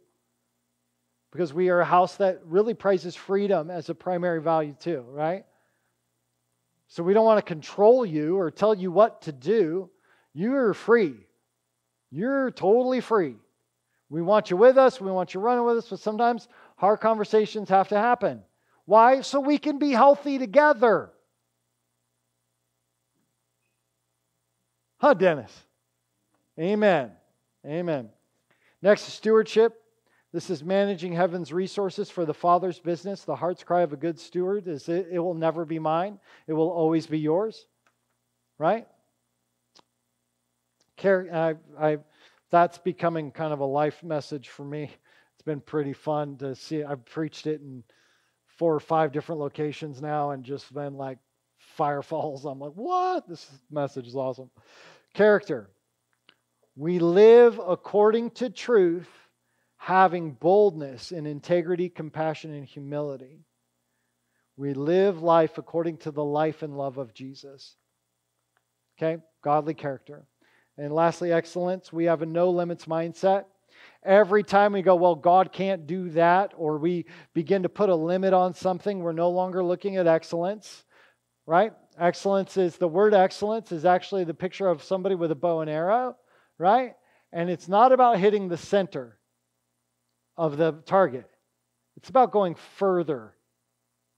Because 1.32 1.54
we 1.54 1.70
are 1.70 1.80
a 1.80 1.86
house 1.86 2.18
that 2.18 2.42
really 2.46 2.74
prizes 2.74 3.16
freedom 3.16 3.72
as 3.72 3.90
a 3.90 3.96
primary 3.96 4.42
value, 4.42 4.76
too, 4.80 5.06
right? 5.10 5.46
So 6.88 7.04
we 7.04 7.14
don't 7.14 7.26
want 7.26 7.38
to 7.38 7.54
control 7.54 8.06
you 8.06 8.38
or 8.38 8.52
tell 8.52 8.76
you 8.76 8.92
what 8.92 9.22
to 9.24 9.32
do. 9.32 9.90
You're 10.34 10.74
free. 10.74 11.16
You're 12.12 12.52
totally 12.52 13.00
free. 13.00 13.36
We 14.10 14.22
want 14.22 14.50
you 14.50 14.58
with 14.58 14.78
us, 14.78 15.00
we 15.00 15.12
want 15.12 15.34
you 15.34 15.40
running 15.40 15.64
with 15.64 15.78
us, 15.78 15.88
but 15.90 16.00
sometimes 16.00 16.48
hard 16.78 17.00
conversations 17.00 17.70
have 17.70 17.90
to 17.90 17.98
happen. 17.98 18.42
Why? 18.86 19.22
So 19.22 19.40
we 19.40 19.60
can 19.60 19.78
be 19.78 19.92
healthy 19.92 20.40
together. 20.40 21.12
Huh, 24.98 25.14
Dennis? 25.14 25.52
Amen. 26.60 27.12
Amen. 27.66 28.10
Next, 28.82 29.04
stewardship. 29.04 29.76
This 30.32 30.50
is 30.50 30.64
managing 30.64 31.14
heaven's 31.14 31.52
resources 31.52 32.10
for 32.10 32.26
the 32.26 32.34
Father's 32.34 32.80
business. 32.80 33.24
The 33.24 33.36
heart's 33.36 33.64
cry 33.64 33.82
of 33.82 33.94
a 33.94 33.98
good 33.98 34.20
steward 34.20 34.68
is 34.68 34.88
it, 34.88 35.08
it 35.12 35.20
will 35.20 35.34
never 35.34 35.66
be 35.66 35.80
mine, 35.80 36.20
it 36.48 36.54
will 36.54 36.70
always 36.70 37.08
be 37.08 37.20
yours. 37.20 37.66
Right? 38.58 38.88
Care, 40.98 41.28
uh, 41.32 41.54
I, 41.80 41.92
I, 41.92 41.98
that's 42.52 42.78
becoming 42.78 43.32
kind 43.32 43.54
of 43.54 43.60
a 43.60 43.66
life 43.66 44.04
message 44.04 44.50
for 44.50 44.64
me. 44.64 44.92
It's 45.36 45.46
been 45.46 45.62
pretty 45.62 45.94
fun 45.94 46.38
to 46.38 46.56
see. 46.56 46.84
I've 46.84 47.06
preached 47.06 47.48
it 47.48 47.62
in 47.62 47.84
four 48.58 48.76
or 48.76 48.80
five 48.80 49.12
different 49.12 49.40
locations 49.40 50.02
now 50.02 50.32
and 50.32 50.44
just 50.44 50.74
been 50.74 50.96
like 50.96 51.18
fire 51.58 52.02
falls. 52.02 52.46
I'm 52.46 52.60
like, 52.60 52.74
what? 52.74 53.28
This 53.28 53.50
message 53.72 54.08
is 54.08 54.16
awesome. 54.16 54.50
Character. 55.14 55.70
We 56.76 57.00
live 57.00 57.60
according 57.60 58.32
to 58.32 58.50
truth 58.50 59.10
having 59.78 60.32
boldness 60.32 61.12
and 61.12 61.26
integrity, 61.26 61.88
compassion, 61.90 62.54
and 62.54 62.66
humility. 62.66 63.46
We 64.58 64.74
live 64.74 65.22
life 65.22 65.58
according 65.58 66.00
to 66.00 66.12
the 66.12 66.24
life 66.24 66.64
and 66.64 66.78
love 66.78 66.98
of 66.98 67.14
Jesus. 67.14 67.78
Okay? 68.98 69.22
Godly 69.42 69.74
character. 69.74 70.26
And 70.80 70.94
lastly, 70.94 71.34
excellence. 71.34 71.92
We 71.92 72.06
have 72.06 72.22
a 72.22 72.26
no 72.26 72.52
limits 72.52 72.86
mindset. 72.86 73.44
Every 74.02 74.44
time 74.44 74.72
we 74.72 74.82
go, 74.82 74.96
well, 74.96 75.14
God 75.14 75.52
can't 75.52 75.86
do 75.86 76.10
that, 76.12 76.54
or 76.56 76.78
we 76.78 77.06
begin 77.34 77.64
to 77.64 77.70
put 77.70 77.90
a 77.90 77.96
limit 77.96 78.34
on 78.34 78.54
something, 78.54 79.00
we're 79.00 79.12
no 79.12 79.30
longer 79.30 79.62
looking 79.62 79.98
at 79.98 80.08
excellence, 80.08 80.86
right? 81.46 81.74
Excellence 81.98 82.56
is 82.56 82.78
the 82.78 82.88
word 82.88 83.14
excellence 83.14 83.74
is 83.74 83.84
actually 83.84 84.24
the 84.24 84.34
picture 84.34 84.70
of 84.70 84.82
somebody 84.82 85.16
with 85.16 85.32
a 85.32 85.36
bow 85.36 85.60
and 85.60 85.70
arrow, 85.70 86.16
right? 86.58 86.96
And 87.34 87.50
it's 87.50 87.68
not 87.68 87.92
about 87.92 88.18
hitting 88.18 88.48
the 88.48 88.56
center 88.56 89.18
of 90.38 90.56
the 90.56 90.72
target. 90.86 91.30
It's 91.98 92.10
about 92.10 92.32
going 92.32 92.56
further 92.56 93.34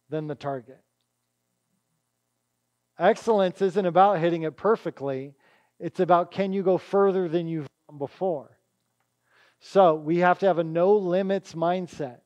than 0.09 0.27
the 0.27 0.35
target. 0.35 0.79
Excellence 2.99 3.63
isn't 3.63 3.87
about 3.87 4.19
hitting 4.19 4.43
it 4.43 4.55
perfectly, 4.55 5.33
it's 5.81 5.99
about 5.99 6.31
can 6.31 6.53
you 6.53 6.61
go 6.63 6.77
further 6.77 7.27
than 7.27 7.47
you've 7.47 7.67
gone 7.89 7.97
before. 7.97 8.57
So 9.59 9.95
we 9.95 10.19
have 10.19 10.39
to 10.39 10.45
have 10.45 10.59
a 10.59 10.63
no 10.63 10.95
limits 10.95 11.53
mindset 11.53 12.19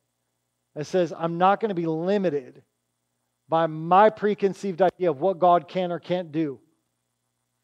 that 0.75 0.85
says, 0.85 1.13
I'm 1.17 1.37
not 1.37 1.59
going 1.59 1.69
to 1.69 1.75
be 1.75 1.85
limited 1.85 2.63
by 3.47 3.67
my 3.67 4.09
preconceived 4.09 4.81
idea 4.81 5.09
of 5.09 5.21
what 5.21 5.39
God 5.39 5.67
can 5.67 5.91
or 5.91 5.99
can't 5.99 6.31
do. 6.31 6.59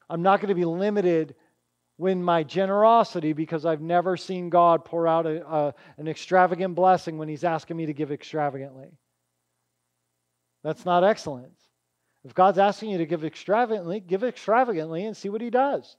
I'm 0.10 0.22
not 0.22 0.40
going 0.40 0.50
to 0.50 0.56
be 0.56 0.66
limited 0.66 1.36
when 1.98 2.24
my 2.24 2.44
generosity, 2.44 3.34
because 3.34 3.66
I've 3.66 3.82
never 3.82 4.18
seen 4.18 4.50
God 4.50 4.86
pour 4.86 5.08
out 5.08 5.26
a, 5.26 5.46
a, 5.46 5.74
an 5.98 6.08
extravagant 6.08 6.76
blessing 6.76 7.18
when 7.18 7.28
He's 7.28 7.44
asking 7.44 7.78
me 7.78 7.86
to 7.86 7.94
give 7.94 8.12
extravagantly. 8.12 8.90
That's 10.64 10.86
not 10.86 11.04
excellence. 11.04 11.60
If 12.24 12.36
God's 12.36 12.60
asking 12.60 12.92
you 12.92 12.98
to 13.00 13.06
give 13.06 13.26
extravagantly, 13.26 14.00
give 14.00 14.24
extravagantly 14.24 15.06
and 15.06 15.18
see 15.18 15.30
what 15.30 15.42
He 15.42 15.50
does. 15.50 15.96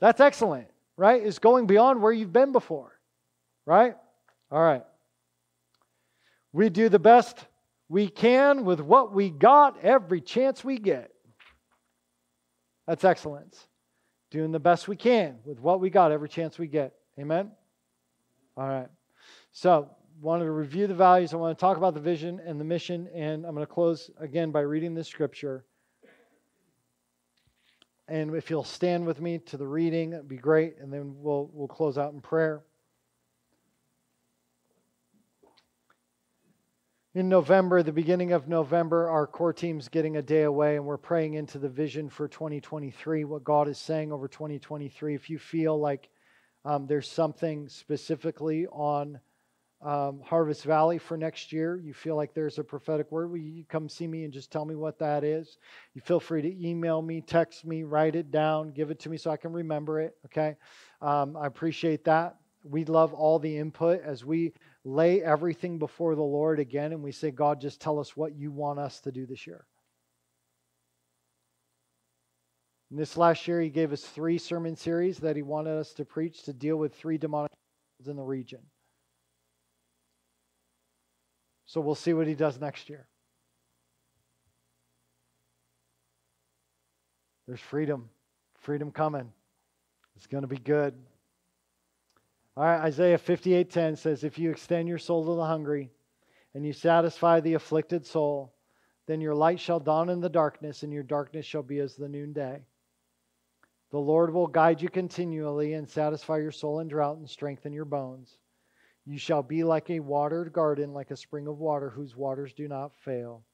That's 0.00 0.20
excellent, 0.20 0.68
right? 0.96 1.22
Is 1.22 1.38
going 1.38 1.66
beyond 1.66 2.02
where 2.02 2.12
you've 2.12 2.32
been 2.32 2.52
before, 2.52 2.98
right? 3.66 3.96
All 4.50 4.62
right. 4.62 4.84
We 6.52 6.68
do 6.68 6.88
the 6.88 6.98
best 6.98 7.46
we 7.88 8.08
can 8.08 8.64
with 8.64 8.80
what 8.80 9.12
we 9.12 9.30
got 9.30 9.82
every 9.82 10.20
chance 10.20 10.64
we 10.64 10.78
get. 10.78 11.10
That's 12.86 13.04
excellence. 13.04 13.66
Doing 14.30 14.52
the 14.52 14.60
best 14.60 14.88
we 14.88 14.96
can 14.96 15.38
with 15.44 15.60
what 15.60 15.80
we 15.80 15.90
got 15.90 16.12
every 16.12 16.28
chance 16.28 16.58
we 16.58 16.66
get. 16.66 16.94
Amen? 17.18 17.50
All 18.56 18.68
right. 18.68 18.88
So, 19.52 19.90
wanted 20.20 20.44
to 20.44 20.50
review 20.50 20.86
the 20.86 20.94
values. 20.94 21.32
I 21.32 21.36
want 21.36 21.56
to 21.56 21.60
talk 21.60 21.76
about 21.76 21.94
the 21.94 22.00
vision 22.00 22.40
and 22.44 22.60
the 22.60 22.64
mission, 22.64 23.08
and 23.14 23.44
I'm 23.44 23.54
going 23.54 23.66
to 23.66 23.72
close 23.72 24.10
again 24.18 24.50
by 24.50 24.60
reading 24.60 24.94
this 24.94 25.08
scripture. 25.08 25.64
And 28.06 28.34
if 28.34 28.50
you'll 28.50 28.64
stand 28.64 29.06
with 29.06 29.20
me 29.20 29.38
to 29.38 29.56
the 29.56 29.66
reading, 29.66 30.10
that'd 30.10 30.28
be 30.28 30.36
great, 30.36 30.76
and 30.80 30.92
then 30.92 31.14
we'll 31.16 31.50
we'll 31.52 31.68
close 31.68 31.96
out 31.96 32.12
in 32.12 32.20
prayer. 32.20 32.62
in 37.14 37.28
November, 37.28 37.82
the 37.82 37.92
beginning 37.92 38.32
of 38.32 38.48
November, 38.48 39.08
our 39.08 39.26
core 39.26 39.52
team's 39.52 39.88
getting 39.88 40.16
a 40.16 40.22
day 40.22 40.42
away 40.42 40.74
and 40.74 40.84
we're 40.84 40.96
praying 40.96 41.34
into 41.34 41.58
the 41.58 41.68
vision 41.68 42.08
for 42.10 42.26
2023, 42.26 43.24
what 43.24 43.44
God 43.44 43.68
is 43.68 43.78
saying 43.78 44.10
over 44.10 44.26
2023. 44.26 45.14
If 45.14 45.30
you 45.30 45.38
feel 45.38 45.78
like 45.78 46.08
um, 46.64 46.88
there's 46.88 47.08
something 47.08 47.68
specifically 47.68 48.66
on 48.66 49.20
um, 49.84 50.22
Harvest 50.24 50.64
Valley 50.64 50.96
for 50.96 51.16
next 51.16 51.52
year, 51.52 51.76
you 51.76 51.92
feel 51.92 52.16
like 52.16 52.32
there's 52.32 52.58
a 52.58 52.64
prophetic 52.64 53.12
word, 53.12 53.30
will 53.30 53.36
you 53.36 53.64
come 53.68 53.88
see 53.88 54.06
me 54.06 54.24
and 54.24 54.32
just 54.32 54.50
tell 54.50 54.64
me 54.64 54.74
what 54.74 54.98
that 54.98 55.24
is? 55.24 55.58
You 55.92 56.00
feel 56.00 56.20
free 56.20 56.40
to 56.40 56.66
email 56.68 57.02
me, 57.02 57.20
text 57.20 57.66
me, 57.66 57.82
write 57.82 58.16
it 58.16 58.30
down, 58.30 58.72
give 58.72 58.90
it 58.90 58.98
to 59.00 59.10
me 59.10 59.18
so 59.18 59.30
I 59.30 59.36
can 59.36 59.52
remember 59.52 60.00
it, 60.00 60.16
okay? 60.24 60.56
Um, 61.02 61.36
I 61.36 61.46
appreciate 61.46 62.04
that. 62.04 62.36
We 62.64 62.86
love 62.86 63.12
all 63.12 63.38
the 63.38 63.58
input 63.58 64.00
as 64.02 64.24
we 64.24 64.54
lay 64.84 65.22
everything 65.22 65.78
before 65.78 66.14
the 66.14 66.22
Lord 66.22 66.60
again 66.60 66.92
and 66.92 67.02
we 67.02 67.12
say, 67.12 67.30
God, 67.30 67.60
just 67.60 67.78
tell 67.78 67.98
us 67.98 68.16
what 68.16 68.34
you 68.34 68.50
want 68.50 68.78
us 68.78 69.00
to 69.00 69.12
do 69.12 69.26
this 69.26 69.46
year. 69.46 69.66
And 72.90 72.98
this 72.98 73.18
last 73.18 73.46
year, 73.46 73.60
he 73.60 73.68
gave 73.68 73.92
us 73.92 74.02
three 74.02 74.38
sermon 74.38 74.76
series 74.76 75.18
that 75.18 75.36
he 75.36 75.42
wanted 75.42 75.76
us 75.76 75.92
to 75.94 76.06
preach 76.06 76.44
to 76.44 76.54
deal 76.54 76.76
with 76.76 76.94
three 76.94 77.18
demonic 77.18 77.50
in 78.06 78.16
the 78.16 78.22
region. 78.22 78.60
So 81.66 81.80
we'll 81.80 81.94
see 81.94 82.12
what 82.12 82.26
he 82.26 82.34
does 82.34 82.60
next 82.60 82.88
year. 82.88 83.06
There's 87.46 87.60
freedom, 87.60 88.08
freedom 88.60 88.90
coming. 88.90 89.32
It's 90.16 90.26
going 90.26 90.42
to 90.42 90.48
be 90.48 90.56
good. 90.56 90.94
All 92.56 92.64
right, 92.64 92.80
Isaiah 92.80 93.18
58:10 93.18 93.96
says, 93.96 94.24
"If 94.24 94.38
you 94.38 94.50
extend 94.50 94.88
your 94.88 94.98
soul 94.98 95.24
to 95.24 95.34
the 95.34 95.44
hungry, 95.44 95.90
and 96.54 96.64
you 96.64 96.72
satisfy 96.72 97.40
the 97.40 97.54
afflicted 97.54 98.06
soul, 98.06 98.54
then 99.06 99.20
your 99.20 99.34
light 99.34 99.60
shall 99.60 99.80
dawn 99.80 100.08
in 100.08 100.20
the 100.20 100.28
darkness, 100.28 100.82
and 100.82 100.92
your 100.92 101.02
darkness 101.02 101.44
shall 101.44 101.62
be 101.62 101.80
as 101.80 101.96
the 101.96 102.08
noonday. 102.08 102.64
The 103.90 103.98
Lord 103.98 104.32
will 104.32 104.46
guide 104.46 104.80
you 104.80 104.88
continually 104.88 105.74
and 105.74 105.88
satisfy 105.88 106.38
your 106.38 106.52
soul 106.52 106.80
in 106.80 106.88
drought 106.88 107.18
and 107.18 107.28
strengthen 107.28 107.72
your 107.72 107.84
bones. 107.84 108.38
You 109.06 109.18
shall 109.18 109.42
be 109.42 109.64
like 109.64 109.90
a 109.90 110.00
watered 110.00 110.52
garden, 110.52 110.92
like 110.92 111.10
a 111.10 111.16
spring 111.16 111.46
of 111.46 111.58
water 111.58 111.90
whose 111.90 112.16
waters 112.16 112.54
do 112.54 112.68
not 112.68 112.94
fail." 112.94 113.44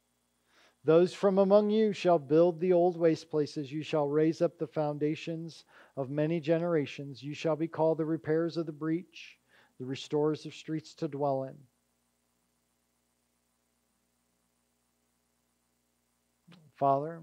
Those 0.83 1.13
from 1.13 1.39
among 1.39 1.71
you 1.71 1.93
shall 1.93 2.19
build 2.19 2.59
the 2.59 2.73
old 2.73 2.97
waste 2.97 3.29
places. 3.31 3.71
You 3.71 3.83
shall 3.83 4.09
raise 4.09 4.41
up 4.41 4.57
the 4.57 4.67
foundations 4.67 5.65
of 5.97 6.09
many 6.09 6.41
generations. 6.41 7.23
You 7.23 7.35
shall 7.35 7.57
be 7.57 7.69
called 7.69 7.99
the 7.99 8.07
repairers 8.07 8.57
of 8.57 8.65
the 8.65 8.73
breach, 8.73 9.39
the 9.79 9.85
restorers 9.85 10.47
of 10.47 10.55
streets 10.55 10.95
to 10.95 11.09
dwell 11.09 11.45
in. 11.45 11.67
Father, 16.77 17.23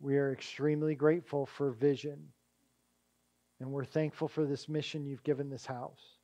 we 0.00 0.18
are 0.18 0.32
extremely 0.32 0.94
grateful 0.94 1.46
for 1.46 1.70
vision, 1.70 2.30
and 3.58 3.72
we're 3.72 3.86
thankful 3.86 4.28
for 4.28 4.44
this 4.44 4.68
mission 4.68 5.06
you've 5.06 5.22
given 5.22 5.48
this 5.48 5.64
house. 5.64 6.15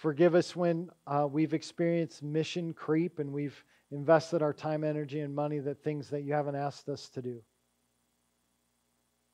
Forgive 0.00 0.34
us 0.34 0.56
when 0.56 0.88
uh, 1.06 1.28
we've 1.30 1.52
experienced 1.52 2.22
mission 2.22 2.72
creep 2.72 3.18
and 3.18 3.30
we've 3.30 3.62
invested 3.90 4.40
our 4.40 4.54
time, 4.54 4.82
energy, 4.82 5.20
and 5.20 5.34
money 5.34 5.58
that 5.58 5.84
things 5.84 6.08
that 6.08 6.22
you 6.22 6.32
haven't 6.32 6.56
asked 6.56 6.88
us 6.88 7.10
to 7.10 7.20
do. 7.20 7.42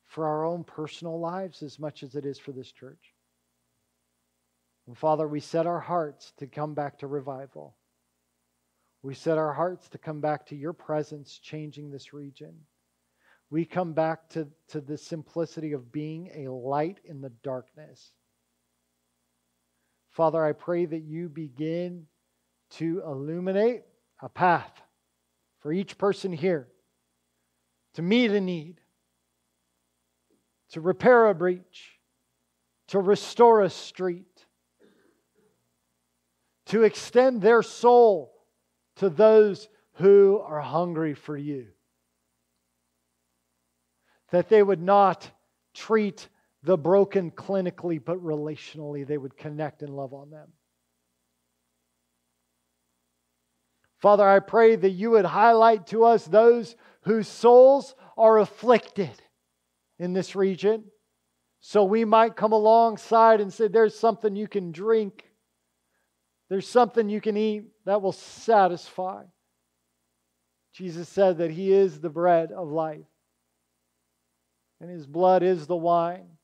For 0.07 0.27
our 0.27 0.45
own 0.45 0.65
personal 0.65 1.21
lives 1.21 1.63
as 1.63 1.79
much 1.79 2.03
as 2.03 2.17
it 2.17 2.27
is 2.27 2.41
for 2.41 2.51
this 2.51 2.73
church. 2.73 3.15
And 4.89 4.99
Father, 4.99 5.29
we 5.29 5.39
set 5.39 5.69
our 5.69 5.79
hearts 5.79 6.33
to 6.39 6.49
come 6.49 6.75
back 6.75 6.99
to 6.99 7.07
revival. 7.07 7.77
We 9.03 9.15
set 9.15 9.39
our 9.39 9.53
hearts 9.53 9.89
to 9.91 9.99
come 9.99 10.21
back 10.21 10.47
to 10.47 10.57
your 10.57 10.73
presence 10.73 11.39
changing 11.39 11.93
this 11.93 12.13
region. 12.13 12.57
We 13.51 13.67
come 13.67 13.93
back 13.93 14.29
to, 14.31 14.49
to 14.71 14.81
the 14.81 14.99
simplicity 14.99 15.71
of 15.71 15.93
being 15.93 16.29
a 16.35 16.51
light 16.51 16.99
in 17.05 17.21
the 17.21 17.31
darkness 17.45 18.15
Father, 20.17 20.43
I 20.43 20.53
pray 20.53 20.87
that 20.87 21.03
you 21.03 21.29
begin 21.29 22.07
to 22.71 23.03
illuminate 23.05 23.83
a 24.23 24.31
path 24.31 24.73
for 25.61 25.71
each 25.71 25.99
person 25.99 26.33
here 26.33 26.69
to 27.93 28.01
meet 28.01 28.31
a 28.31 28.41
need, 28.41 28.81
to 30.71 30.81
repair 30.81 31.27
a 31.27 31.35
breach, 31.35 31.99
to 32.89 32.99
restore 32.99 33.61
a 33.61 33.69
street, 33.69 34.47
to 36.65 36.83
extend 36.83 37.43
their 37.43 37.61
soul 37.63 38.33
to 38.97 39.11
those 39.11 39.69
who 39.97 40.41
are 40.43 40.63
hungry 40.63 41.13
for 41.13 41.37
you. 41.37 41.67
that 44.31 44.49
they 44.49 44.63
would 44.63 44.83
not 44.83 45.31
treat 45.73 46.29
the 46.67 46.77
broken 46.77 47.31
clinically, 47.31 48.05
but 48.05 48.23
relationally, 48.23 49.07
they 49.07 49.17
would 49.17 49.37
connect 49.37 49.83
and 49.83 49.95
love 49.95 50.13
on 50.13 50.31
them. 50.31 50.49
Father, 54.01 54.29
I 54.29 54.41
pray 54.41 54.75
that 54.75 54.91
you 54.91 55.13
would 55.13 55.25
highlight 55.25 55.87
to 55.89 56.05
us 56.05 56.27
those 56.27 56.75
whose 57.03 57.29
souls 57.29 57.95
are 58.19 58.39
afflicted 58.39 59.23
in 60.01 60.13
this 60.13 60.35
region. 60.35 60.85
So 61.61 61.85
we 61.85 62.05
might 62.05 62.37
come 62.37 62.53
alongside 62.53 63.41
and 63.41 63.53
say, 63.53 63.69
There's 63.69 63.97
something 63.97 64.35
you 64.35 64.49
can 64.49 64.73
drink, 64.73 65.25
there's 66.51 66.69
something 66.69 67.09
you 67.09 67.21
can 67.21 67.37
eat 67.37 67.67
that 67.85 68.03
will 68.03 68.13
satisfy. 68.13 69.23
Jesus 70.75 71.09
said 71.09 71.39
that 71.39 71.53
He 71.53 71.73
is 71.73 72.01
the 72.01 72.11
bread 72.11 72.51
of 72.51 72.69
life, 72.69 73.07
and 74.81 74.91
His 74.91 75.07
blood 75.07 75.45
is 75.45 75.69
the 75.69 75.77
wine 75.77 76.36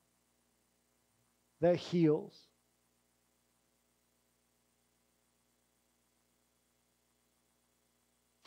that 1.62 1.76
heals. 1.76 2.36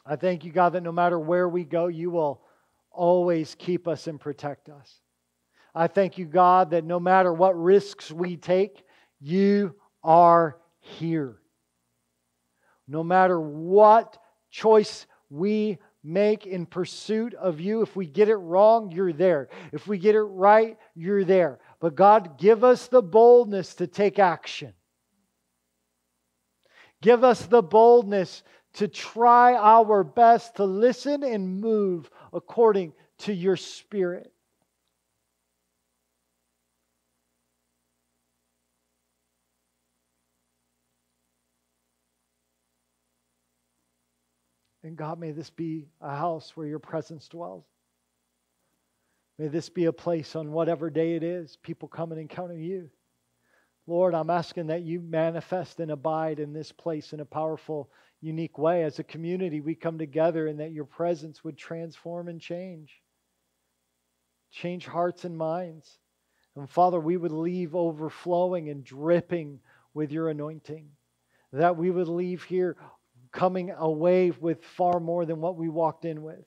I 0.06 0.18
thank 0.18 0.44
you, 0.46 0.52
God, 0.52 0.74
that 0.74 0.84
no 0.84 0.92
matter 0.92 1.20
where 1.20 1.50
we 1.50 1.64
go, 1.64 1.88
you 1.88 2.12
will 2.12 2.44
always 2.92 3.56
keep 3.56 3.88
us 3.88 4.08
and 4.08 4.20
protect 4.20 4.70
us. 4.70 5.00
I 5.74 5.88
thank 5.88 6.18
you, 6.18 6.26
God, 6.26 6.70
that 6.72 6.84
no 6.84 7.00
matter 7.00 7.34
what 7.34 7.60
risks 7.60 8.12
we 8.12 8.38
take, 8.38 8.84
you 9.20 9.76
are 10.04 10.58
here. 10.80 11.38
No 12.88 13.04
matter 13.04 13.40
what 13.40 14.18
choice 14.52 15.08
we 15.30 15.80
make 16.04 16.46
in 16.46 16.66
pursuit 16.66 17.34
of 17.34 17.60
you, 17.60 17.82
if 17.82 17.96
we 17.96 18.06
get 18.06 18.30
it 18.30 18.36
wrong, 18.36 18.92
you're 18.92 19.12
there. 19.12 19.50
If 19.72 19.88
we 19.88 19.98
get 19.98 20.16
it 20.16 20.22
right, 20.22 20.78
you're 20.94 21.26
there. 21.26 21.60
But 21.86 21.94
God, 21.94 22.40
give 22.40 22.64
us 22.64 22.88
the 22.88 23.04
boldness 23.04 23.76
to 23.76 23.86
take 23.86 24.18
action. 24.18 24.74
Give 27.00 27.24
us 27.24 27.46
the 27.46 27.62
boldness 27.62 28.42
to 28.74 28.88
try 28.88 29.54
our 29.54 30.04
best 30.04 30.56
to 30.56 30.64
listen 30.64 31.24
and 31.24 31.62
move 31.62 32.10
according 32.34 32.94
to 33.20 33.34
your 33.36 33.56
spirit. 33.56 34.34
And 44.84 44.98
God, 44.98 45.20
may 45.20 45.30
this 45.30 45.52
be 45.52 45.86
a 46.02 46.16
house 46.16 46.58
where 46.58 46.66
your 46.66 46.80
presence 46.80 47.28
dwells. 47.28 47.75
May 49.38 49.48
this 49.50 49.70
be 49.70 49.86
a 49.86 49.94
place 49.94 50.36
on 50.36 50.52
whatever 50.52 50.90
day 50.90 51.16
it 51.16 51.24
is, 51.24 51.58
people 51.62 51.88
come 51.88 52.12
and 52.12 52.22
encounter 52.22 52.58
you. 52.58 52.90
Lord, 53.88 54.16
I'm 54.16 54.30
asking 54.30 54.68
that 54.68 54.84
you 54.84 55.00
manifest 55.00 55.80
and 55.80 55.92
abide 55.92 56.40
in 56.40 56.54
this 56.54 56.72
place 56.72 57.14
in 57.14 57.20
a 57.20 57.26
powerful 57.26 57.92
unique 58.22 58.58
way. 58.58 58.84
As 58.84 58.98
a 58.98 59.04
community, 59.04 59.62
we 59.62 59.76
come 59.76 59.98
together 59.98 60.48
and 60.48 60.60
that 60.60 60.72
your 60.72 60.86
presence 60.86 61.44
would 61.44 61.58
transform 61.58 62.28
and 62.28 62.42
change, 62.42 63.02
change 64.52 64.88
hearts 64.88 65.26
and 65.26 65.38
minds. 65.38 66.00
And 66.56 66.70
Father, 66.70 67.00
we 67.00 67.18
would 67.18 67.34
leave 67.34 67.76
overflowing 67.76 68.70
and 68.70 68.84
dripping 68.84 69.60
with 69.94 70.12
your 70.12 70.30
anointing. 70.30 70.88
That 71.52 71.78
we 71.78 71.92
would 71.92 72.08
leave 72.08 72.44
here 72.44 72.78
coming 73.32 73.70
away 73.72 74.32
with 74.32 74.64
far 74.64 75.00
more 75.00 75.26
than 75.26 75.42
what 75.42 75.58
we 75.58 75.70
walked 75.70 76.06
in 76.06 76.24
with. 76.24 76.46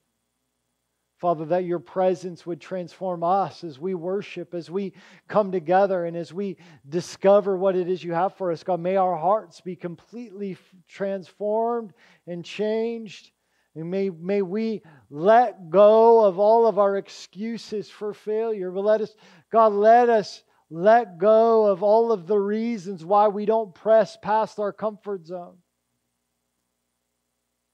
Father, 1.19 1.45
that 1.47 1.64
your 1.64 1.81
presence 1.81 2.47
would 2.47 2.61
transform 2.61 3.25
us 3.25 3.64
as 3.64 3.77
we 3.77 3.95
worship, 3.95 4.55
as 4.55 4.71
we 4.71 4.93
come 5.27 5.51
together, 5.51 6.05
and 6.05 6.16
as 6.16 6.33
we 6.33 6.57
discover 6.89 7.57
what 7.57 7.75
it 7.75 7.89
is 7.89 8.05
you 8.05 8.12
have 8.12 8.37
for 8.37 8.53
us. 8.53 8.62
God, 8.62 8.79
may 8.79 8.95
our 8.95 9.16
hearts 9.16 9.61
be 9.61 9.75
completely 9.75 10.57
transformed 10.87 11.93
and 12.29 12.45
changed. 12.45 13.33
And 13.75 13.91
may, 13.91 14.11
may 14.11 14.43
we 14.43 14.83
let 15.11 15.71
go 15.71 16.25
of 16.25 16.39
all 16.39 16.69
of 16.69 16.79
our 16.79 16.97
excuses 16.97 17.91
for 17.91 18.14
failure. 18.14 18.71
But 18.71 18.85
let 18.85 19.01
us, 19.01 19.14
God, 19.51 19.73
let 19.73 20.09
us 20.09 20.45
let 20.71 21.19
go 21.19 21.66
of 21.66 21.83
all 21.83 22.12
of 22.12 22.29
the 22.29 22.39
reasons 22.39 23.05
why 23.05 23.27
we 23.27 23.45
don't 23.45 23.75
press 23.75 24.16
past 24.23 24.61
our 24.61 24.73
comfort 24.73 25.27
zone. 25.27 25.57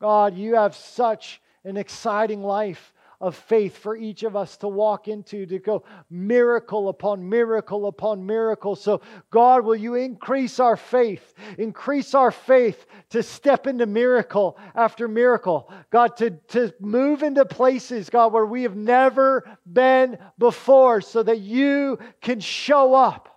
God, 0.01 0.35
you 0.35 0.55
have 0.55 0.75
such 0.75 1.43
an 1.65 1.77
exciting 1.77 2.43
life 2.43 2.94
of 3.25 3.35
faith 3.35 3.79
for 3.79 3.97
each 3.97 4.23
of 4.23 4.37
us 4.37 4.59
to 4.59 4.69
walk 4.69 5.09
into, 5.09 5.47
to 5.47 5.59
go 5.59 5.83
miracle 6.11 6.91
upon 6.91 7.27
miracle 7.27 7.87
upon 7.87 8.27
miracle. 8.27 8.77
So, 8.77 9.01
God, 9.31 9.65
will 9.65 9.77
you 9.77 9.95
increase 9.95 10.61
our 10.61 10.77
faith? 10.77 11.33
Increase 11.57 12.15
our 12.15 12.31
faith 12.31 12.85
to 13.11 13.23
step 13.23 13.67
into 13.67 13.87
miracle 13.87 14.59
after 14.75 15.09
miracle. 15.09 15.73
God, 15.89 16.19
to, 16.19 16.33
to 16.49 16.75
move 16.81 17.23
into 17.23 17.47
places, 17.47 18.11
God, 18.11 18.35
where 18.35 18.45
we 18.45 18.65
have 18.65 18.77
never 18.77 19.49
been 19.65 20.19
before, 20.39 21.01
so 21.01 21.23
that 21.23 21.41
you 21.41 21.99
can 22.21 22.41
show 22.41 22.93
up. 22.93 23.34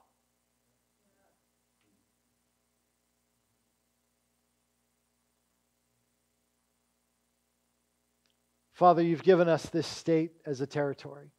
Father, 8.77 9.01
you've 9.01 9.23
given 9.23 9.49
us 9.49 9.65
this 9.69 9.87
state 9.87 10.33
as 10.45 10.61
a 10.61 10.67
territory. 10.67 11.31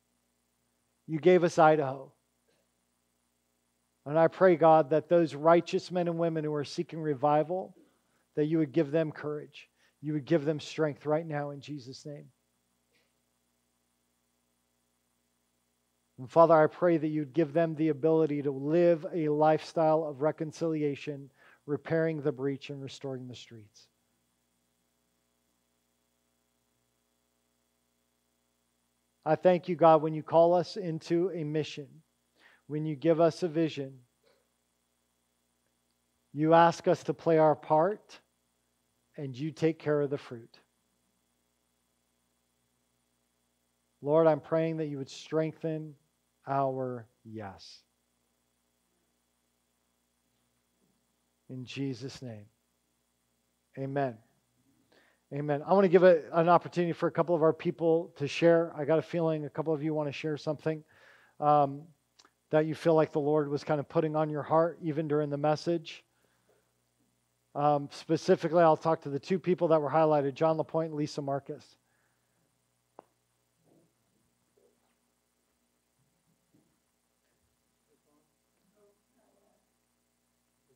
You 1.06 1.20
gave 1.20 1.44
us 1.44 1.56
Idaho. 1.56 2.12
And 4.04 4.18
I 4.18 4.26
pray, 4.26 4.56
God, 4.56 4.90
that 4.90 5.08
those 5.08 5.36
righteous 5.36 5.92
men 5.92 6.08
and 6.08 6.18
women 6.18 6.42
who 6.42 6.52
are 6.52 6.64
seeking 6.64 6.98
revival, 6.98 7.76
that 8.34 8.46
you 8.46 8.58
would 8.58 8.72
give 8.72 8.90
them 8.90 9.12
courage. 9.12 9.68
You 10.00 10.14
would 10.14 10.24
give 10.24 10.44
them 10.44 10.58
strength 10.58 11.06
right 11.06 11.24
now 11.24 11.50
in 11.50 11.60
Jesus' 11.60 12.04
name. 12.04 12.24
And 16.18 16.28
Father, 16.28 16.60
I 16.60 16.66
pray 16.66 16.96
that 16.96 17.06
you'd 17.06 17.34
give 17.34 17.52
them 17.52 17.76
the 17.76 17.90
ability 17.90 18.42
to 18.42 18.50
live 18.50 19.06
a 19.14 19.28
lifestyle 19.28 20.02
of 20.02 20.22
reconciliation, 20.22 21.30
repairing 21.66 22.20
the 22.20 22.32
breach 22.32 22.70
and 22.70 22.82
restoring 22.82 23.28
the 23.28 23.36
streets. 23.36 23.86
I 29.28 29.34
thank 29.34 29.68
you, 29.68 29.76
God, 29.76 30.00
when 30.00 30.14
you 30.14 30.22
call 30.22 30.54
us 30.54 30.78
into 30.78 31.30
a 31.34 31.44
mission, 31.44 31.86
when 32.66 32.86
you 32.86 32.96
give 32.96 33.20
us 33.20 33.42
a 33.42 33.48
vision, 33.48 33.92
you 36.32 36.54
ask 36.54 36.88
us 36.88 37.02
to 37.02 37.12
play 37.12 37.36
our 37.36 37.54
part, 37.54 38.20
and 39.18 39.36
you 39.36 39.50
take 39.50 39.78
care 39.78 40.00
of 40.00 40.08
the 40.08 40.16
fruit. 40.16 40.58
Lord, 44.00 44.26
I'm 44.26 44.40
praying 44.40 44.78
that 44.78 44.86
you 44.86 44.96
would 44.96 45.10
strengthen 45.10 45.94
our 46.46 47.06
yes. 47.22 47.82
In 51.50 51.66
Jesus' 51.66 52.22
name, 52.22 52.46
amen. 53.78 54.16
Amen. 55.30 55.62
I 55.66 55.74
want 55.74 55.84
to 55.84 55.88
give 55.88 56.04
a, 56.04 56.22
an 56.32 56.48
opportunity 56.48 56.94
for 56.94 57.06
a 57.06 57.10
couple 57.10 57.34
of 57.34 57.42
our 57.42 57.52
people 57.52 58.14
to 58.16 58.26
share. 58.26 58.72
I 58.74 58.86
got 58.86 58.98
a 58.98 59.02
feeling 59.02 59.44
a 59.44 59.50
couple 59.50 59.74
of 59.74 59.82
you 59.82 59.92
want 59.92 60.08
to 60.08 60.12
share 60.12 60.38
something 60.38 60.82
um, 61.38 61.82
that 62.48 62.64
you 62.64 62.74
feel 62.74 62.94
like 62.94 63.12
the 63.12 63.20
Lord 63.20 63.50
was 63.50 63.62
kind 63.62 63.78
of 63.78 63.86
putting 63.90 64.16
on 64.16 64.30
your 64.30 64.42
heart 64.42 64.78
even 64.82 65.06
during 65.06 65.28
the 65.28 65.36
message. 65.36 66.02
Um, 67.54 67.90
specifically, 67.92 68.62
I'll 68.62 68.76
talk 68.76 69.02
to 69.02 69.10
the 69.10 69.18
two 69.18 69.38
people 69.38 69.68
that 69.68 69.82
were 69.82 69.90
highlighted 69.90 70.32
John 70.32 70.56
LaPointe 70.56 70.94
Lisa 70.94 71.20
Marcus. 71.20 71.76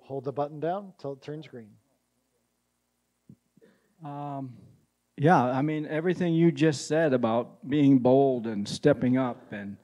Hold 0.00 0.24
the 0.24 0.32
button 0.32 0.60
down 0.60 0.92
until 0.96 1.12
it 1.12 1.22
turns 1.22 1.46
green. 1.46 1.70
Um, 4.04 4.56
yeah, 5.16 5.40
I 5.40 5.62
mean, 5.62 5.86
everything 5.86 6.34
you 6.34 6.50
just 6.50 6.88
said 6.88 7.12
about 7.12 7.68
being 7.68 7.98
bold 7.98 8.46
and 8.46 8.66
stepping 8.66 9.16
up 9.16 9.52
and 9.52 9.76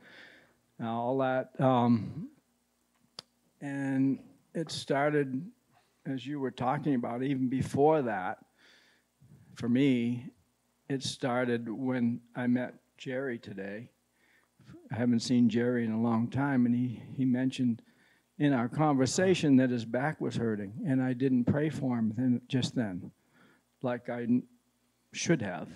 all 0.83 1.19
that. 1.19 1.51
Um, 1.61 2.29
and 3.61 4.19
it 4.55 4.71
started, 4.71 5.49
as 6.07 6.27
you 6.27 6.41
were 6.41 6.51
talking 6.51 6.95
about, 6.95 7.23
even 7.23 7.49
before 7.49 8.03
that, 8.03 8.39
for 9.55 9.69
me, 9.69 10.27
it 10.89 11.03
started 11.03 11.69
when 11.69 12.21
I 12.35 12.47
met 12.47 12.75
Jerry 12.97 13.39
today. 13.39 13.91
I 14.91 14.97
haven't 14.97 15.21
seen 15.21 15.49
Jerry 15.49 15.85
in 15.85 15.93
a 15.93 16.01
long 16.01 16.29
time, 16.29 16.67
and 16.67 16.75
he, 16.75 17.03
he 17.15 17.25
mentioned 17.25 17.83
in 18.39 18.53
our 18.53 18.69
conversation 18.69 19.57
that 19.57 19.71
his 19.71 19.85
back 19.85 20.21
was 20.21 20.37
hurting, 20.37 20.73
and 20.87 21.03
I 21.03 21.13
didn't 21.13 21.45
pray 21.45 21.71
for 21.71 21.99
him 21.99 22.15
then, 22.17 22.41
just 22.49 22.75
then 22.75 23.13
like 23.83 24.09
I 24.11 24.27
should 25.13 25.43
have. 25.43 25.69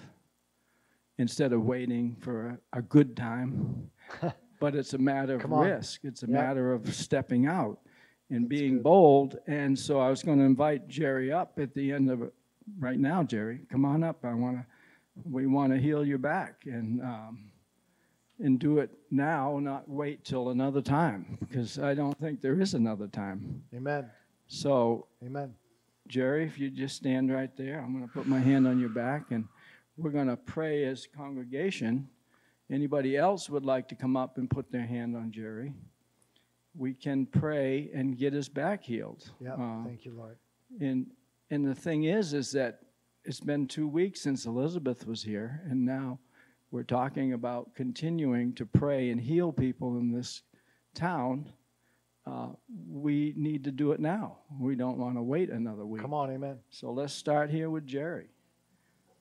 instead 1.19 1.53
of 1.53 1.63
waiting 1.63 2.17
for 2.21 2.59
a, 2.73 2.79
a 2.79 2.83
good 2.83 3.17
time. 3.17 3.91
but 4.61 4.75
it's 4.75 4.95
a 4.95 4.99
matter 4.99 5.37
of 5.37 5.51
risk. 5.51 6.01
It's 6.05 6.23
a 6.23 6.27
Yeah. 6.27 6.33
matter 6.33 6.73
of 6.73 6.93
stepping 6.95 7.47
out 7.47 7.79
and 8.31 8.49
being 8.49 8.75
good. 8.77 8.83
bold. 8.83 9.39
And 9.47 9.79
so 9.79 10.01
I 10.01 10.09
was 10.09 10.23
going 10.23 10.39
to 10.39 10.45
invite 10.45 10.89
Jerry 10.89 11.31
up 11.31 11.59
at 11.59 11.75
the 11.75 11.93
end 11.93 12.11
of 12.11 12.23
it. 12.23 12.33
Right 12.79 12.99
now, 12.99 13.23
Jerry, 13.25 13.61
come 13.71 13.85
on 13.85 14.03
up. 14.05 14.25
I 14.25 14.35
want 14.35 14.57
to. 14.59 14.67
We 15.31 15.47
want 15.47 15.73
to 15.75 15.79
heal 15.79 16.05
your 16.05 16.19
back 16.19 16.63
and 16.65 17.03
um, 17.03 17.51
and 18.39 18.59
do 18.59 18.79
it 18.79 18.91
now, 19.11 19.59
not 19.59 19.89
wait 19.89 20.25
till 20.25 20.49
another 20.51 20.81
time, 20.81 21.37
because 21.41 21.79
I 21.79 21.93
don't 21.95 22.19
think 22.19 22.41
there 22.41 22.59
is 22.61 22.73
another 22.75 23.09
time. 23.09 23.63
Amen. 23.75 24.09
So 24.47 25.07
Amen. 25.25 25.55
Jerry, 26.09 26.45
if 26.45 26.59
you 26.59 26.71
just 26.71 26.97
stand 26.97 27.33
right 27.33 27.55
there, 27.57 27.81
I'm 27.81 27.93
going 27.93 28.07
to 28.07 28.13
put 28.13 28.27
my 28.27 28.41
hand 28.41 28.67
on 28.67 28.79
your 28.79 28.89
back 28.89 29.31
and 29.31 29.47
we're 29.97 30.11
going 30.11 30.29
to 30.29 30.37
pray 30.37 30.85
as 30.85 31.07
congregation. 31.07 32.09
Anybody 32.71 33.17
else 33.17 33.49
would 33.51 33.65
like 33.65 33.89
to 33.89 33.95
come 33.95 34.17
up 34.17 34.39
and 34.39 34.49
put 34.49 34.71
their 34.73 34.87
hand 34.87 35.17
on 35.17 35.31
Jerry? 35.31 35.73
We 36.75 36.95
can 36.95 37.27
pray 37.27 37.91
and 37.95 38.17
get 38.17 38.33
his 38.33 38.49
back 38.49 38.83
healed. 38.83 39.31
Yeah. 39.41 39.55
Uh, 39.55 39.85
Thank 39.85 40.05
you, 40.05 40.15
Lord. 40.17 40.39
and 40.81 41.07
and 41.51 41.67
the 41.67 41.75
thing 41.75 42.05
is, 42.05 42.33
is 42.33 42.51
that 42.53 42.81
it's 43.25 43.41
been 43.41 43.67
two 43.67 43.87
weeks 43.87 44.23
since 44.23 44.47
Elizabeth 44.47 45.07
was 45.07 45.23
here, 45.23 45.61
and 45.69 45.85
now 45.85 46.19
we're 46.71 46.83
talking 46.83 47.35
about 47.35 47.75
continuing 47.75 48.55
to 48.55 48.65
pray 48.65 49.11
and 49.11 49.21
heal 49.21 49.53
people 49.53 49.99
in 49.99 50.11
this 50.11 50.43
town. 50.95 51.53
Uh, 52.25 52.49
we 52.89 53.35
need 53.37 53.65
to 53.65 53.73
do 53.73 53.93
it 53.93 54.01
now. 54.01 54.39
We 54.61 54.77
don't 54.77 54.99
want 54.99 55.17
to 55.17 55.23
wait 55.23 55.51
another 55.51 55.85
week. 55.85 56.03
Come 56.03 56.15
on. 56.15 56.31
Amen. 56.31 56.59
So 56.71 56.93
let's 56.93 57.13
start 57.13 57.51
here 57.51 57.69
with 57.69 57.87
Jerry. 57.87 58.29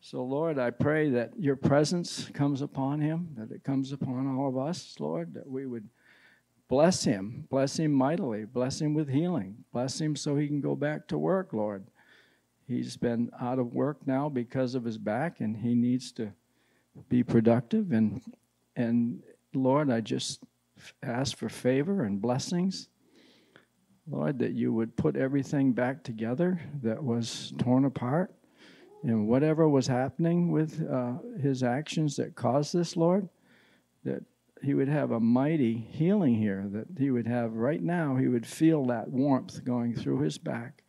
So, 0.04 0.24
Lord, 0.24 0.58
I 0.58 0.72
pray 0.72 1.12
that 1.12 1.32
your 1.38 1.56
presence 1.56 2.30
comes 2.34 2.62
upon 2.62 3.02
him, 3.02 3.30
that 3.38 3.52
it 3.52 3.64
comes 3.64 3.92
upon 3.92 4.36
all 4.36 4.50
of 4.50 4.58
us, 4.58 4.96
Lord, 5.00 5.36
that 5.36 5.48
we 5.48 5.68
would 5.68 5.88
bless 6.68 7.04
him, 7.04 7.46
bless 7.50 7.78
him 7.78 7.92
mightily, 7.92 8.46
bless 8.46 8.82
him 8.82 8.96
with 8.96 9.10
healing, 9.10 9.64
bless 9.72 10.02
him 10.02 10.16
so 10.16 10.36
he 10.36 10.48
can 10.48 10.60
go 10.60 10.76
back 10.76 11.08
to 11.10 11.20
work, 11.20 11.54
Lord. 11.54 11.86
He's 12.68 12.98
been 12.98 13.30
out 13.40 13.60
of 13.60 13.74
work 13.74 13.98
now 14.08 14.28
because 14.28 14.74
of 14.74 14.86
his 14.86 14.98
back, 14.98 15.40
and 15.40 15.56
he 15.58 15.76
needs 15.76 16.12
to 16.14 16.32
be 17.10 17.22
productive. 17.24 17.92
And, 17.92 18.22
and 18.76 19.22
Lord, 19.54 19.92
I 19.92 20.02
just 20.02 20.44
ask 21.04 21.38
for 21.38 21.50
favor 21.50 22.04
and 22.04 22.22
blessings. 22.22 22.90
Lord, 24.12 24.40
that 24.40 24.52
you 24.52 24.74
would 24.74 24.98
put 24.98 25.16
everything 25.16 25.72
back 25.72 26.04
together 26.04 26.60
that 26.84 27.02
was 27.02 27.54
torn 27.58 27.86
apart 27.86 28.34
and 29.04 29.28
whatever 29.28 29.70
was 29.70 29.88
happening 29.88 30.52
with 30.52 30.86
uh, 30.88 31.14
his 31.42 31.64
actions 31.64 32.18
that 32.18 32.36
caused 32.36 32.74
this, 32.74 32.98
Lord, 32.98 33.30
that 34.04 34.24
he 34.62 34.74
would 34.74 34.90
have 34.90 35.12
a 35.12 35.20
mighty 35.20 35.74
healing 35.74 36.36
here, 36.36 36.66
that 36.72 36.88
he 37.00 37.10
would 37.10 37.26
have 37.26 37.54
right 37.54 37.82
now, 37.82 38.18
he 38.18 38.28
would 38.28 38.46
feel 38.46 38.86
that 38.88 39.08
warmth 39.08 39.64
going 39.64 39.96
through 39.96 40.20
his 40.20 40.38
back, 40.38 40.84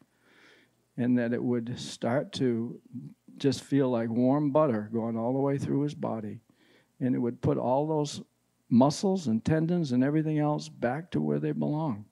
and 0.96 1.16
that 1.16 1.32
it 1.32 1.42
would 1.42 1.78
start 1.78 2.32
to 2.32 2.80
just 3.38 3.62
feel 3.62 3.88
like 3.88 4.10
warm 4.10 4.50
butter 4.50 4.90
going 4.92 5.16
all 5.16 5.32
the 5.32 5.38
way 5.38 5.56
through 5.56 5.82
his 5.82 5.94
body. 5.94 6.40
And 7.00 7.14
it 7.14 7.18
would 7.18 7.40
put 7.40 7.56
all 7.56 7.86
those 7.86 8.20
muscles 8.68 9.28
and 9.28 9.44
tendons 9.44 9.92
and 9.92 10.02
everything 10.02 10.38
else 10.38 10.68
back 10.68 11.12
to 11.12 11.20
where 11.20 11.38
they 11.38 11.52
belong 11.52 12.04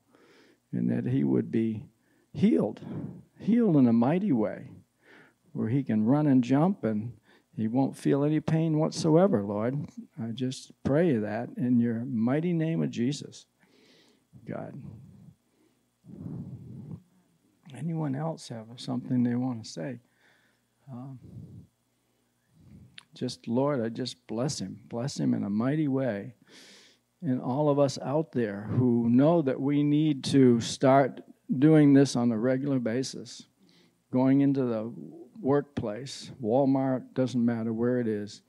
and 0.73 0.91
that 0.91 1.11
he 1.11 1.25
would 1.25 1.51
be 1.51 1.85
healed, 2.33 2.81
healed 3.39 3.77
in 3.77 3.87
a 3.87 3.93
mighty 3.93 4.33
way, 4.33 4.71
where 5.53 5.69
he 5.69 5.83
can 5.83 6.05
run 6.05 6.27
and 6.27 6.45
jump 6.45 6.85
and 6.85 7.13
he 7.57 7.69
won't 7.69 7.97
feel 7.97 8.25
any 8.25 8.41
pain 8.41 8.79
whatsoever, 8.79 9.43
Lord. 9.43 9.87
I 10.23 10.29
just 10.29 10.73
pray 10.85 11.17
that 11.17 11.51
in 11.57 11.79
your 11.81 12.05
mighty 12.07 12.53
name 12.53 12.83
of 12.83 12.91
Jesus, 12.91 13.47
God. 14.49 14.81
Anyone 17.77 18.15
else 18.15 18.49
have 18.49 18.67
something 18.77 19.23
they 19.23 19.35
want 19.35 19.65
to 19.65 19.71
say? 19.71 20.01
Um, 20.91 21.19
just, 23.15 23.47
Lord, 23.49 23.81
I 23.81 23.89
just 23.89 24.27
bless 24.27 24.59
him. 24.59 24.81
Bless 24.87 25.19
him 25.19 25.35
in 25.35 25.45
a 25.45 25.51
mighty 25.51 25.89
way 25.89 26.35
and 27.23 27.41
all 27.41 27.69
of 27.69 27.79
us 27.79 27.99
out 27.99 28.33
there 28.33 28.69
who 28.71 29.09
know 29.09 29.43
that 29.43 29.61
we 29.61 29.83
need 29.83 30.25
to 30.25 30.61
start 30.61 31.21
doing 31.59 31.93
this 31.93 32.17
on 32.17 32.31
a 32.33 32.39
regular 32.39 32.79
basis, 32.79 33.47
going 34.13 34.41
into 34.41 34.65
the 34.65 34.93
workplace, 35.41 36.31
Walmart, 36.43 37.15
doesn't 37.15 37.45
matter 37.45 37.73
where 37.73 37.99
it 37.99 38.07
is, 38.07 38.43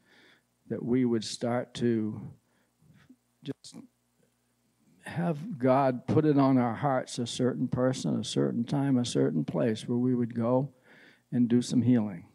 that 0.69 0.83
we 0.83 1.05
would 1.05 1.23
start 1.23 1.73
to 1.75 2.21
just 3.43 3.75
have 5.03 5.57
God 5.57 6.07
put 6.07 6.25
it 6.25 6.37
on 6.37 6.57
our 6.57 6.75
hearts 6.75 7.19
a 7.19 7.27
certain 7.27 7.67
person, 7.67 8.19
a 8.19 8.23
certain 8.23 8.63
time, 8.63 8.97
a 8.97 9.05
certain 9.05 9.43
place 9.43 9.87
where 9.87 9.97
we 9.97 10.15
would 10.15 10.35
go 10.35 10.69
and 11.31 11.49
do 11.49 11.61
some 11.61 11.81
healing. 11.81 12.25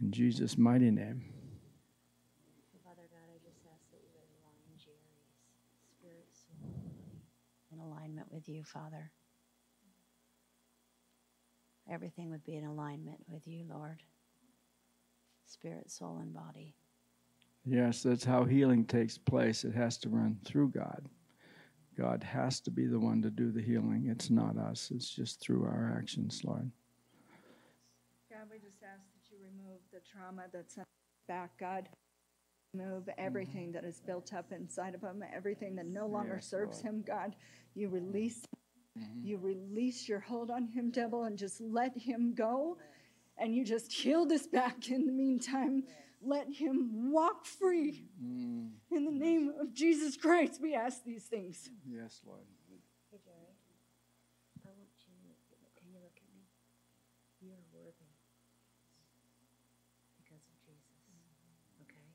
In 0.00 0.12
Jesus' 0.12 0.56
mighty 0.56 0.90
name. 0.90 1.24
Father 2.84 3.08
God, 3.10 3.28
I 3.28 3.38
just 3.44 3.60
ask 3.68 3.84
that 3.90 4.00
you 4.00 4.08
would 4.16 4.32
align 4.40 4.64
Jerry's 4.78 5.12
spirit, 5.98 6.28
soul, 6.32 6.56
and 6.64 6.88
body 6.88 7.20
in 7.72 7.80
alignment 7.80 8.29
with 8.40 8.48
you, 8.48 8.64
Father. 8.64 9.10
Everything 11.90 12.30
would 12.30 12.44
be 12.44 12.56
in 12.56 12.64
alignment 12.64 13.18
with 13.28 13.46
you, 13.46 13.66
Lord. 13.68 14.02
Spirit, 15.44 15.90
soul, 15.90 16.20
and 16.22 16.32
body. 16.32 16.74
Yes, 17.66 18.02
that's 18.02 18.24
how 18.24 18.44
healing 18.44 18.86
takes 18.86 19.18
place. 19.18 19.64
It 19.64 19.74
has 19.74 19.98
to 19.98 20.08
run 20.08 20.38
through 20.46 20.70
God. 20.70 21.06
God 21.98 22.22
has 22.22 22.60
to 22.60 22.70
be 22.70 22.86
the 22.86 22.98
one 22.98 23.20
to 23.20 23.30
do 23.30 23.52
the 23.52 23.60
healing. 23.60 24.06
It's 24.10 24.30
not 24.30 24.56
us, 24.56 24.90
it's 24.94 25.10
just 25.10 25.40
through 25.40 25.64
our 25.64 25.94
actions, 25.98 26.40
Lord. 26.42 26.70
God, 28.30 28.48
we 28.50 28.58
just 28.58 28.82
ask 28.82 29.02
that 29.12 29.30
you 29.30 29.36
remove 29.42 29.80
the 29.92 30.00
trauma 30.10 30.44
that's 30.50 30.76
in 30.76 30.80
his 30.80 31.26
back, 31.28 31.50
God. 31.58 31.90
Remove 32.72 33.08
everything 33.18 33.68
mm-hmm. 33.68 33.72
that 33.72 33.84
is 33.84 34.00
built 34.00 34.32
up 34.32 34.52
inside 34.52 34.94
of 34.94 35.00
him, 35.00 35.24
everything 35.34 35.74
that 35.76 35.86
no 35.86 36.06
longer 36.06 36.36
Yes, 36.36 36.46
serves 36.46 36.84
Lord. 36.84 36.94
him, 36.94 37.02
God. 37.06 37.34
You 37.74 37.88
release 37.88 38.42
mm-hmm. 38.98 39.24
you 39.26 39.38
release 39.38 40.08
your 40.08 40.20
hold 40.20 40.50
on 40.50 40.66
him, 40.68 40.90
devil, 40.90 41.24
and 41.24 41.36
just 41.36 41.60
let 41.60 41.96
him 41.96 42.34
go. 42.34 42.78
And 43.38 43.54
you 43.54 43.64
just 43.64 43.90
heal 43.90 44.26
this 44.26 44.46
back 44.46 44.88
in 44.90 45.06
the 45.06 45.12
meantime. 45.12 45.84
Let 46.22 46.52
him 46.52 47.10
walk 47.10 47.46
free. 47.46 48.04
Mm-hmm. 48.22 48.94
In 48.94 49.04
the 49.04 49.10
name 49.10 49.52
of 49.58 49.72
Jesus 49.72 50.16
Christ, 50.16 50.60
we 50.60 50.74
ask 50.74 51.02
these 51.02 51.24
things. 51.24 51.70
Yes, 51.88 52.20
Lord. 52.26 52.44
Hey, 52.68 52.76
Jerry, 53.24 53.56
I 54.62 54.68
want 54.76 54.92
you 55.08 55.16
to, 55.48 55.54
can 55.80 55.88
you 55.88 55.98
look 56.04 56.20
at 56.20 56.28
me? 56.36 56.44
You 57.40 57.48
are 57.56 57.64
worthy 57.72 58.12
because 60.20 60.44
of 60.44 60.60
Jesus, 60.60 61.00
okay? 61.88 62.12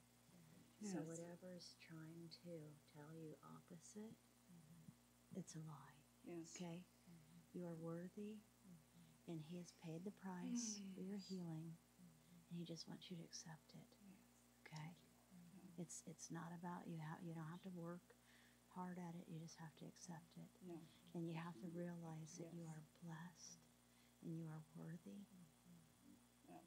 So 0.96 1.04
whatever 1.04 1.52
is 1.52 1.76
trying 1.84 2.32
to 2.48 2.56
tell 2.96 3.12
you 3.12 3.36
opposite, 3.44 4.16
mm-hmm. 4.48 5.36
it's 5.36 5.52
a 5.60 5.64
lie. 5.68 6.00
Yes. 6.24 6.56
Okay? 6.56 6.88
Mm-hmm. 6.88 7.52
You 7.52 7.68
are 7.68 7.76
worthy, 7.76 8.40
mm-hmm. 8.40 9.28
and 9.28 9.44
He 9.44 9.60
has 9.60 9.76
paid 9.84 10.08
the 10.08 10.16
price 10.24 10.80
for 10.96 11.04
your 11.04 11.20
healing, 11.20 11.76
and 12.48 12.56
He 12.56 12.64
just 12.64 12.88
wants 12.88 13.12
you 13.12 13.20
to 13.20 13.28
accept 13.28 13.76
it. 13.76 13.92
Okay? 14.64 14.96
It's 15.76 16.00
it's 16.08 16.32
not 16.32 16.56
about 16.56 16.88
you. 16.88 16.96
Ha- 17.04 17.20
you 17.20 17.36
don't 17.36 17.52
have 17.52 17.64
to 17.68 17.74
work 17.76 18.16
hard 18.72 18.96
at 18.96 19.20
it. 19.20 19.28
You 19.28 19.36
just 19.44 19.60
have 19.60 19.76
to 19.84 19.86
accept 19.92 20.32
it, 20.40 20.48
No. 20.64 20.80
and 21.12 21.28
you 21.28 21.36
have 21.36 21.60
to 21.60 21.68
realize 21.76 22.40
that 22.40 22.56
you 22.56 22.64
are 22.72 22.84
blessed 23.04 23.68
and 24.24 24.40
you 24.40 24.48
are 24.48 24.64
worthy, 24.80 25.28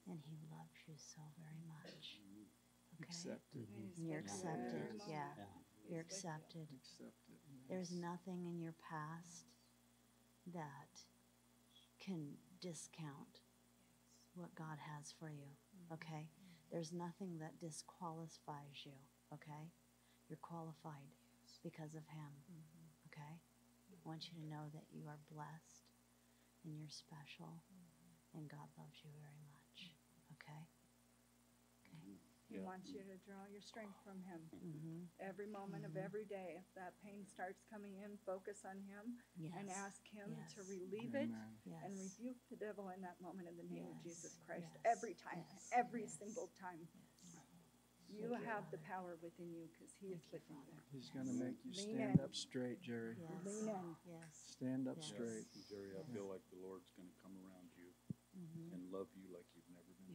and 0.04 0.20
He 0.28 0.36
loves 0.52 0.76
you 0.84 1.00
so 1.00 1.24
very 1.40 1.64
much. 1.64 2.20
Okay? 3.00 3.08
Accepted. 3.08 3.66
You're 3.96 4.20
accepted. 4.20 5.00
Yeah. 5.08 5.30
You're 5.88 6.00
accepted. 6.00 6.66
Accepted. 6.74 7.38
There's 7.68 7.92
nothing 7.92 8.46
in 8.46 8.60
your 8.60 8.74
past 8.90 9.44
that 10.54 11.04
can 12.00 12.32
discount 12.60 13.44
what 14.34 14.54
God 14.54 14.78
has 14.78 15.12
for 15.18 15.28
you, 15.28 15.50
okay? 15.92 16.30
There's 16.72 16.92
nothing 16.92 17.38
that 17.40 17.60
disqualifies 17.60 18.84
you, 18.84 18.96
okay? 19.34 19.72
You're 20.28 20.40
qualified 20.40 21.12
because 21.62 21.94
of 21.94 22.06
Him, 22.08 22.32
okay? 23.12 23.36
I 23.92 24.08
want 24.08 24.28
you 24.30 24.40
to 24.40 24.48
know 24.48 24.70
that 24.72 24.86
you 24.92 25.04
are 25.08 25.18
blessed 25.32 25.90
and 26.64 26.78
you're 26.78 26.88
special 26.92 27.62
and 28.34 28.48
God 28.48 28.68
loves 28.78 29.00
you 29.04 29.10
very 29.20 29.44
much, 29.52 29.92
okay? 30.38 30.64
Okay? 32.48 32.56
He 32.56 32.64
wants 32.64 32.88
you 32.88 33.04
to 33.04 33.16
draw 33.28 33.44
your 33.52 33.60
strength 33.60 34.00
from 34.04 34.16
him. 34.24 34.40
Mm-hmm. 34.56 35.04
every 35.20 35.44
moment 35.46 35.84
of 35.84 35.94
every 36.00 36.24
day. 36.24 36.56
If 36.56 36.64
that 36.74 36.96
pain 37.04 37.28
starts 37.28 37.60
coming 37.68 38.00
in, 38.00 38.16
focus 38.24 38.64
on 38.64 38.80
Him 38.88 39.20
Yes. 39.36 39.52
and 39.60 39.68
ask 39.68 40.00
Him 40.08 40.32
to 40.56 40.60
Yes. 40.64 40.68
relieve 40.72 41.12
it 41.14 41.28
Amen. 41.28 41.52
yes. 41.68 41.80
and 41.84 41.92
rebuke 42.00 42.40
the 42.48 42.56
devil 42.56 42.88
in 42.96 43.00
that 43.04 43.20
moment 43.20 43.46
in 43.52 43.56
the 43.60 43.68
name 43.68 43.84
of 43.92 44.00
Jesus 44.00 44.40
Christ. 44.48 44.64
Yes. 44.80 44.96
Every 44.96 45.12
time, 45.14 45.44
Yes. 45.52 45.68
every 45.76 46.04
Yes. 46.08 46.16
single 46.16 46.48
time. 46.56 46.88
Yes. 47.28 47.44
You 48.08 48.32
have 48.48 48.64
the 48.72 48.80
power 48.88 49.20
within 49.20 49.52
you 49.52 49.68
because 49.68 49.92
He 50.00 50.16
is 50.16 50.24
within 50.32 50.56
you. 50.64 50.80
He's 50.90 51.10
going 51.12 51.28
to 51.28 51.36
make 51.36 51.60
you 51.64 51.72
Lean 51.76 51.94
stand 52.00 52.18
in. 52.18 52.24
up 52.24 52.32
straight, 52.34 52.80
Jerry. 52.80 53.16
Yes. 53.20 53.44
Lean 53.44 53.68
in. 53.68 53.88
Yes. 54.08 54.32
Stand 54.56 54.88
up 54.88 54.96
Yes. 54.96 55.08
straight. 55.12 55.46
Jerry, 55.68 55.92
I 56.00 56.02
feel 56.16 56.24
like 56.24 56.42
the 56.48 56.56
Lord's 56.64 56.88
gonna 56.96 57.12
come 57.20 57.36
around 57.44 57.68
you 57.76 57.92
and 58.72 58.80
love 58.92 59.08
you 59.14 59.28
like 59.34 59.44
you've 59.54 59.67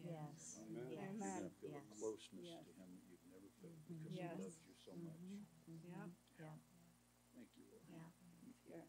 never 0.04 0.16
been 0.16 0.20
loved. 0.20 0.36
Yes. 0.36 0.60
You're 0.68 0.92
Yes. 0.92 1.16
Gonna 1.20 1.50
feel 1.60 1.72
a 1.72 1.80
Yes. 1.80 2.00
closeness 2.00 2.44
Yes. 2.44 2.68
to 2.68 2.72
him 2.76 2.92
that 2.94 3.04
you've 3.08 3.26
never 3.32 3.50
felt 3.64 3.74
mm-hmm. 3.74 4.04
because 4.04 4.12
he 4.12 4.20
Yes. 4.20 4.36
loves 4.40 4.60
you 4.68 4.76
so 4.76 4.92
mm-hmm. 4.92 5.08
much. 5.08 5.24
Mm-hmm. 5.70 5.88
Yeah. 5.88 6.08
Yeah. 6.40 6.58
Thank 7.34 7.48
you, 7.56 7.64
Lord. 7.72 7.82
Yeah. 7.90 8.12
Yeah. 8.68 8.86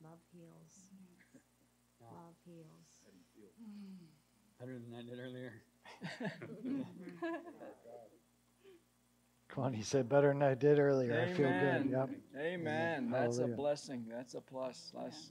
Love 0.00 0.22
heals. 0.32 0.88
Love 2.00 2.36
heals. 2.44 3.00
How 3.00 3.10
do 3.10 3.16
you 3.16 3.24
feel? 3.34 3.52
Mm. 3.60 4.08
Better 4.60 4.78
than 4.78 4.94
I 4.94 5.02
did 5.02 5.18
earlier. 5.18 5.52
Come 9.48 9.64
on, 9.64 9.72
he 9.72 9.82
said 9.82 10.08
better 10.08 10.32
than 10.32 10.42
I 10.42 10.54
did 10.54 10.78
earlier. 10.80 11.14
I 11.14 11.26
feel 11.32 11.48
good. 11.48 11.86
Amen. 11.86 11.88
Yep. 11.90 12.10
Amen. 12.36 13.10
That's 13.10 13.38
a 13.38 13.46
Hallelujah. 13.46 13.56
blessing. 13.56 14.04
That's 14.10 14.34
a 14.34 14.40
plus. 14.40 14.90
That's, 14.94 15.30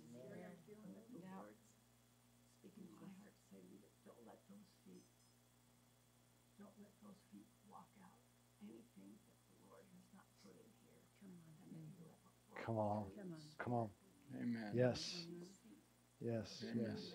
speaking 2.64 2.88
to 2.88 2.96
my 2.96 3.12
heart, 3.20 3.36
saying 3.52 3.76
that 3.84 3.92
don't 4.08 4.24
let 4.24 4.40
those 4.48 4.72
feet, 4.88 5.04
don't 6.58 6.72
let 6.80 6.96
those 7.04 7.20
feet 7.36 7.52
walk 7.68 7.92
out 8.00 8.16
anything 8.64 9.12
that 9.28 9.36
the 9.52 9.60
Lord 9.68 9.84
has 9.92 10.08
not 10.16 10.24
put 10.40 10.56
in 10.56 10.72
here. 10.88 11.04
Come 11.20 11.36
on. 11.36 11.44
And 11.68 11.84
that 11.84 11.84
you 11.84 11.84
let 12.00 12.16
it 12.16 12.24
Come 12.66 12.78
on. 12.78 13.04
Come 13.60 13.74
on. 13.74 13.90
amen. 14.40 14.72
Yes. 14.74 15.26
Yes. 16.22 16.64
Amen. 16.64 16.86
Yes. 16.88 17.12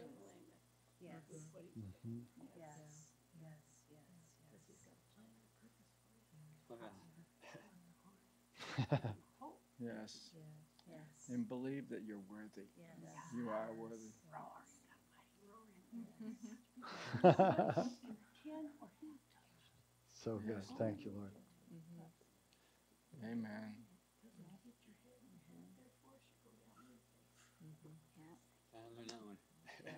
Yes. 1.01 1.25
Yes. 1.25 1.65
Yes. 1.75 2.75
Yes. 9.81 10.31
Yes. 10.31 10.31
Yes. 10.89 11.29
And 11.31 11.49
believe 11.49 11.89
that 11.91 12.03
you're 12.07 12.23
worthy. 12.29 12.67
Yes. 12.77 13.15
You 13.35 13.49
are 13.49 13.73
worthy. 13.73 14.13
so 20.23 20.41
good. 20.47 20.65
Thank 20.79 21.05
you, 21.05 21.13
Lord. 21.15 21.33
Amen. 23.25 23.75
I 28.75 28.79
learned 28.97 29.11
that 29.11 29.23
one. 29.25 29.39
Yeah, 29.85 29.93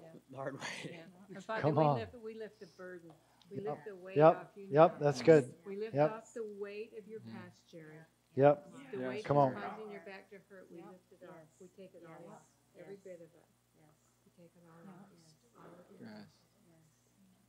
yeah, 0.00 0.21
The 0.32 0.36
hard 0.38 0.54
way. 0.58 0.66
yeah. 0.90 0.96
And 1.34 1.44
Father, 1.44 1.62
Come 1.62 1.76
we 1.76 1.84
on. 1.84 1.96
lift, 1.96 2.14
we 2.24 2.34
lift 2.34 2.60
the 2.60 2.66
burden. 2.76 3.10
We 3.50 3.60
Yep. 3.60 3.64
lift 3.64 3.84
the 3.84 3.96
weight 3.96 4.16
Yep. 4.16 4.36
off 4.36 4.52
you 4.56 4.68
Yep. 4.70 4.90
now. 4.92 5.04
That's 5.04 5.22
good. 5.22 5.44
We 5.64 5.76
lift 5.76 5.94
Yep. 5.94 6.10
off 6.10 6.32
the 6.34 6.44
weight 6.60 6.92
of 6.98 7.06
your 7.08 7.20
past, 7.20 7.56
Jerry. 7.70 7.96
Yep. 8.36 8.64
The 8.92 8.98
Yes. 8.98 9.08
weight 9.08 9.24
Come 9.24 9.36
that's 9.36 9.56
on. 9.56 9.62
causing 9.62 9.90
your 9.92 10.00
back 10.08 10.28
to 10.30 10.38
hurt, 10.48 10.68
we 10.70 10.80
lift 10.82 11.12
it 11.12 11.20
off. 11.24 11.36
Yes. 11.36 11.48
We 11.60 11.68
take 11.68 11.94
it 11.94 12.04
all 12.04 12.24
Yes. 12.24 12.32
off, 12.32 12.46
every 12.80 12.94
Yes. 12.96 13.04
bit 13.04 13.20
of 13.20 13.28
it. 13.34 13.48
Yes. 13.76 13.96
We 14.24 14.30
take 14.32 14.52
it 14.56 14.64
all 14.68 14.88
off. 14.88 15.08
All 15.56 15.72
of 15.72 15.84
it. 15.90 16.00
Yes. 16.00 16.28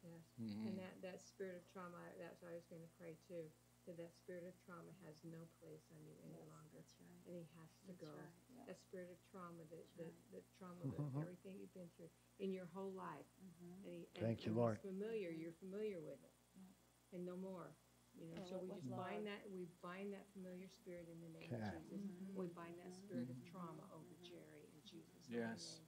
Yes. 0.04 0.24
Mhm. 0.42 0.68
And 0.68 0.78
that, 0.80 1.02
that 1.02 1.22
spirit 1.22 1.56
of 1.56 1.64
trauma, 1.72 2.00
that's 2.20 2.42
what 2.42 2.52
I 2.52 2.56
was 2.56 2.66
gonna 2.68 2.88
pray 3.00 3.16
too, 3.28 3.48
that 3.88 4.00
that 4.00 4.14
spirit 4.16 4.48
of 4.48 4.56
trauma 4.64 4.92
has 5.04 5.16
no 5.28 5.44
place 5.60 5.84
on 5.92 6.00
you 6.08 6.16
any 6.24 6.40
longer. 6.48 6.72
That's 6.80 6.96
right. 7.04 7.24
And 7.28 7.36
he 7.40 7.46
has 7.60 7.72
to 7.88 7.92
That's 7.92 8.04
go. 8.04 8.12
right. 8.16 8.68
That 8.68 8.80
spirit 8.80 9.12
of 9.12 9.20
trauma, 9.28 9.60
that, 9.76 9.86
that, 10.00 10.14
that 10.32 10.46
trauma, 10.56 10.80
that 10.88 10.96
mm-hmm. 10.96 11.20
everything 11.20 11.60
you've 11.60 11.76
been 11.76 11.92
through 12.00 12.12
in 12.40 12.56
your 12.56 12.68
whole 12.72 12.96
life. 12.96 13.28
Mhm. 13.44 13.84
And 13.84 13.92
he, 13.92 14.08
and, 14.16 14.24
Thank 14.24 14.48
you, 14.48 14.56
and 14.56 14.62
Lord. 14.62 14.76
He's 14.80 14.88
familiar, 14.92 15.30
you're 15.36 15.58
familiar 15.60 16.00
with 16.00 16.20
it. 16.24 16.34
And 17.12 17.28
no 17.28 17.36
more, 17.38 17.76
you 18.16 18.26
know, 18.32 18.40
Oh, 18.42 18.50
so 18.50 18.56
we 18.64 18.72
just 18.72 18.88
was 18.88 18.98
bind 18.98 19.28
love? 19.28 19.36
that, 19.36 19.42
we 19.52 19.68
bind 19.84 20.16
that 20.16 20.26
familiar 20.32 20.66
spirit 20.72 21.12
in 21.12 21.20
the 21.20 21.32
name 21.36 21.52
Okay. 21.52 21.62
of 21.62 21.84
Jesus. 21.92 22.08
Mm-hmm. 22.08 22.40
We 22.40 22.48
bind 22.56 22.80
that 22.80 22.90
mm-hmm. 22.90 23.04
spirit 23.06 23.28
of 23.30 23.38
trauma 23.52 23.84
over 23.94 24.14
Jerry 24.24 24.66
in 24.72 24.80
Jesus' 24.88 25.28
holy 25.28 25.44
Yes. 25.44 25.60
name. 25.78 25.88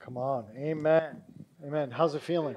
Come 0.00 0.16
on. 0.16 0.46
Amen. 0.56 1.22
Amen. 1.64 1.90
How's 1.90 2.14
it 2.14 2.22
feeling? 2.22 2.56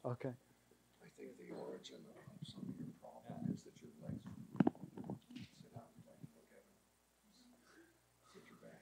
Okay. 0.00 0.32
I 0.32 1.08
think 1.16 1.36
the 1.36 1.52
origin 1.52 2.00
of 2.08 2.24
some 2.48 2.64
of 2.64 2.76
your 2.80 2.92
problem 3.04 3.52
is 3.52 3.60
that 3.68 3.76
your 3.80 3.92
legs 4.00 4.24
sit 5.60 5.72
out 5.76 5.92
and 5.92 6.04
like 6.08 6.24
look 6.32 6.48
at 6.52 6.64
it. 6.64 6.72
Sit 8.32 8.48
your 8.48 8.56
back. 8.64 8.80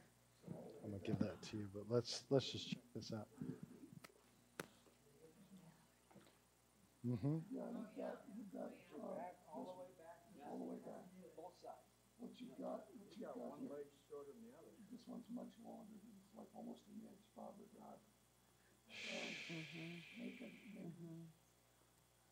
I'm 0.86 0.94
gonna 0.94 1.02
give 1.02 1.18
that 1.18 1.42
to 1.50 1.58
you, 1.58 1.66
but 1.74 1.90
let's 1.90 2.22
let's 2.30 2.50
just 2.50 2.70
check 2.70 2.86
this 2.94 3.10
out. 3.10 3.26
Mm-hmm. 7.06 7.38
What 12.18 12.34
you 12.38 12.50
got, 12.58 12.86
what 12.94 13.10
you 13.14 13.22
got 13.22 13.38
one 13.38 13.62
leg 13.70 13.86
shorter 14.06 14.34
than 14.34 14.42
the 14.42 14.54
other. 14.54 14.74
This 14.90 15.02
one's 15.06 15.26
much 15.30 15.54
longer, 15.62 15.98
it's 15.98 16.34
like 16.34 16.50
almost 16.54 16.86
an 16.90 16.98
inch, 17.06 17.22
Father 17.34 17.66
God. 17.74 17.98
Make 19.12 20.38
them, 20.38 20.52
make 20.74 20.98
them, 21.00 21.20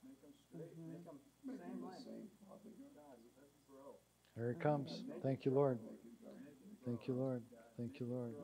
make 0.04 0.20
them 0.20 0.34
straight, 0.48 0.76
make 0.78 1.04
them 1.04 1.18
same 1.44 1.80
length. 1.82 2.04
Same, 2.04 2.28
Father 2.48 2.72
God, 2.94 3.18
let 3.24 3.34
them 3.36 3.52
grow. 3.68 3.96
Here 4.36 4.50
it 4.50 4.60
comes. 4.60 5.04
Thank 5.22 5.44
you, 5.44 5.52
Lord. 5.52 5.78
Thank 6.84 7.08
you, 7.08 7.14
Lord. 7.14 7.42
Thank 7.76 8.00
you, 8.00 8.06
Lord. 8.06 8.34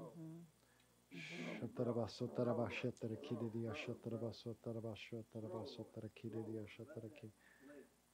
Shataraba 1.60 2.08
sotaraba 2.08 2.68
shatara 2.70 3.16
kidiya 3.24 3.74
shataraba 3.74 4.32
sotaraba 4.32 4.94
shataraba 4.96 5.66
sotara 5.66 6.08
kidiya 6.16 6.66
shatara 6.66 7.10
ki. 7.20 7.32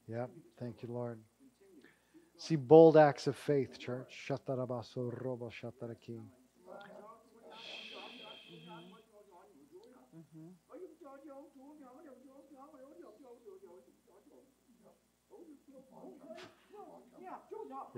Yep. 0.09 0.31
Thank 0.59 0.83
you, 0.83 0.89
Lord. 0.93 1.21
See 2.39 2.57
bold 2.57 2.97
acts 2.97 3.27
of 3.27 3.37
faith, 3.37 3.79
church. 3.79 4.31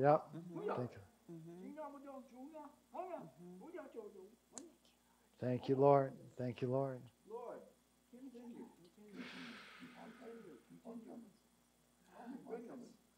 Yep. 0.00 0.24
Mm-hmm. 0.32 0.68
Thank 0.76 0.90
you. 0.92 1.02
Mm-hmm. 1.30 1.70
Thank 5.40 5.68
you, 5.68 5.76
Lord. 5.76 6.12
Thank 6.38 6.62
you, 6.62 6.68
Lord. 6.68 7.00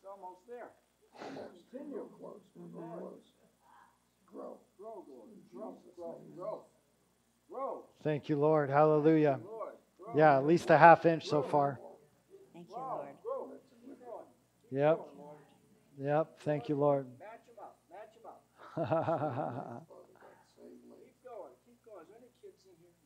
It's 0.03 0.07
almost 0.07 0.41
there. 0.49 0.71
Continue. 1.71 2.09
Close, 2.19 2.41
close. 2.75 3.21
Grow. 4.33 4.59
Grow, 4.79 5.05
Grow, 5.53 5.77
grow, 5.97 6.21
grow. 6.37 6.65
Grow, 7.51 7.85
Thank 8.03 8.29
you, 8.29 8.37
Lord. 8.37 8.71
Hallelujah. 8.71 9.39
Yeah, 10.17 10.37
at 10.39 10.47
least 10.47 10.71
a 10.71 10.79
half 10.79 11.07
inch 11.07 11.29
so 11.29 11.43
far. 11.43 11.79
Thank 12.55 12.69
you, 12.69 12.75
Lord. 12.77 13.07
Grow. 14.73 14.97
Keep. 14.97 15.13
Yep. 15.99 16.07
Yep. 16.09 16.41
Thank 16.45 16.69
you, 16.69 16.77
Lord. 16.77 17.07
Match 17.21 17.45
them 17.47 17.57
up, 17.61 17.79
match 17.91 18.13
them 18.17 18.27
up. 18.27 19.87
Keep 20.57 21.21
going, 21.25 21.53
keep 21.65 21.79
going. 21.85 22.03
Is 22.03 22.09
there 22.09 22.17
any 22.19 22.33
kids 22.41 22.65
in 22.65 22.73
here? 22.81 22.97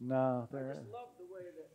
no, 0.00 0.48
I 0.48 0.54
there. 0.54 0.74
just 0.78 0.86
love 0.92 1.10
the 1.18 1.26
way 1.26 1.42
that 1.42 1.68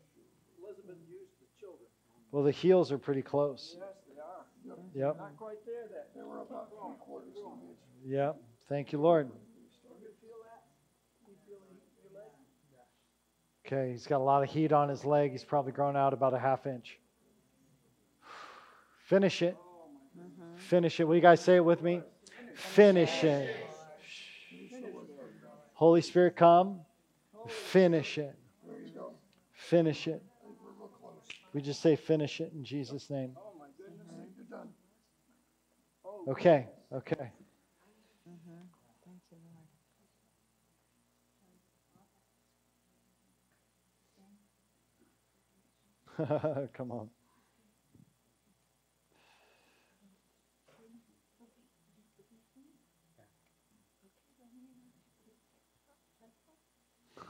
Elizabeth 0.63 0.97
used 1.09 1.35
the 1.43 1.47
children. 1.59 1.87
Well, 2.31 2.43
the 2.43 2.51
heels 2.51 2.91
are 2.91 2.97
pretty 2.97 3.21
close. 3.21 3.75
Yes, 3.77 3.89
they 4.07 4.21
are. 4.21 4.45
Yep. 4.95 5.17
Not 5.17 5.37
quite 5.37 5.65
there 5.65 5.87
that. 5.91 6.09
They 6.15 6.23
were 6.23 6.39
about 6.39 6.69
three 6.69 6.95
quarters 6.99 7.35
of 7.45 7.53
an 7.53 7.59
inch. 7.69 7.79
Yep. 8.07 8.37
Thank 8.69 8.91
you, 8.93 8.99
Lord. 9.01 9.27
You 9.27 10.07
feel 10.21 10.39
that? 10.47 10.63
You 11.27 11.35
feel 11.45 11.59
your 12.07 12.21
leg? 12.21 12.31
Okay, 13.67 13.91
he's 13.91 14.07
got 14.07 14.21
a 14.21 14.23
lot 14.23 14.43
of 14.43 14.49
heat 14.49 14.71
on 14.71 14.87
his 14.87 15.03
leg. 15.03 15.31
He's 15.31 15.43
probably 15.43 15.73
grown 15.73 15.97
out 15.97 16.13
about 16.13 16.33
a 16.33 16.39
half 16.39 16.65
inch. 16.65 16.99
Finish 19.11 19.41
it. 19.41 19.57
Finish 20.55 21.01
it. 21.01 21.03
Will 21.03 21.15
you 21.15 21.21
guys 21.21 21.41
say 21.41 21.57
it 21.57 21.65
with 21.65 21.83
me? 21.83 22.01
Finish 22.55 23.25
it. 23.25 23.53
Holy 25.73 25.99
Spirit, 25.99 26.37
come. 26.37 26.79
Finish 27.45 28.19
it. 28.19 28.33
Finish 29.51 30.07
it. 30.07 30.23
We 31.53 31.61
just 31.61 31.81
say 31.81 31.97
finish 31.97 32.39
it 32.39 32.53
in 32.55 32.63
Jesus' 32.63 33.09
name. 33.09 33.35
Okay, 36.29 36.69
okay. 36.93 37.33
Come 46.73 46.91
on. 46.93 47.09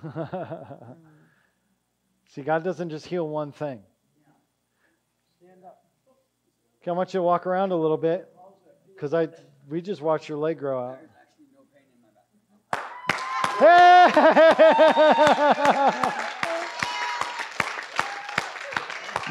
See, 2.30 2.42
God 2.42 2.64
doesn't 2.64 2.90
just 2.90 3.06
heal 3.06 3.28
one 3.28 3.52
thing. 3.52 3.84
Okay, 6.82 6.90
I 6.90 6.94
want 6.94 7.14
you 7.14 7.20
to 7.20 7.24
walk 7.24 7.46
around 7.46 7.72
a 7.72 7.76
little 7.76 7.98
bit 7.98 8.28
because 8.96 9.14
I 9.14 9.28
we 9.70 9.82
just 9.82 10.02
watched 10.02 10.28
your 10.28 10.40
leg 10.40 10.58
grow 10.58 10.80
out. 10.80 10.98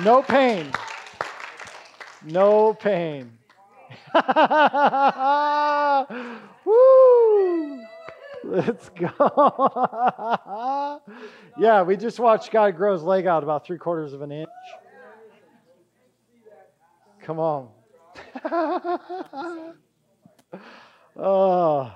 no 0.04 0.22
pain. 0.22 0.70
No 2.22 2.74
pain. 2.74 3.32
Let's 8.50 8.88
go. 8.88 9.12
yeah, 11.56 11.82
we 11.82 11.96
just 11.96 12.18
watched 12.18 12.50
God 12.50 12.76
grow 12.76 12.92
his 12.94 13.04
leg 13.04 13.28
out 13.28 13.44
about 13.44 13.64
three 13.64 13.78
quarters 13.78 14.12
of 14.12 14.22
an 14.22 14.32
inch. 14.32 14.48
Come 17.22 17.38
on. 17.38 17.68
oh. 21.16 21.94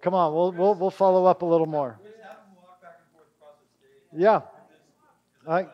Come 0.00 0.14
on, 0.14 0.32
we'll, 0.32 0.52
we'll, 0.52 0.74
we'll 0.76 0.90
follow 0.90 1.26
up 1.26 1.42
a 1.42 1.46
little 1.46 1.66
more. 1.66 2.00
Yeah. 4.16 4.40
I, 5.46 5.66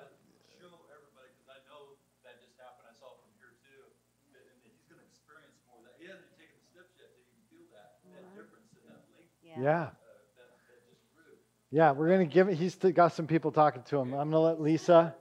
Yeah. 9.61 9.90
Yeah, 11.70 11.90
we're 11.92 12.09
going 12.09 12.26
to 12.28 12.32
give 12.32 12.48
it. 12.48 12.55
He's 12.55 12.76
got 12.76 13.12
some 13.14 13.26
people 13.26 13.50
talking 13.50 13.82
to 13.84 13.98
him. 13.98 14.12
I'm 14.12 14.30
going 14.30 14.32
to 14.32 14.38
let 14.38 14.61
Lisa. 14.61 15.14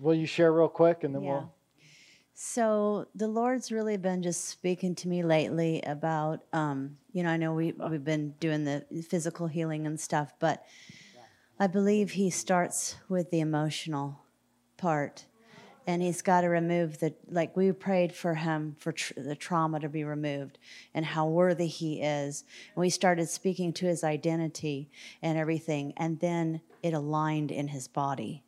Will 0.00 0.14
you 0.14 0.26
share 0.26 0.52
real 0.52 0.68
quick 0.68 1.04
and 1.04 1.14
then 1.14 1.22
Yeah. 1.22 1.30
we'll. 1.30 1.52
So 2.38 3.06
the 3.14 3.28
Lord's 3.28 3.72
really 3.72 3.96
been 3.96 4.22
just 4.22 4.44
speaking 4.46 4.94
to 4.96 5.08
me 5.08 5.22
lately 5.22 5.80
about, 5.82 6.44
um, 6.52 6.98
you 7.12 7.22
know, 7.22 7.30
I 7.30 7.38
know 7.38 7.54
we 7.54 7.72
we've 7.72 8.04
been 8.04 8.34
doing 8.40 8.64
the 8.64 8.84
physical 9.08 9.46
healing 9.46 9.86
and 9.86 9.98
stuff, 9.98 10.34
but 10.38 10.62
I 11.58 11.66
believe 11.66 12.10
He 12.10 12.28
starts 12.28 12.96
with 13.08 13.30
the 13.30 13.40
emotional 13.40 14.20
part, 14.76 15.24
and 15.86 16.02
He's 16.02 16.22
got 16.22 16.42
to 16.42 16.48
remove 16.48 16.98
the 16.98 17.14
like 17.28 17.56
we 17.56 17.72
prayed 17.72 18.12
for 18.12 18.34
Him 18.34 18.76
for 18.78 18.92
tr- 18.92 19.14
the 19.16 19.36
trauma 19.36 19.80
to 19.80 19.88
be 19.88 20.04
removed 20.04 20.58
and 20.94 21.04
how 21.04 21.26
worthy 21.26 21.66
He 21.66 22.00
is, 22.00 22.44
and 22.74 22.80
we 22.80 22.90
started 22.90 23.28
speaking 23.28 23.72
to 23.74 23.86
His 23.86 24.02
identity 24.04 24.90
and 25.22 25.38
everything, 25.38 25.92
and 25.96 26.20
then 26.20 26.60
it 26.82 26.94
aligned 26.94 27.50
in 27.50 27.68
His 27.68 27.88
body. 27.88 28.42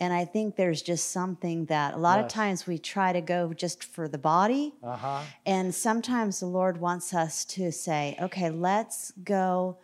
And 0.00 0.12
I 0.12 0.24
think 0.24 0.54
there's 0.54 0.80
just 0.80 1.10
something 1.10 1.64
that 1.66 1.94
a 1.94 1.96
lot 1.96 2.20
of 2.20 2.28
times 2.28 2.66
we 2.68 2.78
try 2.78 3.12
to 3.12 3.20
go 3.20 3.52
just 3.52 3.82
for 3.82 4.06
the 4.06 4.18
body. 4.18 4.74
Uh 4.82 4.96
huh. 4.96 5.22
And 5.44 5.74
sometimes 5.74 6.38
the 6.38 6.46
Lord 6.46 6.80
wants 6.80 7.12
us 7.12 7.44
to 7.46 7.72
say, 7.72 8.16
okay, 8.20 8.48
let's 8.48 9.12
go, 9.24 9.78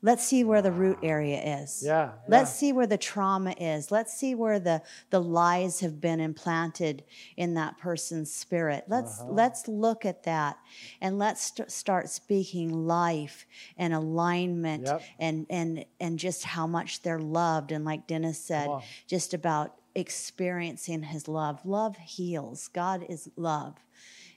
let's 0.00 0.24
see 0.24 0.44
where 0.44 0.62
the 0.62 0.70
root 0.70 0.98
area 1.02 1.40
is. 1.60 1.82
Yeah. 1.84 2.12
Let's 2.28 2.52
see 2.52 2.72
where 2.72 2.86
the 2.86 2.96
trauma 2.98 3.54
is. 3.58 3.90
Let's 3.90 4.14
see 4.14 4.34
where 4.34 4.60
the, 4.60 4.82
the 5.10 5.20
lies 5.20 5.80
have 5.80 6.00
been 6.00 6.20
implanted 6.20 7.02
in 7.36 7.54
that 7.54 7.78
person's 7.78 8.32
spirit. 8.32 8.84
Let's 8.88 9.20
Uh-huh. 9.20 9.32
let's 9.32 9.66
look 9.66 10.04
at 10.04 10.22
that 10.22 10.56
and 11.00 11.18
let's 11.18 11.42
st- 11.42 11.70
start 11.70 12.08
speaking 12.08 12.86
life 12.86 13.46
and 13.76 13.92
alignment 13.92 14.84
Yep. 14.86 15.02
and 15.18 15.46
and 15.50 15.84
and 16.00 16.18
just 16.18 16.44
how 16.44 16.66
much 16.66 17.02
they're 17.02 17.18
loved 17.18 17.72
and 17.72 17.84
like 17.84 18.06
Dennis 18.06 18.38
said, 18.38 18.68
just 19.08 19.34
about 19.34 19.74
experiencing 19.94 21.02
his 21.02 21.26
love. 21.28 21.64
Love 21.64 21.96
heals. 21.96 22.68
God 22.68 23.04
is 23.08 23.28
love. 23.36 23.74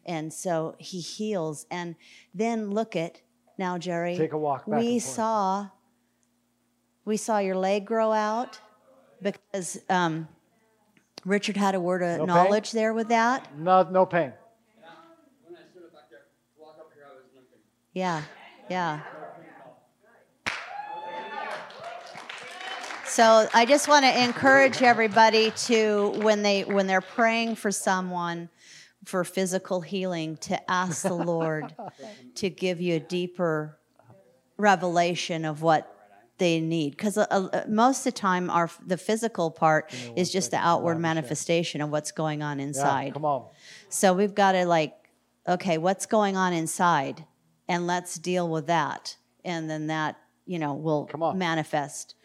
And 0.05 0.33
so 0.33 0.75
he 0.79 0.99
heals 0.99 1.65
and 1.69 1.95
then 2.33 2.71
look 2.71 2.95
at 2.95 3.21
now 3.61 3.77
Jerry 3.77 4.17
Take 4.17 4.33
a 4.33 4.37
walk 4.39 4.65
back 4.65 4.79
we 4.79 4.97
saw 4.97 5.67
we 7.05 7.15
saw 7.15 7.37
your 7.37 7.55
leg 7.55 7.85
grow 7.85 8.11
out 8.11 8.59
because 9.21 9.77
um, 9.87 10.27
Richard 11.25 11.57
had 11.57 11.75
a 11.75 11.79
word 11.79 12.01
of 12.01 12.17
No 12.17 12.25
pain? 12.25 12.27
knowledge 12.27 12.71
there 12.71 12.91
with 12.93 13.09
that. 13.09 13.55
No, 13.57 13.83
no 13.83 14.05
pain. 14.07 14.33
When 15.45 15.55
I 15.55 15.61
stood 15.71 15.83
up 15.83 15.93
back 15.93 16.09
there 16.09 16.19
to 16.55 16.61
walk 16.61 16.77
up 16.79 16.89
here, 16.95 17.03
I 17.07 17.13
was 17.13 17.25
limping. 17.35 17.59
Yeah, 17.93 18.23
yeah. 18.69 19.01
So 23.05 23.47
I 23.53 23.65
just 23.65 23.87
want 23.87 24.05
to 24.05 24.23
encourage 24.23 24.81
everybody 24.81 25.51
to 25.67 26.13
when 26.21 26.41
they 26.41 26.63
when 26.63 26.87
they're 26.87 27.01
praying 27.01 27.55
for 27.57 27.69
someone 27.69 28.49
for 29.05 29.23
physical 29.23 29.81
healing 29.81 30.37
to 30.37 30.71
ask 30.71 31.03
the 31.03 31.13
Lord 31.13 31.75
to 32.35 32.49
give 32.49 32.79
you 32.81 32.95
a 32.95 32.99
deeper 32.99 33.79
revelation 34.57 35.45
of 35.45 35.61
what 35.61 35.95
they 36.37 36.59
need 36.59 36.91
because 36.91 37.17
uh, 37.19 37.27
uh, 37.29 37.63
most 37.67 37.99
of 37.99 38.03
the 38.05 38.19
time 38.19 38.49
our 38.49 38.67
the 38.85 38.97
physical 38.97 39.51
part 39.51 39.93
is 40.15 40.31
just 40.31 40.49
the 40.49 40.57
outward 40.57 40.99
manifestation 40.99 41.81
of 41.81 41.91
what's 41.91 42.11
going 42.11 42.41
on 42.41 42.57
Yeah, 42.57 42.65
inside 42.65 43.13
come 43.13 43.25
on. 43.25 43.47
so 43.89 44.13
we've 44.13 44.33
got 44.33 44.53
to 44.53 44.65
like, 44.65 44.93
okay, 45.47 45.77
what's 45.77 46.07
going 46.07 46.37
on 46.37 46.51
inside, 46.53 47.25
and 47.67 47.85
let's 47.85 48.17
deal 48.17 48.49
with 48.49 48.67
that, 48.67 49.17
and 49.45 49.69
then 49.69 49.87
that 49.87 50.17
you 50.47 50.57
know 50.57 50.73
will 50.73 51.07
manifest 51.35 52.15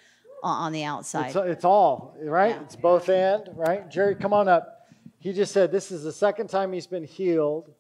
on 0.43 0.73
the 0.73 0.85
outside. 0.85 1.27
It's, 1.27 1.37
it's 1.37 1.65
all, 1.65 2.17
right? 2.23 2.55
Yeah. 2.55 2.63
It's 2.63 2.77
both 2.77 3.09
and, 3.11 3.51
right? 3.55 3.91
Jerry, 3.91 4.15
come 4.15 4.33
on 4.33 4.49
up. 4.49 4.76
He 5.19 5.33
just 5.33 5.53
said 5.53 5.73
this 5.73 5.91
is 5.91 6.03
the 6.03 6.13
second 6.13 6.49
time 6.49 6.73
he's 6.73 6.87
been 6.87 7.05
healed 7.05 7.73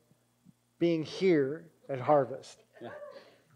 being 0.78 1.04
here 1.04 1.66
at 1.88 2.00
Harvest. 2.00 2.62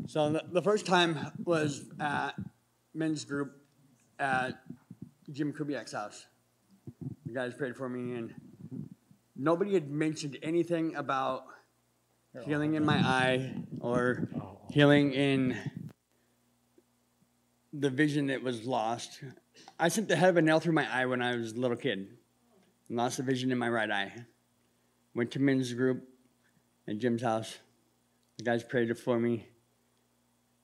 So 0.07 0.31
the, 0.31 0.43
the 0.51 0.63
first 0.63 0.87
time 0.87 1.19
was 1.45 1.85
at 2.01 2.31
men's 2.95 3.25
group 3.25 3.53
at 4.19 4.61
Jim 5.31 5.53
Kubiak's 5.53 5.93
house. 5.93 6.27
The 7.27 7.33
guys 7.33 7.55
prayed 7.55 7.77
for 7.77 7.89
me, 7.89 8.15
and 8.15 8.35
nobody 9.37 9.75
had 9.75 9.91
mentioned 9.91 10.39
anything 10.43 10.95
about 10.97 11.45
healing 12.45 12.75
in 12.75 12.85
my 12.85 12.97
eye 12.97 13.55
or 13.81 14.29
oh. 14.37 14.59
healing 14.71 15.13
in 15.13 15.57
the 17.73 17.91
vision 17.91 18.27
that 18.29 18.43
was 18.43 18.67
lost. 18.67 19.23
I 19.79 19.89
sent 19.89 20.09
the 20.09 20.17
head 20.17 20.31
of 20.31 20.37
a 20.37 20.43
nail 20.43 20.61
through 20.61 20.73
my 20.73 20.91
eye 20.91 21.07
when 21.07 21.23
I 21.23 21.37
was 21.37 21.53
a 21.53 21.57
little 21.57 21.77
kid. 21.77 22.09
And 22.91 22.99
Lost 22.99 23.17
the 23.17 23.23
vision 23.23 23.53
in 23.53 23.59
my 23.59 23.69
right 23.69 23.91
eye. 23.91 24.13
Went 25.15 25.31
to 25.31 25.39
men's 25.39 25.73
group 25.73 26.07
at 26.87 26.99
Jim's 26.99 27.23
house. 27.23 27.59
The 28.37 28.45
guys 28.45 28.65
prayed 28.65 28.97
for 28.99 29.19
me. 29.19 29.49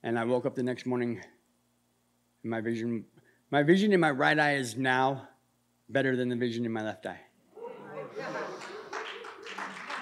And 0.02 0.18
I 0.18 0.24
woke 0.24 0.44
up 0.44 0.54
the 0.54 0.62
next 0.62 0.86
morning 0.86 1.20
and 2.42 2.50
my 2.50 2.60
vision 2.60 3.06
my 3.50 3.62
vision 3.62 3.92
in 3.92 4.00
my 4.00 4.10
right 4.10 4.38
eye 4.38 4.56
is 4.56 4.76
now 4.76 5.28
better 5.88 6.16
than 6.16 6.28
the 6.28 6.36
vision 6.36 6.64
in 6.64 6.72
my 6.72 6.82
left 6.82 7.06
eye. 7.06 7.20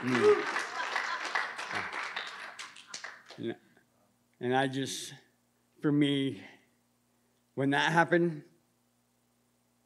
Mm. 0.02 0.44
And- 3.38 3.56
And 4.40 4.56
I 4.56 4.66
just, 4.66 5.14
for 5.80 5.92
me, 5.92 6.42
when 7.54 7.70
that 7.70 7.92
happened, 7.92 8.42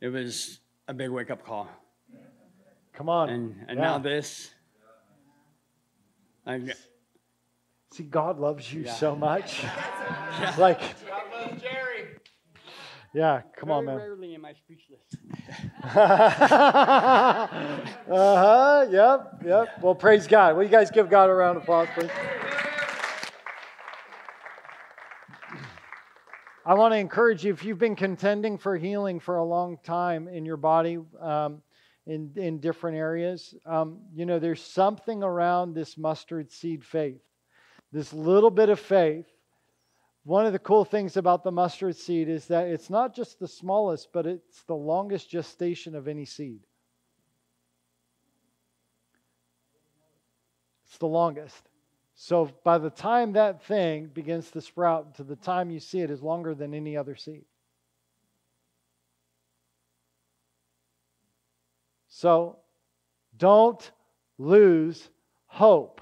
it 0.00 0.08
was 0.08 0.60
a 0.88 0.94
big 0.94 1.10
wake 1.10 1.30
up 1.30 1.44
call. 1.44 1.68
Come 2.98 3.08
on. 3.08 3.28
And, 3.28 3.54
and 3.68 3.78
Yeah. 3.78 3.84
now 3.84 3.98
this, 3.98 4.52
I, 6.44 6.60
See, 7.92 8.02
God 8.02 8.40
loves 8.40 8.74
you 8.74 8.82
Yeah. 8.82 8.92
so 8.92 9.14
much. 9.14 9.62
Like, 10.58 10.80
God 11.06 11.22
loves 11.32 11.62
Jerry. 11.62 12.16
yeah, 13.14 13.42
come 13.56 13.70
on, 13.70 13.84
Very 13.84 13.96
man. 13.98 14.06
rarely 14.08 14.34
am 14.34 14.44
I 14.44 14.52
speechless. 14.52 15.00
uh 15.84 17.46
huh. 18.10 18.86
Yep. 18.90 19.42
Yep. 19.44 19.68
Well, 19.80 19.94
praise 19.94 20.26
God. 20.26 20.56
Will 20.56 20.64
you 20.64 20.68
guys 20.68 20.90
give 20.90 21.08
God 21.08 21.30
a 21.30 21.34
round 21.34 21.56
of 21.56 21.62
applause, 21.62 21.86
please? 21.94 22.10
I 26.66 26.74
want 26.74 26.92
to 26.94 26.98
encourage 26.98 27.44
you 27.44 27.52
if 27.52 27.64
you've 27.64 27.78
been 27.78 27.96
contending 27.96 28.58
for 28.58 28.76
healing 28.76 29.20
for 29.20 29.36
a 29.36 29.44
long 29.44 29.78
time 29.84 30.26
in 30.26 30.44
your 30.44 30.56
body, 30.56 30.98
um, 31.20 31.62
in 32.08 32.32
in 32.36 32.58
different 32.58 32.96
areas, 32.96 33.54
um, 33.66 34.00
you 34.14 34.24
know, 34.24 34.38
there's 34.38 34.62
something 34.62 35.22
around 35.22 35.74
this 35.74 35.98
mustard 35.98 36.50
seed 36.50 36.82
faith, 36.82 37.20
this 37.92 38.12
little 38.12 38.50
bit 38.50 38.70
of 38.70 38.80
faith. 38.80 39.26
One 40.24 40.46
of 40.46 40.52
the 40.52 40.58
cool 40.58 40.84
things 40.84 41.16
about 41.16 41.44
the 41.44 41.52
mustard 41.52 41.96
seed 41.96 42.28
is 42.28 42.46
that 42.46 42.66
it's 42.66 42.90
not 42.90 43.14
just 43.14 43.38
the 43.38 43.48
smallest, 43.48 44.08
but 44.12 44.26
it's 44.26 44.62
the 44.62 44.74
longest 44.74 45.30
gestation 45.30 45.94
of 45.94 46.08
any 46.08 46.24
seed. 46.24 46.60
It's 50.86 50.98
the 50.98 51.06
longest. 51.06 51.68
So 52.14 52.50
by 52.64 52.78
the 52.78 52.90
time 52.90 53.32
that 53.34 53.62
thing 53.62 54.06
begins 54.06 54.50
to 54.52 54.60
sprout 54.60 55.14
to 55.16 55.24
the 55.24 55.36
time 55.36 55.70
you 55.70 55.78
see 55.78 56.00
it 56.00 56.10
is 56.10 56.22
longer 56.22 56.54
than 56.54 56.74
any 56.74 56.96
other 56.96 57.14
seed. 57.14 57.44
So 62.18 62.56
don't 63.36 63.92
lose 64.38 65.08
hope 65.46 66.00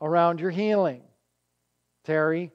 around 0.00 0.38
your 0.38 0.52
healing. 0.52 1.02
Terry, 2.04 2.52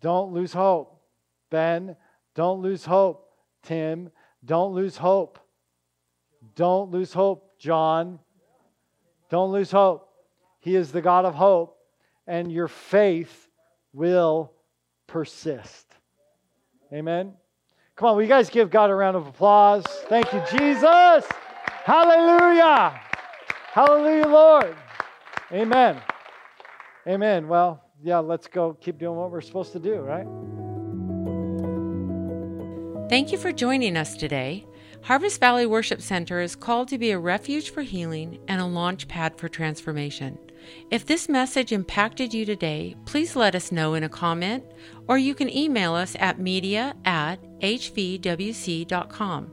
don't 0.00 0.32
lose 0.32 0.52
hope. 0.52 1.02
Ben, 1.50 1.96
don't 2.36 2.62
lose 2.62 2.84
hope. 2.84 3.28
Tim, 3.64 4.12
don't 4.44 4.74
lose 4.74 4.96
hope. 4.96 5.40
Don't 6.54 6.92
lose 6.92 7.12
hope. 7.12 7.58
John, 7.58 8.20
don't 9.30 9.50
lose 9.50 9.72
hope. 9.72 10.08
He 10.60 10.76
is 10.76 10.92
the 10.92 11.02
God 11.02 11.24
of 11.24 11.34
hope, 11.34 11.76
and 12.28 12.52
your 12.52 12.68
faith 12.68 13.48
will 13.92 14.52
persist. 15.08 15.92
Amen. 16.92 17.34
Come 17.98 18.10
on, 18.10 18.14
will 18.14 18.22
you 18.22 18.28
guys 18.28 18.48
give 18.48 18.70
God 18.70 18.90
a 18.90 18.94
round 18.94 19.16
of 19.16 19.26
applause? 19.26 19.84
Thank 20.08 20.32
you, 20.32 20.40
Jesus. 20.52 21.26
Hallelujah. 21.84 23.00
Hallelujah, 23.72 24.28
Lord. 24.28 24.76
Amen. 25.50 26.00
Amen. 27.08 27.48
Well, 27.48 27.82
yeah, 28.00 28.18
let's 28.18 28.46
go 28.46 28.74
keep 28.74 28.98
doing 28.98 29.16
what 29.16 29.32
we're 29.32 29.40
supposed 29.40 29.72
to 29.72 29.80
do, 29.80 29.96
right? 29.96 30.26
Thank 33.08 33.32
you 33.32 33.38
for 33.38 33.50
joining 33.50 33.96
us 33.96 34.16
today. 34.16 34.64
Harvest 35.02 35.40
Valley 35.40 35.66
Worship 35.66 36.00
Center 36.00 36.40
is 36.40 36.54
called 36.54 36.86
to 36.88 36.98
be 36.98 37.10
a 37.10 37.18
refuge 37.18 37.70
for 37.70 37.82
healing 37.82 38.38
and 38.46 38.60
a 38.60 38.66
launch 38.66 39.08
pad 39.08 39.36
for 39.36 39.48
transformation. 39.48 40.38
If 40.90 41.06
this 41.06 41.28
message 41.28 41.72
impacted 41.72 42.32
you 42.32 42.44
today, 42.44 42.94
please 43.04 43.36
let 43.36 43.54
us 43.54 43.72
know 43.72 43.94
in 43.94 44.04
a 44.04 44.08
comment 44.08 44.64
or 45.06 45.18
you 45.18 45.34
can 45.34 45.54
email 45.54 45.94
us 45.94 46.16
at 46.18 46.38
media 46.38 46.94
at 47.04 47.36
hvwc.com. 47.60 49.50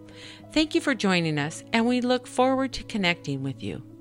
Thank 0.52 0.76
you 0.76 0.80
for 0.80 0.96
joining 0.96 1.38
us, 1.38 1.64
and 1.74 1.86
we 1.86 2.00
look 2.00 2.28
forward 2.28 2.72
to 2.74 2.84
connecting 2.84 3.44
with 3.44 3.62
you. 3.62 3.95